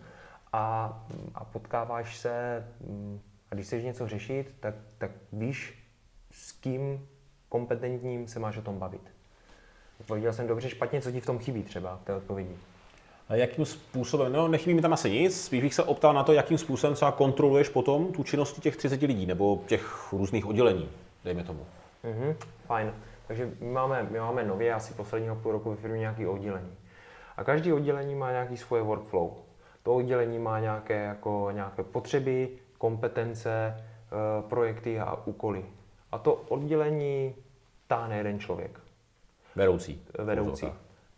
a, 0.52 1.04
a 1.34 1.44
potkáváš 1.44 2.16
se 2.16 2.66
mm, 2.80 3.20
a 3.54 3.56
když 3.56 3.66
chceš 3.66 3.84
něco 3.84 4.08
řešit, 4.08 4.54
tak, 4.60 4.74
tak 4.98 5.10
víš, 5.32 5.74
s 6.30 6.52
kým 6.52 7.08
kompetentním 7.48 8.28
se 8.28 8.38
máš 8.38 8.56
o 8.56 8.62
tom 8.62 8.78
bavit. 8.78 9.00
Odpověděl 10.00 10.32
jsem 10.32 10.46
dobře, 10.46 10.68
špatně, 10.68 11.00
co 11.00 11.12
ti 11.12 11.20
v 11.20 11.26
tom 11.26 11.38
chybí 11.38 11.62
třeba, 11.62 11.96
v 12.02 12.04
té 12.04 12.14
odpovědi. 12.14 12.56
A 13.28 13.34
jakým 13.34 13.64
způsobem, 13.64 14.32
no 14.32 14.48
nechybí 14.48 14.74
mi 14.74 14.82
tam 14.82 14.92
asi 14.92 15.10
nic, 15.10 15.44
spíš 15.44 15.62
bych 15.62 15.74
se 15.74 15.82
optal 15.82 16.14
na 16.14 16.22
to, 16.22 16.32
jakým 16.32 16.58
způsobem 16.58 16.94
třeba 16.94 17.12
kontroluješ 17.12 17.68
potom 17.68 18.12
tu 18.12 18.22
činnosti 18.22 18.60
těch 18.60 18.76
30 18.76 19.02
lidí 19.02 19.26
nebo 19.26 19.62
těch 19.66 20.12
různých 20.12 20.46
oddělení, 20.46 20.88
dejme 21.24 21.44
tomu. 21.44 21.66
Mhm, 22.04 22.36
fajn. 22.66 22.92
Takže 23.26 23.50
my 23.60 23.72
máme, 23.72 24.06
my 24.10 24.18
máme 24.18 24.44
nově 24.44 24.74
asi 24.74 24.94
posledního 24.94 25.36
půl 25.36 25.52
roku 25.52 25.70
ve 25.70 25.76
firmě 25.76 25.98
nějaké 25.98 26.28
oddělení. 26.28 26.76
A 27.36 27.44
každý 27.44 27.72
oddělení 27.72 28.14
má 28.14 28.30
nějaký 28.30 28.56
svoje 28.56 28.82
workflow. 28.82 29.30
To 29.82 29.94
oddělení 29.94 30.38
má 30.38 30.60
nějaké, 30.60 31.04
jako, 31.04 31.48
nějaké 31.52 31.82
potřeby, 31.82 32.48
kompetence, 32.78 33.76
eh, 33.76 34.42
projekty 34.48 35.00
a 35.00 35.14
úkoly. 35.24 35.64
A 36.12 36.18
to 36.18 36.34
oddělení 36.34 37.34
táhne 37.86 38.16
jeden 38.16 38.38
člověk. 38.38 38.80
Vedoucí. 39.56 40.02
Vedoucí. 40.18 40.66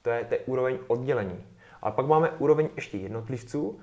To 0.03 0.11
je, 0.11 0.25
to 0.25 0.35
je 0.35 0.41
úroveň 0.41 0.79
oddělení. 0.87 1.45
A 1.83 1.91
pak 1.91 2.07
máme 2.07 2.31
úroveň 2.31 2.69
ještě 2.77 2.99
jednotlivců, 2.99 3.79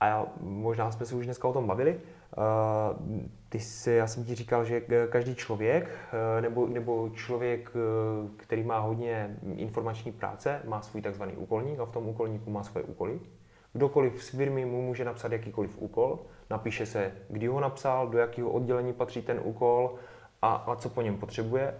a 0.00 0.06
já, 0.06 0.26
možná 0.40 0.90
jsme 0.90 1.06
se 1.06 1.14
už 1.14 1.24
dneska 1.24 1.48
o 1.48 1.52
tom 1.52 1.66
bavili. 1.66 2.00
Uh, 2.36 3.18
ty 3.48 3.60
jsi, 3.60 3.90
já 3.90 4.06
jsem 4.06 4.24
ti 4.24 4.34
říkal, 4.34 4.64
že 4.64 4.82
každý 5.10 5.34
člověk, 5.34 5.84
uh, 5.84 6.42
nebo, 6.42 6.66
nebo 6.66 7.10
člověk, 7.14 7.70
který 8.36 8.62
má 8.62 8.78
hodně 8.78 9.36
informační 9.56 10.12
práce, 10.12 10.62
má 10.64 10.82
svůj 10.82 11.02
takzvaný 11.02 11.32
úkolník 11.36 11.80
a 11.80 11.84
v 11.84 11.90
tom 11.90 12.08
úkolníku 12.08 12.50
má 12.50 12.62
svoje 12.62 12.84
úkoly. 12.84 13.20
Kdokoliv 13.72 14.24
z 14.24 14.28
firmy 14.28 14.64
mu 14.64 14.82
může 14.82 15.04
napsat 15.04 15.32
jakýkoliv 15.32 15.78
úkol, 15.78 16.18
napíše 16.52 16.86
se, 16.86 17.12
kdy 17.28 17.46
ho 17.46 17.60
napsal, 17.60 18.08
do 18.08 18.18
jakého 18.18 18.50
oddělení 18.50 18.92
patří 18.92 19.22
ten 19.22 19.40
úkol 19.42 19.94
a, 20.42 20.54
a 20.54 20.76
co 20.76 20.88
po 20.88 21.02
něm 21.02 21.16
potřebuje. 21.16 21.74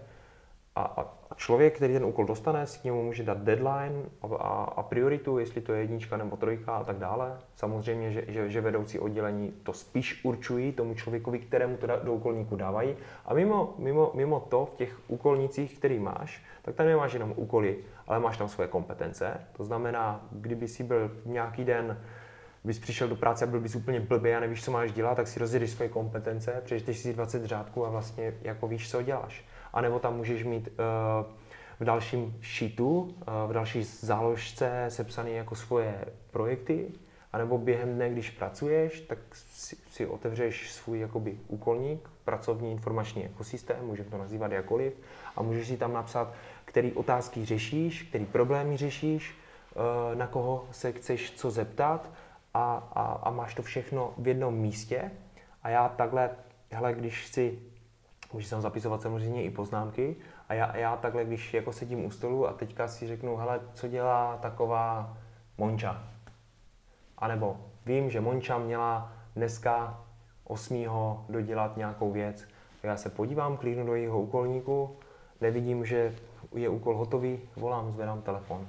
A, 0.75 0.81
a 0.81 1.35
člověk, 1.35 1.75
který 1.75 1.93
ten 1.93 2.05
úkol 2.05 2.25
dostane, 2.25 2.67
si 2.67 2.79
k 2.79 2.83
němu 2.83 3.03
může 3.03 3.23
dát 3.23 3.37
deadline 3.37 4.03
a, 4.21 4.27
a, 4.27 4.63
a 4.63 4.83
prioritu, 4.83 5.39
jestli 5.39 5.61
to 5.61 5.73
je 5.73 5.81
jednička 5.81 6.17
nebo 6.17 6.37
trojka 6.37 6.75
a 6.75 6.83
tak 6.83 6.97
dále. 6.97 7.37
Samozřejmě, 7.55 8.11
že, 8.11 8.25
že, 8.27 8.49
že 8.49 8.61
vedoucí 8.61 8.99
oddělení 8.99 9.53
to 9.63 9.73
spíš 9.73 10.25
určují 10.25 10.71
tomu 10.71 10.93
člověkovi, 10.93 11.39
kterému 11.39 11.77
to 11.77 11.87
do 12.03 12.13
úkolníku 12.13 12.55
dávají. 12.55 12.95
A 13.25 13.33
mimo, 13.33 13.75
mimo, 13.77 14.11
mimo 14.13 14.39
to, 14.39 14.65
v 14.65 14.75
těch 14.75 14.99
úkolnicích, 15.07 15.77
který 15.77 15.99
máš, 15.99 16.43
tak 16.61 16.75
tam 16.75 16.85
nemáš 16.85 17.13
jenom 17.13 17.33
úkoly, 17.35 17.77
ale 18.07 18.19
máš 18.19 18.37
tam 18.37 18.49
svoje 18.49 18.67
kompetence. 18.67 19.47
To 19.57 19.63
znamená, 19.63 20.25
kdyby 20.31 20.67
si 20.67 20.83
byl 20.83 21.11
nějaký 21.25 21.63
den 21.63 21.97
bys 22.63 22.79
přišel 22.79 23.07
do 23.07 23.15
práce 23.15 23.45
a 23.45 23.47
byl 23.47 23.59
bys 23.59 23.75
úplně 23.75 23.99
blbý 23.99 24.33
a 24.33 24.39
nevíš, 24.39 24.63
co 24.63 24.71
máš 24.71 24.91
dělat, 24.91 25.15
tak 25.15 25.27
si 25.27 25.39
rozjedeš 25.39 25.71
svoje 25.71 25.89
kompetence, 25.89 26.61
přečteš 26.65 26.97
si 26.97 27.13
20 27.13 27.45
řádků 27.45 27.85
a 27.85 27.89
vlastně 27.89 28.33
jako 28.41 28.67
víš, 28.67 28.91
co 28.91 29.01
děláš. 29.01 29.45
A 29.73 29.81
nebo 29.81 29.99
tam 29.99 30.17
můžeš 30.17 30.43
mít 30.43 30.67
uh, 30.67 31.33
v 31.79 31.83
dalším 31.83 32.35
sheetu, 32.41 32.99
uh, 32.99 33.13
v 33.49 33.53
další 33.53 33.83
záložce 33.83 34.85
sepsané 34.89 35.29
jako 35.29 35.55
svoje 35.55 36.05
projekty, 36.31 36.87
anebo 37.33 37.57
během 37.57 37.95
dne, 37.95 38.09
když 38.09 38.29
pracuješ, 38.29 39.01
tak 39.01 39.17
si, 39.33 39.77
si 39.91 40.05
otevřeš 40.05 40.71
svůj 40.71 40.99
jakoby 40.99 41.37
úkolník, 41.47 42.09
pracovní 42.25 42.71
informační 42.71 43.25
ekosystém, 43.25 43.85
můžeme 43.85 44.09
to 44.09 44.17
nazývat 44.17 44.51
jakoliv, 44.51 44.93
a 45.35 45.41
můžeš 45.41 45.67
si 45.67 45.77
tam 45.77 45.93
napsat, 45.93 46.33
který 46.65 46.91
otázky 46.91 47.45
řešíš, 47.45 48.03
který 48.03 48.25
problémy 48.25 48.77
řešíš, 48.77 49.35
uh, 49.75 50.15
na 50.15 50.27
koho 50.27 50.67
se 50.71 50.91
chceš 50.91 51.31
co 51.31 51.51
zeptat 51.51 52.09
a, 52.53 52.89
a, 52.93 53.03
a 53.23 53.29
máš 53.31 53.55
to 53.55 53.61
všechno 53.61 54.13
v 54.17 54.27
jednom 54.27 54.55
místě 54.55 55.11
A 55.63 55.69
já 55.69 55.89
takhle, 55.89 56.29
hele, 56.71 56.93
když 56.93 57.27
si, 57.27 57.59
můžu 58.33 58.49
tam 58.49 58.61
zapisovat 58.61 59.01
samozřejmě 59.01 59.43
i 59.43 59.49
poznámky, 59.49 60.15
a 60.49 60.53
já, 60.53 60.77
já 60.77 60.97
takhle, 60.97 61.25
když 61.25 61.53
jako 61.53 61.73
sedím 61.73 62.05
u 62.05 62.11
stolu 62.11 62.47
a 62.47 62.53
teďka 62.53 62.87
si 62.87 63.07
řeknu, 63.07 63.37
hele, 63.37 63.59
co 63.73 63.87
dělá 63.87 64.37
taková 64.37 65.17
Monča? 65.57 66.03
A 67.17 67.27
nebo 67.27 67.57
vím, 67.85 68.09
že 68.09 68.21
Monča 68.21 68.57
měla 68.57 69.11
dneska 69.35 70.03
8. 70.43 70.85
dodělat 71.29 71.77
nějakou 71.77 72.11
věc. 72.11 72.47
Já 72.83 72.97
se 72.97 73.09
podívám, 73.09 73.57
klíknu 73.57 73.85
do 73.85 73.95
jeho 73.95 74.21
úkolníku, 74.21 74.97
nevidím, 75.41 75.85
že 75.85 76.15
je 76.55 76.69
úkol 76.69 76.97
hotový, 76.97 77.39
volám, 77.55 77.91
zvedám 77.91 78.21
telefon. 78.21 78.67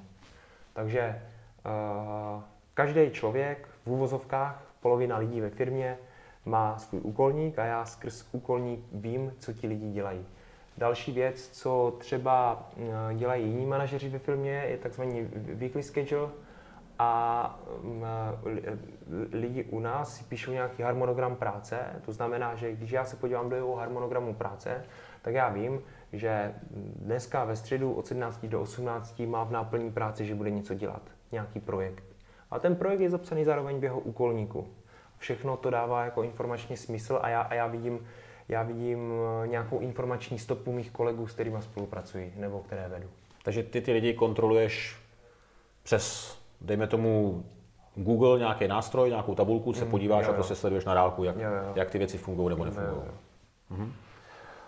Takže 0.72 1.22
uh, 1.66 2.42
každý 2.74 3.10
člověk 3.10 3.68
v 3.84 3.90
úvozovkách, 3.90 4.62
polovina 4.80 5.18
lidí 5.18 5.40
ve 5.40 5.50
firmě, 5.50 5.98
má 6.44 6.78
svůj 6.78 7.00
úkolník 7.00 7.58
a 7.58 7.64
já 7.64 7.84
skrz 7.84 8.28
úkolník 8.32 8.80
vím, 8.92 9.32
co 9.38 9.52
ti 9.52 9.66
lidi 9.66 9.90
dělají. 9.90 10.26
Další 10.78 11.12
věc, 11.12 11.48
co 11.48 11.96
třeba 11.98 12.68
eh, 12.76 13.14
dělají 13.14 13.44
jiní 13.46 13.66
manažeři 13.66 14.08
ve 14.08 14.18
firmě, 14.18 14.50
je 14.50 14.78
takzvaný 14.78 15.22
weekly 15.34 15.82
schedule 15.82 16.28
a 16.98 17.60
mm, 17.82 18.04
eh, 18.04 19.36
lidi 19.36 19.64
u 19.64 19.80
nás 19.80 20.16
si 20.16 20.24
píšou 20.24 20.52
nějaký 20.52 20.82
harmonogram 20.82 21.36
práce. 21.36 21.78
To 22.04 22.12
znamená, 22.12 22.54
že 22.54 22.72
když 22.72 22.90
já 22.90 23.04
se 23.04 23.16
podívám 23.16 23.48
do 23.48 23.56
jeho 23.56 23.76
harmonogramu 23.76 24.34
práce, 24.34 24.84
tak 25.22 25.34
já 25.34 25.48
vím, 25.48 25.80
že 26.12 26.54
dneska 26.96 27.44
ve 27.44 27.56
středu 27.56 27.92
od 27.92 28.06
17 28.06 28.46
do 28.46 28.60
18 28.60 29.22
má 29.26 29.44
v 29.44 29.52
náplní 29.52 29.90
práci, 29.90 30.26
že 30.26 30.34
bude 30.34 30.50
něco 30.50 30.74
dělat, 30.74 31.02
nějaký 31.32 31.60
projekt. 31.60 32.13
A 32.54 32.58
ten 32.58 32.76
projekt 32.76 33.00
je 33.00 33.10
zapsaný 33.10 33.44
zároveň 33.44 33.80
v 33.80 33.84
jeho 33.84 34.00
úkolníku. 34.00 34.66
Všechno 35.18 35.56
to 35.56 35.70
dává 35.70 36.04
jako 36.04 36.22
informační 36.22 36.76
smysl 36.76 37.18
a 37.22 37.28
já, 37.28 37.40
a 37.40 37.54
já 37.54 37.66
vidím, 37.66 38.06
já 38.48 38.62
vidím 38.62 39.12
eh, 39.44 39.48
nějakou 39.48 39.78
informační 39.78 40.38
stopu 40.38 40.72
mých 40.72 40.90
kolegů, 40.90 41.26
s 41.26 41.32
kterými 41.32 41.62
spolupracuji 41.62 42.32
nebo 42.36 42.58
které 42.58 42.88
vedu. 42.88 43.08
Takže 43.42 43.62
ty 43.62 43.80
ty 43.80 43.92
lidi 43.92 44.14
kontroluješ 44.14 44.96
přes, 45.82 46.36
dejme 46.60 46.86
tomu, 46.86 47.44
Google, 47.94 48.38
nějaký 48.38 48.68
nástroj, 48.68 49.08
nějakou 49.08 49.34
tabulku, 49.34 49.72
se 49.72 49.84
mm, 49.84 49.90
podíváš 49.90 50.24
jo, 50.24 50.28
jo. 50.28 50.32
a 50.32 50.34
prostě 50.34 50.54
sleduješ 50.54 50.84
na 50.84 50.94
dálku, 50.94 51.24
jak, 51.24 51.36
jo, 51.36 51.42
jo. 51.42 51.72
jak 51.74 51.90
ty 51.90 51.98
věci 51.98 52.18
fungují 52.18 52.48
nebo 52.48 52.64
nefungují. 52.64 53.02
Mhm. 53.70 53.92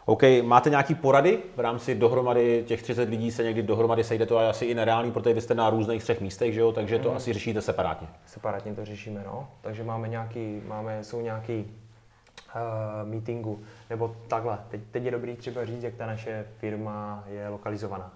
OK, 0.08 0.22
máte 0.42 0.70
nějaký 0.70 0.94
porady 0.94 1.38
v 1.56 1.60
rámci 1.60 1.94
dohromady 1.94 2.64
těch 2.66 2.82
30 2.82 3.08
lidí 3.08 3.30
se 3.30 3.42
někdy 3.42 3.62
dohromady 3.62 4.04
sejde 4.04 4.26
to 4.26 4.38
a 4.38 4.50
asi 4.50 4.64
i 4.64 4.74
nereálný, 4.74 5.12
protože 5.12 5.34
vy 5.34 5.40
jste 5.40 5.54
na 5.54 5.70
různých 5.70 6.02
třech 6.02 6.20
místech, 6.20 6.54
že 6.54 6.60
jo, 6.60 6.72
takže 6.72 6.98
to 6.98 7.10
mm. 7.10 7.16
asi 7.16 7.32
řešíte 7.32 7.62
separátně. 7.62 8.08
Separátně 8.26 8.74
to 8.74 8.84
řešíme, 8.84 9.22
no. 9.26 9.48
Takže 9.60 9.84
máme 9.84 10.08
nějaký, 10.08 10.62
máme, 10.66 11.04
jsou 11.04 11.20
nějaký 11.20 11.64
uh, 12.54 13.08
meetingu, 13.08 13.60
nebo 13.90 14.16
takhle, 14.28 14.58
teď, 14.68 14.80
teď 14.90 15.04
je 15.04 15.10
dobrý 15.10 15.36
třeba 15.36 15.64
říct, 15.64 15.82
jak 15.82 15.94
ta 15.94 16.06
naše 16.06 16.46
firma 16.58 17.24
je 17.28 17.48
lokalizovaná. 17.48 18.12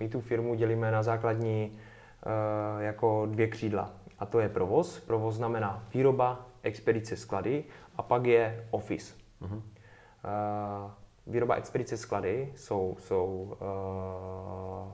My 0.00 0.08
tu 0.08 0.20
firmu 0.20 0.54
dělíme 0.54 0.90
na 0.90 1.02
základní 1.02 1.72
uh, 1.72 2.82
jako 2.82 3.26
dvě 3.30 3.48
křídla. 3.48 3.90
A 4.18 4.26
to 4.26 4.40
je 4.40 4.48
provoz. 4.48 5.00
Provoz 5.00 5.34
znamená 5.34 5.84
výroba, 5.94 6.46
expedice, 6.62 7.16
sklady 7.16 7.64
a 7.96 8.02
pak 8.02 8.26
je 8.26 8.66
office. 8.70 9.14
Uh-huh. 9.42 9.56
Uh, 9.56 10.90
výroba 11.30 11.54
expedice 11.54 11.96
sklady 11.96 12.52
jsou, 12.56 12.96
jsou 12.98 13.56
uh, 13.60 14.92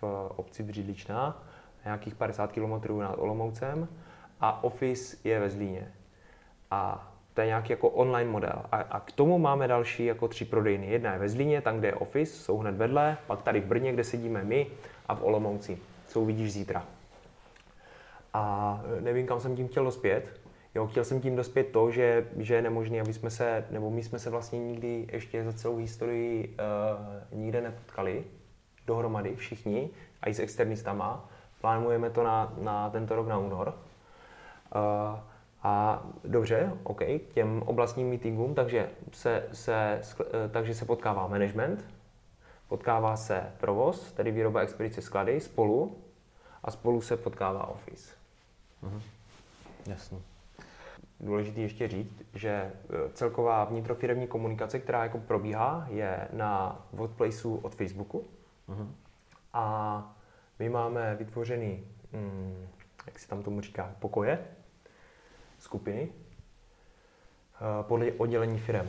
v 0.00 0.32
obci 0.36 0.62
Břidličná, 0.62 1.42
nějakých 1.84 2.14
50 2.14 2.52
km 2.52 2.98
nad 2.98 3.14
Olomoucem 3.18 3.88
a 4.40 4.64
office 4.64 5.16
je 5.24 5.40
ve 5.40 5.50
Zlíně. 5.50 5.92
A 6.70 7.12
to 7.34 7.40
je 7.40 7.46
nějaký 7.46 7.72
jako 7.72 7.88
online 7.88 8.30
model. 8.30 8.62
A, 8.72 8.76
a 8.76 9.00
k 9.00 9.12
tomu 9.12 9.38
máme 9.38 9.68
další 9.68 10.04
jako 10.04 10.28
tři 10.28 10.44
prodejny. 10.44 10.86
Jedna 10.86 11.12
je 11.12 11.18
ve 11.18 11.28
Zlíně, 11.28 11.60
tam, 11.60 11.78
kde 11.78 11.88
je 11.88 11.94
office, 11.94 12.32
jsou 12.32 12.58
hned 12.58 12.74
vedle, 12.74 13.16
pak 13.26 13.42
tady 13.42 13.60
v 13.60 13.66
Brně, 13.66 13.92
kde 13.92 14.04
sedíme 14.04 14.44
my 14.44 14.66
a 15.08 15.14
v 15.14 15.22
Olomouci. 15.22 15.78
Co 16.06 16.20
uvidíš 16.20 16.52
zítra. 16.52 16.84
A 18.34 18.82
nevím, 19.00 19.26
kam 19.26 19.40
jsem 19.40 19.56
tím 19.56 19.68
chtěl 19.68 19.84
dospět. 19.84 20.40
Jo, 20.74 20.86
chtěl 20.86 21.04
jsem 21.04 21.20
tím 21.20 21.36
dospět 21.36 21.64
to, 21.64 21.90
že, 21.90 22.26
že 22.36 22.54
je 22.54 22.62
nemožné, 22.62 23.00
aby 23.00 23.12
jsme 23.12 23.30
se, 23.30 23.64
nebo 23.70 23.90
my 23.90 24.02
jsme 24.02 24.18
se 24.18 24.30
vlastně 24.30 24.58
nikdy 24.58 25.06
ještě 25.12 25.44
za 25.44 25.52
celou 25.52 25.76
historii 25.76 26.56
uh, 27.32 27.38
nikde 27.38 27.60
nepotkali 27.60 28.24
dohromady 28.86 29.36
všichni, 29.36 29.90
a 30.22 30.28
i 30.28 30.34
s 30.34 30.38
externistama. 30.38 31.28
Plánujeme 31.60 32.10
to 32.10 32.24
na, 32.24 32.52
na 32.58 32.90
tento 32.90 33.16
rok 33.16 33.28
na 33.28 33.38
únor. 33.38 33.74
Uh, 34.74 35.18
a 35.62 36.02
dobře, 36.24 36.72
OK, 36.82 37.00
těm 37.34 37.62
oblastním 37.66 38.08
meetingům, 38.08 38.54
takže 38.54 38.90
se, 39.12 39.48
se, 39.52 40.00
eh, 40.20 40.48
takže 40.48 40.74
se 40.74 40.84
potkává 40.84 41.26
management, 41.26 41.84
potkává 42.68 43.16
se 43.16 43.52
provoz, 43.60 44.12
tedy 44.12 44.30
výroba 44.30 44.60
expedice 44.60 45.02
sklady 45.02 45.40
spolu 45.40 45.96
a 46.64 46.70
spolu 46.70 47.00
se 47.00 47.16
potkává 47.16 47.66
office. 47.66 48.14
Mhm. 48.82 49.02
Jasně. 49.86 50.33
Důležité 51.24 51.60
ještě 51.60 51.88
říct, 51.88 52.22
že 52.34 52.50
eh, 52.50 52.72
celková 53.12 53.64
vnitrofiremní 53.64 54.26
komunikace, 54.26 54.78
která 54.78 55.02
jako 55.02 55.18
probíhá, 55.18 55.86
je 55.90 56.28
na 56.32 56.82
workplaceu 56.92 57.56
od 57.56 57.74
Facebooku. 57.74 58.24
Mhm. 58.68 58.94
A 59.52 60.16
my 60.58 60.68
máme 60.68 61.16
vytvořený, 61.18 61.84
hm, 62.12 62.66
jak 63.06 63.18
se 63.18 63.28
tam 63.28 63.42
tomu 63.42 63.60
říká, 63.60 63.94
pokoje, 63.98 64.38
skupiny 65.58 66.08
eh, 66.08 67.82
podle 67.82 68.12
oddělení 68.12 68.58
firm. 68.58 68.88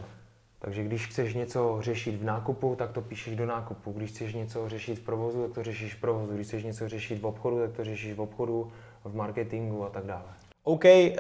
Takže 0.59 0.83
když 0.83 1.07
chceš 1.07 1.33
něco 1.33 1.77
řešit 1.81 2.15
v 2.15 2.23
nákupu, 2.23 2.75
tak 2.75 2.91
to 2.91 3.01
píšeš 3.01 3.36
do 3.36 3.45
nákupu. 3.45 3.91
Když 3.91 4.11
chceš 4.11 4.33
něco 4.33 4.69
řešit 4.69 4.95
v 4.95 5.05
provozu, 5.05 5.43
tak 5.43 5.55
to 5.55 5.63
řešíš 5.63 5.95
v 5.95 6.01
provozu. 6.01 6.33
Když 6.36 6.47
chceš 6.47 6.63
něco 6.63 6.89
řešit 6.89 7.21
v 7.21 7.25
obchodu, 7.25 7.59
tak 7.59 7.71
to 7.71 7.83
řešíš 7.83 8.13
v 8.13 8.21
obchodu, 8.21 8.71
v 9.03 9.15
marketingu 9.15 9.86
a 9.86 9.89
tak 9.89 10.05
dále. 10.05 10.44
OK, 10.68 10.86
uh, 10.86 11.20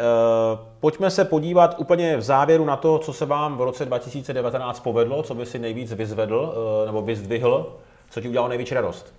pojďme 0.79 1.11
se 1.11 1.25
podívat 1.25 1.75
úplně 1.79 2.17
v 2.17 2.21
závěru 2.21 2.65
na 2.65 2.75
to, 2.75 2.99
co 2.99 3.13
se 3.13 3.25
vám 3.25 3.57
v 3.57 3.61
roce 3.61 3.85
2019 3.85 4.79
povedlo, 4.79 5.23
co 5.23 5.35
by 5.35 5.45
si 5.45 5.59
nejvíc 5.59 5.93
vyzvedl 5.93 6.35
uh, 6.35 6.85
nebo 6.85 7.01
vyzdvihl, 7.01 7.75
co 8.09 8.21
ti 8.21 8.29
udělalo 8.29 8.49
největší 8.49 8.73
radost. 8.73 9.13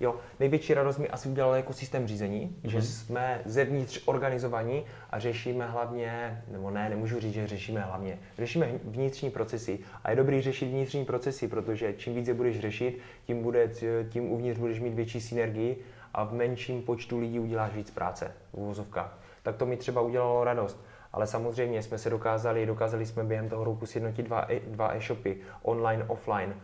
Jo, 0.00 0.14
největší 0.40 0.74
radost 0.74 0.98
mi 0.98 1.08
asi 1.08 1.28
udělal 1.28 1.54
jako 1.54 1.72
systém 1.72 2.06
řízení, 2.06 2.40
mm-hmm. 2.40 2.70
že 2.70 2.82
jsme 2.82 3.40
zevnitř 3.44 4.02
organizovaní 4.04 4.84
a 5.10 5.18
řešíme 5.18 5.66
hlavně, 5.66 6.42
nebo 6.52 6.70
ne, 6.70 6.88
nemůžu 6.90 7.20
říct, 7.20 7.34
že 7.34 7.46
řešíme 7.46 7.80
hlavně, 7.80 8.18
řešíme 8.38 8.70
vnitřní 8.84 9.30
procesy. 9.30 9.78
A 10.04 10.10
je 10.10 10.16
dobrý 10.16 10.42
řešit 10.42 10.66
vnitřní 10.66 11.04
procesy, 11.04 11.48
protože 11.48 11.94
čím 11.96 12.14
víc 12.14 12.28
je 12.28 12.34
budeš 12.34 12.60
řešit, 12.60 12.98
tím, 13.26 13.42
bude, 13.42 13.70
tím 14.08 14.30
uvnitř 14.32 14.60
budeš 14.60 14.80
mít 14.80 14.94
větší 14.94 15.20
synergii 15.20 15.84
a 16.14 16.24
v 16.24 16.32
menším 16.32 16.82
počtu 16.82 17.18
lidí 17.18 17.40
uděláš 17.40 17.72
víc 17.72 17.90
práce 17.90 18.34
v 18.52 18.54
uvozovkách. 18.54 19.18
Tak 19.42 19.56
to 19.56 19.66
mi 19.66 19.76
třeba 19.76 20.00
udělalo 20.00 20.44
radost. 20.44 20.84
Ale 21.12 21.26
samozřejmě 21.26 21.82
jsme 21.82 21.98
se 21.98 22.10
dokázali, 22.10 22.66
dokázali 22.66 23.06
jsme 23.06 23.24
během 23.24 23.48
toho 23.48 23.64
roku 23.64 23.86
sjednotit 23.86 24.22
dva, 24.22 24.52
e, 24.52 24.60
dva 24.60 24.94
e-shopy, 24.94 25.40
online, 25.62 26.04
offline. 26.04 26.54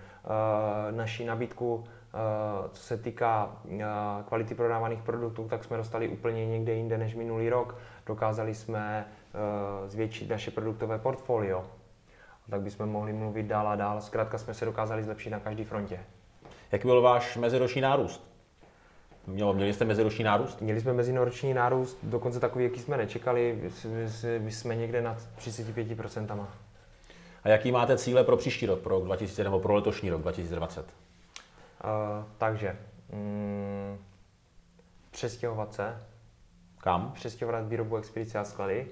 Naši 0.90 1.24
nabídku 1.24 1.84
Eh, 2.14 2.68
co 2.72 2.82
se 2.82 2.96
týká 2.96 3.56
eh, 3.70 3.84
kvality 4.28 4.54
prodávaných 4.54 5.02
produktů, 5.02 5.48
tak 5.48 5.64
jsme 5.64 5.76
dostali 5.76 6.08
úplně 6.08 6.46
někde 6.46 6.72
jinde 6.74 6.98
než 6.98 7.14
minulý 7.14 7.50
rok. 7.50 7.78
Dokázali 8.06 8.54
jsme 8.54 9.06
eh, 9.06 9.88
zvětšit 9.88 10.30
naše 10.30 10.50
produktové 10.50 10.98
portfolio. 10.98 11.64
Tak 12.50 12.60
bychom 12.60 12.88
mohli 12.88 13.12
mluvit 13.12 13.46
dál 13.46 13.68
a 13.68 13.76
dál. 13.76 14.00
Zkrátka 14.00 14.38
jsme 14.38 14.54
se 14.54 14.64
dokázali 14.64 15.04
zlepšit 15.04 15.30
na 15.30 15.40
každé 15.40 15.64
frontě. 15.64 16.00
Jaký 16.72 16.88
byl 16.88 17.02
váš 17.02 17.36
meziroční 17.36 17.80
nárůst? 17.80 18.33
Mělo, 19.26 19.52
měli 19.54 19.72
jste 19.72 19.84
meziroční 19.84 20.24
nárůst? 20.24 20.60
Měli 20.60 20.80
jsme 20.80 20.92
meziroční 20.92 21.54
nárůst, 21.54 21.98
dokonce 22.02 22.40
takový, 22.40 22.64
jaký 22.64 22.80
jsme 22.80 22.96
nečekali. 22.96 23.70
My 24.38 24.52
jsme 24.52 24.76
někde 24.76 25.02
nad 25.02 25.18
35%. 25.38 26.46
A 27.44 27.48
jaký 27.48 27.72
máte 27.72 27.96
cíle 27.98 28.24
pro 28.24 28.36
příští 28.36 28.66
rok, 28.66 28.80
pro 28.80 29.00
2000, 29.00 29.44
nebo 29.44 29.60
pro 29.60 29.74
letošní 29.74 30.10
rok 30.10 30.22
2020? 30.22 30.80
Uh, 30.80 32.24
takže 32.38 32.76
mm, 33.12 33.98
přestěhovat 35.10 35.74
se. 35.74 36.02
Kam? 36.78 37.12
Přestěhovat 37.12 37.68
výrobu 37.68 37.96
expedice 37.96 38.38
a 38.38 38.44
sklady. 38.44 38.86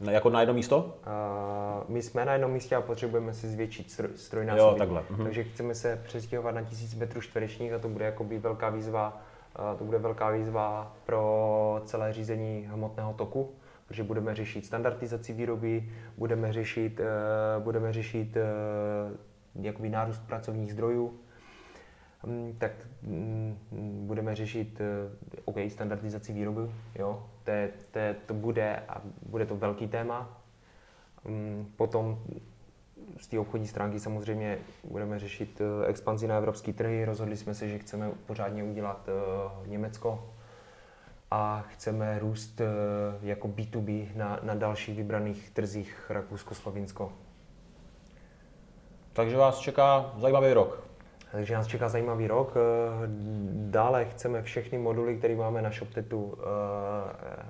Na, 0.00 0.12
jako 0.12 0.30
na 0.30 0.40
jedno 0.40 0.54
místo? 0.54 0.78
Uh, 0.78 1.90
my 1.90 2.02
jsme 2.02 2.24
na 2.24 2.32
jednom 2.32 2.50
místě 2.50 2.76
a 2.76 2.80
potřebujeme 2.80 3.34
si 3.34 3.48
zvětšit 3.48 3.90
stroj, 3.90 4.10
strojnásobí. 4.16 4.70
Jo, 4.70 4.74
takhle. 4.78 5.02
Mhm. 5.10 5.24
Takže 5.24 5.44
chceme 5.44 5.74
se 5.74 6.02
přestěhovat 6.06 6.54
na 6.54 6.62
tisíc 6.62 6.94
metrů 6.94 7.20
čtverečních 7.20 7.72
a 7.72 7.78
to 7.78 7.88
bude 7.88 8.04
jakoby 8.04 8.38
velká 8.38 8.68
výzva, 8.68 9.22
to 9.78 9.84
bude 9.84 9.98
velká 9.98 10.30
výzva 10.30 10.96
pro 11.06 11.82
celé 11.84 12.12
řízení 12.12 12.68
hmotného 12.70 13.12
toku, 13.12 13.54
protože 13.88 14.02
budeme 14.02 14.34
řešit 14.34 14.66
standardizaci 14.66 15.32
výroby, 15.32 15.88
budeme 16.16 16.52
řešit, 16.52 17.00
uh, 17.00 17.64
budeme 17.64 17.92
řešit 17.92 18.36
uh, 18.36 19.64
jakoby 19.64 19.88
nárůst 19.88 20.26
pracovních 20.26 20.72
zdrojů, 20.72 21.18
Hm, 22.26 22.56
tak 22.58 22.72
hm, 23.02 23.56
budeme 24.06 24.34
řešit 24.34 24.80
eh, 24.80 25.10
OK, 25.44 25.56
standardizaci 25.68 26.32
výroby, 26.32 26.70
jo, 26.98 27.26
to, 27.44 27.50
je, 27.50 27.70
to, 27.90 27.98
je, 27.98 28.16
to 28.26 28.34
bude 28.34 28.76
a 28.88 29.02
bude 29.26 29.46
to 29.46 29.56
velký 29.56 29.88
téma. 29.88 30.42
Mm, 31.24 31.72
potom 31.76 32.22
z 33.18 33.26
té 33.26 33.38
obchodní 33.38 33.66
stránky 33.66 34.00
samozřejmě 34.00 34.58
budeme 34.84 35.18
řešit 35.18 35.60
eh, 35.60 35.86
expanzi 35.86 36.28
na 36.28 36.36
evropské 36.36 36.72
trhy. 36.72 37.04
Rozhodli 37.04 37.36
jsme 37.36 37.54
se, 37.54 37.68
že 37.68 37.78
chceme 37.78 38.10
pořádně 38.26 38.64
udělat 38.64 39.08
eh, 39.08 39.68
Německo 39.68 40.30
a 41.30 41.64
chceme 41.72 42.18
růst 42.18 42.60
eh, 42.60 42.66
jako 43.22 43.48
B2B 43.48 44.08
na, 44.16 44.40
na 44.42 44.54
dalších 44.54 44.96
vybraných 44.96 45.50
trzích 45.50 46.10
Rakousko-Slovinsko. 46.10 47.12
Takže 49.12 49.36
vás 49.36 49.58
čeká 49.58 50.14
zajímavý 50.18 50.52
rok. 50.52 50.86
Takže 51.32 51.54
nás 51.54 51.66
čeká 51.66 51.88
zajímavý 51.88 52.26
rok. 52.26 52.54
Dále 53.52 54.04
chceme 54.04 54.42
všechny 54.42 54.78
moduly, 54.78 55.16
které 55.16 55.36
máme 55.36 55.62
na 55.62 55.70
ShopTetu, 55.70 56.38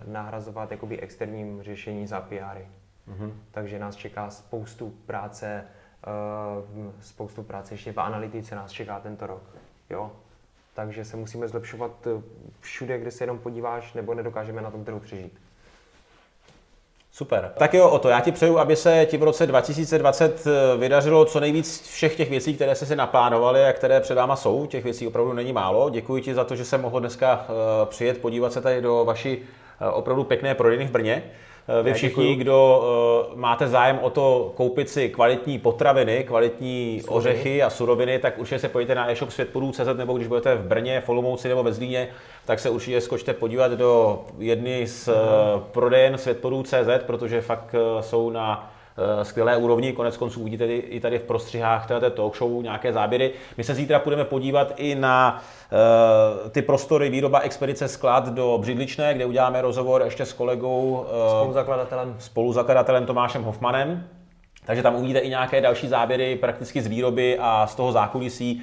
nahrazovat 0.07 0.71
jakoby 0.71 1.01
externím 1.01 1.63
řešení 1.63 2.07
za 2.07 2.21
PRy. 2.21 2.67
Mm-hmm. 3.09 3.33
Takže 3.51 3.79
nás 3.79 3.97
čeká 3.97 4.31
spoustu 4.31 4.95
práce, 5.07 5.65
uh, 6.77 6.91
spoustu 7.01 7.43
práce 7.43 7.75
ještě 7.75 7.93
v 7.93 8.01
analytice 8.01 8.55
nás 8.55 8.71
čeká 8.71 9.01
tento 9.01 9.27
rok. 9.27 9.43
Jo? 9.91 10.13
Takže 10.77 11.05
se 11.05 11.17
musíme 11.17 11.49
zlepšovat 11.49 11.91
eh, 12.07 12.23
všude, 12.61 12.99
kde 12.99 13.11
se 13.11 13.25
jenom 13.25 13.39
podíváš, 13.39 13.95
nebo 13.95 14.15
nedokážeme 14.15 14.63
na 14.63 14.71
tom 14.71 14.85
trhu 14.85 15.01
přežít. 15.01 15.33
Super. 17.13 17.53
Tak 17.59 17.75
jo, 17.75 17.91
o 17.91 17.99
to. 17.99 18.09
Já 18.09 18.21
ti 18.21 18.33
přeju, 18.33 18.59
aby 18.59 18.77
se 18.77 19.07
ti 19.11 19.17
v 19.17 19.23
roce 19.23 19.47
2020 19.47 20.47
eh, 20.47 20.77
vydařilo 20.77 21.25
co 21.25 21.41
nejvíc 21.41 21.89
všech 21.89 22.17
těch 22.17 22.31
věcí, 22.31 22.55
které 22.55 22.75
jste 22.75 22.87
si 22.87 22.97
naplánovali 22.97 23.65
a 23.65 23.73
které 23.73 24.01
před 24.01 24.15
váma 24.15 24.37
jsou. 24.37 24.67
Těch 24.67 24.85
věcí 24.85 25.07
opravdu 25.07 25.33
není 25.33 25.53
málo. 25.53 25.91
Děkuji 25.91 26.23
ti 26.23 26.35
za 26.35 26.45
to, 26.45 26.57
že 26.57 26.65
jsem 26.65 26.83
mohl 26.83 27.01
dneska 27.01 27.47
přijet 27.85 28.21
podívat 28.21 28.53
se 28.53 28.61
tady 28.61 28.81
do 28.81 29.05
vaší 29.05 29.39
opravdu 29.93 30.25
pěkné 30.25 30.55
prodejny 30.55 30.87
v 30.87 30.91
Brně. 30.91 31.23
Eh, 31.69 31.83
vy 31.83 31.95
všichni, 31.95 32.37
kdo 32.37 32.83
uh, 33.33 33.39
máte 33.39 33.69
zájem 33.69 33.99
o 34.03 34.11
to 34.11 34.53
koupit 34.57 34.89
si 34.89 35.09
kvalitní 35.09 35.59
potraviny, 35.59 36.25
kvalitní 36.25 37.01
suroviny. 37.01 37.17
ořechy 37.17 37.63
a 37.63 37.71
suroviny, 37.71 38.19
tak 38.19 38.39
určitě 38.39 38.59
se 38.59 38.69
pojďte 38.69 38.95
na 38.95 39.11
e-shop 39.11 39.31
světpodů.cz 39.31 39.97
nebo 39.97 40.17
když 40.17 40.29
budete 40.29 40.55
v 40.55 40.67
Brně, 40.67 41.01
v 41.01 41.09
Olomouci 41.09 41.49
nebo 41.49 41.63
ve 41.63 41.73
Zlíně, 41.73 42.09
tak 42.45 42.61
se 42.61 42.71
určitě 42.71 43.01
skočte 43.01 43.33
podívat 43.33 43.73
do 43.73 44.21
jedny 44.39 44.87
z 44.87 45.09
uh, 45.09 45.15
prodejen 45.61 46.19
světpodů.cz, 46.19 47.05
protože 47.07 47.41
fakt 47.41 47.75
jsou 48.01 48.31
na 48.31 48.76
skvělé 49.23 49.57
úrovni. 49.57 49.93
Konec 49.93 50.17
konců 50.17 50.41
uvidíte 50.41 50.67
i 50.67 51.01
tady 51.01 51.19
v 51.19 51.23
prostřihách 51.23 51.87
této 51.87 52.11
talk 52.11 52.37
show 52.37 52.63
nějaké 52.63 52.93
záběry. 52.93 53.33
My 53.57 53.65
se 53.65 53.75
zítra 53.75 54.01
budeme 54.05 54.25
podívat 54.25 54.73
i 54.77 54.95
na 54.95 55.43
uh, 56.45 56.51
ty 56.51 56.63
prostory 56.63 57.11
výroba 57.11 57.39
expedice 57.39 57.89
sklad 57.89 58.29
do 58.29 58.59
Břidličné, 58.61 59.15
kde 59.15 59.27
uděláme 59.27 59.63
rozhovor 59.63 60.03
ještě 60.03 60.27
s 60.27 60.33
kolegou, 60.33 60.91
uh, 60.91 61.41
spoluzakladatelem. 61.41 62.17
spoluzakladatelem 62.19 63.07
Tomášem 63.07 63.43
Hofmanem. 63.43 64.09
Takže 64.67 64.83
tam 64.83 64.95
uvidíte 64.95 65.19
i 65.19 65.29
nějaké 65.29 65.61
další 65.61 65.89
záběry 65.89 66.37
prakticky 66.37 66.83
z 66.83 66.87
výroby 66.87 67.39
a 67.41 67.67
z 67.67 67.75
toho 67.75 67.93
zákulisí 67.93 68.63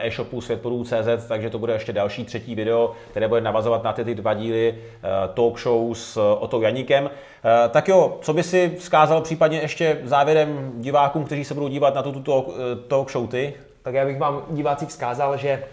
eh, 0.00 0.06
e-shopu 0.06 0.40
světporů.cz, 0.40 1.26
takže 1.28 1.50
to 1.50 1.58
bude 1.58 1.72
ještě 1.72 1.92
další 1.92 2.24
třetí 2.24 2.54
video, 2.54 2.92
které 3.10 3.28
bude 3.28 3.40
navazovat 3.40 3.84
na 3.84 3.92
ty, 3.92 4.04
ty 4.04 4.14
dva 4.14 4.34
díly 4.34 4.74
eh, 4.74 5.08
talk 5.34 5.60
show 5.60 5.94
s 5.94 6.16
Otou 6.38 6.60
Janíkem. 6.60 7.10
Eh, 7.44 7.68
tak 7.68 7.88
jo, 7.88 8.18
co 8.20 8.32
by 8.32 8.42
si 8.42 8.74
vzkázal 8.78 9.20
případně 9.20 9.58
ještě 9.58 10.00
závěrem 10.04 10.72
divákům, 10.76 11.24
kteří 11.24 11.44
se 11.44 11.54
budou 11.54 11.68
dívat 11.68 11.94
na 11.94 12.02
tuto 12.02 12.20
talk, 12.20 12.56
talk 12.88 13.10
show 13.10 13.28
ty? 13.28 13.54
Tak 13.82 13.94
já 13.94 14.04
bych 14.04 14.18
vám 14.18 14.42
diváci 14.50 14.86
vzkázal, 14.86 15.36
že 15.36 15.64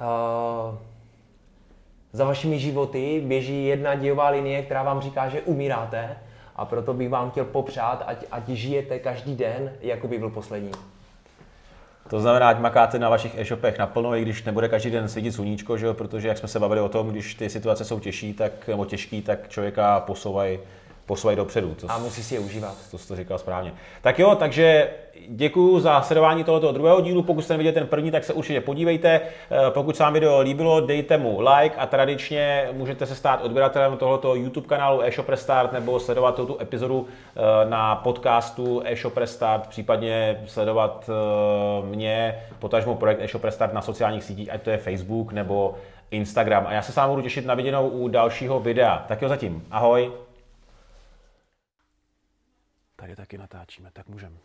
uh, 0.00 0.06
za 2.12 2.24
vašimi 2.24 2.58
životy 2.58 3.22
běží 3.24 3.66
jedna 3.66 3.94
dějová 3.94 4.28
linie, 4.28 4.62
která 4.62 4.82
vám 4.82 5.00
říká, 5.00 5.28
že 5.28 5.40
umíráte 5.40 6.16
a 6.56 6.64
proto 6.64 6.94
bych 6.94 7.08
vám 7.08 7.30
chtěl 7.30 7.44
popřát, 7.44 8.04
ať, 8.06 8.24
ať 8.32 8.48
žijete 8.48 8.98
každý 8.98 9.36
den, 9.36 9.72
jako 9.80 10.08
by 10.08 10.18
byl 10.18 10.30
poslední. 10.30 10.70
To 12.10 12.20
znamená, 12.20 12.48
ať 12.48 12.58
makáte 12.58 12.98
na 12.98 13.08
vašich 13.08 13.38
e-shopech 13.38 13.78
naplno, 13.78 14.16
i 14.16 14.22
když 14.22 14.44
nebude 14.44 14.68
každý 14.68 14.90
den 14.90 15.08
svítit 15.08 15.32
sluníčko, 15.32 15.76
že 15.76 15.86
jo? 15.86 15.94
protože 15.94 16.28
jak 16.28 16.38
jsme 16.38 16.48
se 16.48 16.60
bavili 16.60 16.80
o 16.80 16.88
tom, 16.88 17.10
když 17.10 17.34
ty 17.34 17.50
situace 17.50 17.84
jsou 17.84 18.00
těžší, 18.00 18.34
tak, 18.34 18.68
nebo 18.68 18.84
těžký, 18.84 19.22
tak 19.22 19.48
člověka 19.48 20.00
posouvají 20.00 20.58
posouvají 21.06 21.36
dopředu. 21.36 21.74
To 21.74 21.90
a 21.90 21.98
musí 21.98 22.22
si 22.22 22.34
je 22.34 22.40
užívat. 22.40 22.76
To 22.90 22.98
jsi 22.98 23.08
to 23.08 23.16
říkal 23.16 23.38
správně. 23.38 23.72
Tak 24.02 24.18
jo, 24.18 24.34
takže 24.34 24.90
děkuji 25.28 25.80
za 25.80 26.02
sledování 26.02 26.44
tohoto 26.44 26.72
druhého 26.72 27.00
dílu. 27.00 27.22
Pokud 27.22 27.42
jste 27.42 27.54
neviděli 27.54 27.74
ten 27.74 27.86
první, 27.86 28.10
tak 28.10 28.24
se 28.24 28.32
určitě 28.32 28.60
podívejte. 28.60 29.08
Eh, 29.10 29.70
pokud 29.70 29.96
se 29.96 30.02
vám 30.02 30.12
video 30.12 30.40
líbilo, 30.40 30.80
dejte 30.80 31.18
mu 31.18 31.40
like 31.40 31.76
a 31.76 31.86
tradičně 31.86 32.68
můžete 32.72 33.06
se 33.06 33.14
stát 33.14 33.44
odběratelem 33.44 33.96
tohoto 33.96 34.34
YouTube 34.34 34.66
kanálu 34.66 35.00
eShop 35.00 35.28
Restart 35.28 35.72
nebo 35.72 36.00
sledovat 36.00 36.34
tuto 36.34 36.62
epizodu 36.62 37.06
eh, 37.06 37.70
na 37.70 37.96
podcastu 37.96 38.82
eShop 38.84 39.16
Restart, 39.16 39.66
případně 39.66 40.40
sledovat 40.46 41.10
eh, 41.10 41.86
mě, 41.86 42.42
potažmo 42.58 42.94
projekt 42.94 43.20
eShop 43.22 43.44
Restart 43.44 43.72
na 43.72 43.82
sociálních 43.82 44.24
sítích, 44.24 44.52
ať 44.52 44.62
to 44.62 44.70
je 44.70 44.78
Facebook 44.78 45.32
nebo 45.32 45.74
Instagram. 46.10 46.66
A 46.66 46.72
já 46.72 46.82
se 46.82 46.92
s 46.92 46.96
vámi 46.96 47.10
budu 47.10 47.22
těšit 47.22 47.46
na 47.46 47.54
viděnou 47.54 47.88
u 47.88 48.08
dalšího 48.08 48.60
videa. 48.60 49.04
Tak 49.08 49.22
jo 49.22 49.28
zatím. 49.28 49.64
Ahoj. 49.70 50.12
Tady 53.02 53.16
taky 53.16 53.38
natáčíme, 53.38 53.90
tak 53.92 54.08
můžeme. 54.08 54.36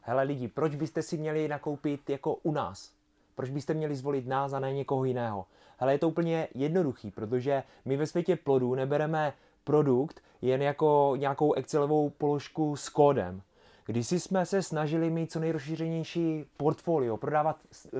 Hele 0.00 0.22
lidi, 0.22 0.48
proč 0.48 0.74
byste 0.74 1.02
si 1.02 1.16
měli 1.18 1.48
nakoupit 1.48 2.10
jako 2.10 2.34
u 2.34 2.52
nás? 2.52 2.92
Proč 3.34 3.50
byste 3.50 3.74
měli 3.74 3.96
zvolit 3.96 4.26
nás 4.26 4.52
a 4.52 4.60
ne 4.60 4.72
někoho 4.72 5.04
jiného? 5.04 5.46
Hele, 5.76 5.92
je 5.92 5.98
to 5.98 6.08
úplně 6.08 6.48
jednoduchý, 6.54 7.10
protože 7.10 7.62
my 7.84 7.96
ve 7.96 8.06
světě 8.06 8.36
plodů 8.36 8.74
nebereme 8.74 9.32
produkt 9.64 10.22
jen 10.42 10.62
jako 10.62 11.14
nějakou 11.16 11.52
Excelovou 11.52 12.10
položku 12.10 12.76
s 12.76 12.88
kódem. 12.88 13.42
Když 13.86 14.08
jsme 14.08 14.46
se 14.46 14.62
snažili 14.62 15.10
mít 15.10 15.32
co 15.32 15.40
nejrozšířenější 15.40 16.44
portfolio, 16.56 17.16
prodávat 17.16 17.56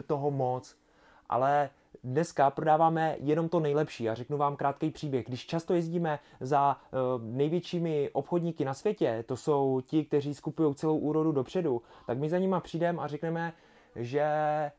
toho 0.06 0.30
moc, 0.30 0.76
ale 1.28 1.70
dneska 2.04 2.50
prodáváme 2.50 3.16
jenom 3.20 3.48
to 3.48 3.60
nejlepší 3.60 4.08
a 4.08 4.14
řeknu 4.14 4.38
vám 4.38 4.56
krátký 4.56 4.90
příběh. 4.90 5.26
Když 5.26 5.46
často 5.46 5.74
jezdíme 5.74 6.18
za 6.40 6.76
uh, 6.92 7.22
největšími 7.22 8.10
obchodníky 8.12 8.64
na 8.64 8.74
světě, 8.74 9.24
to 9.26 9.36
jsou 9.36 9.80
ti, 9.86 10.04
kteří 10.04 10.34
skupují 10.34 10.74
celou 10.74 10.98
úrodu 10.98 11.32
dopředu, 11.32 11.82
tak 12.06 12.18
my 12.18 12.28
za 12.28 12.38
nima 12.38 12.60
přijdeme 12.60 13.02
a 13.02 13.06
řekneme, 13.06 13.52
že 13.96 14.24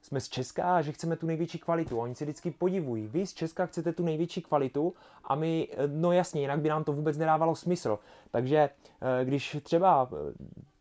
jsme 0.01 0.19
z 0.19 0.29
Česka 0.29 0.75
a 0.75 0.81
že 0.81 0.91
chceme 0.91 1.15
tu 1.15 1.25
největší 1.27 1.59
kvalitu. 1.59 1.99
Oni 1.99 2.15
se 2.15 2.25
vždycky 2.25 2.51
podivují. 2.51 3.07
Vy 3.07 3.25
z 3.25 3.33
Česka 3.33 3.65
chcete 3.65 3.93
tu 3.93 4.03
největší 4.03 4.41
kvalitu 4.41 4.93
a 5.23 5.35
my, 5.35 5.67
eh, 5.71 5.87
no 5.87 6.11
jasně, 6.11 6.41
jinak 6.41 6.59
by 6.59 6.69
nám 6.69 6.83
to 6.83 6.93
vůbec 6.93 7.17
nedávalo 7.17 7.55
smysl. 7.55 7.99
Takže 8.31 8.69
uh, 8.69 9.25
když 9.25 9.57
třeba 9.63 10.09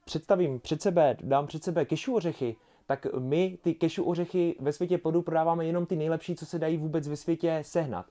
představím 0.05 0.61
před 0.61 0.83
sebe, 0.83 1.16
dám 1.22 1.47
před 1.47 1.64
sebe 1.64 1.85
kešu 1.85 2.14
ořechy, 2.14 2.57
tak 2.91 3.07
my 3.18 3.59
ty 3.62 3.74
kešu 3.74 4.05
ořechy 4.05 4.57
ve 4.61 4.72
světě 4.72 4.99
plodu 4.99 5.22
prodáváme 5.22 5.66
jenom 5.66 5.86
ty 5.86 5.97
nejlepší, 5.97 6.34
co 6.34 6.47
se 6.47 6.59
dají 6.59 6.76
vůbec 6.76 7.09
ve 7.09 7.16
světě 7.16 7.59
sehnat. 7.62 8.07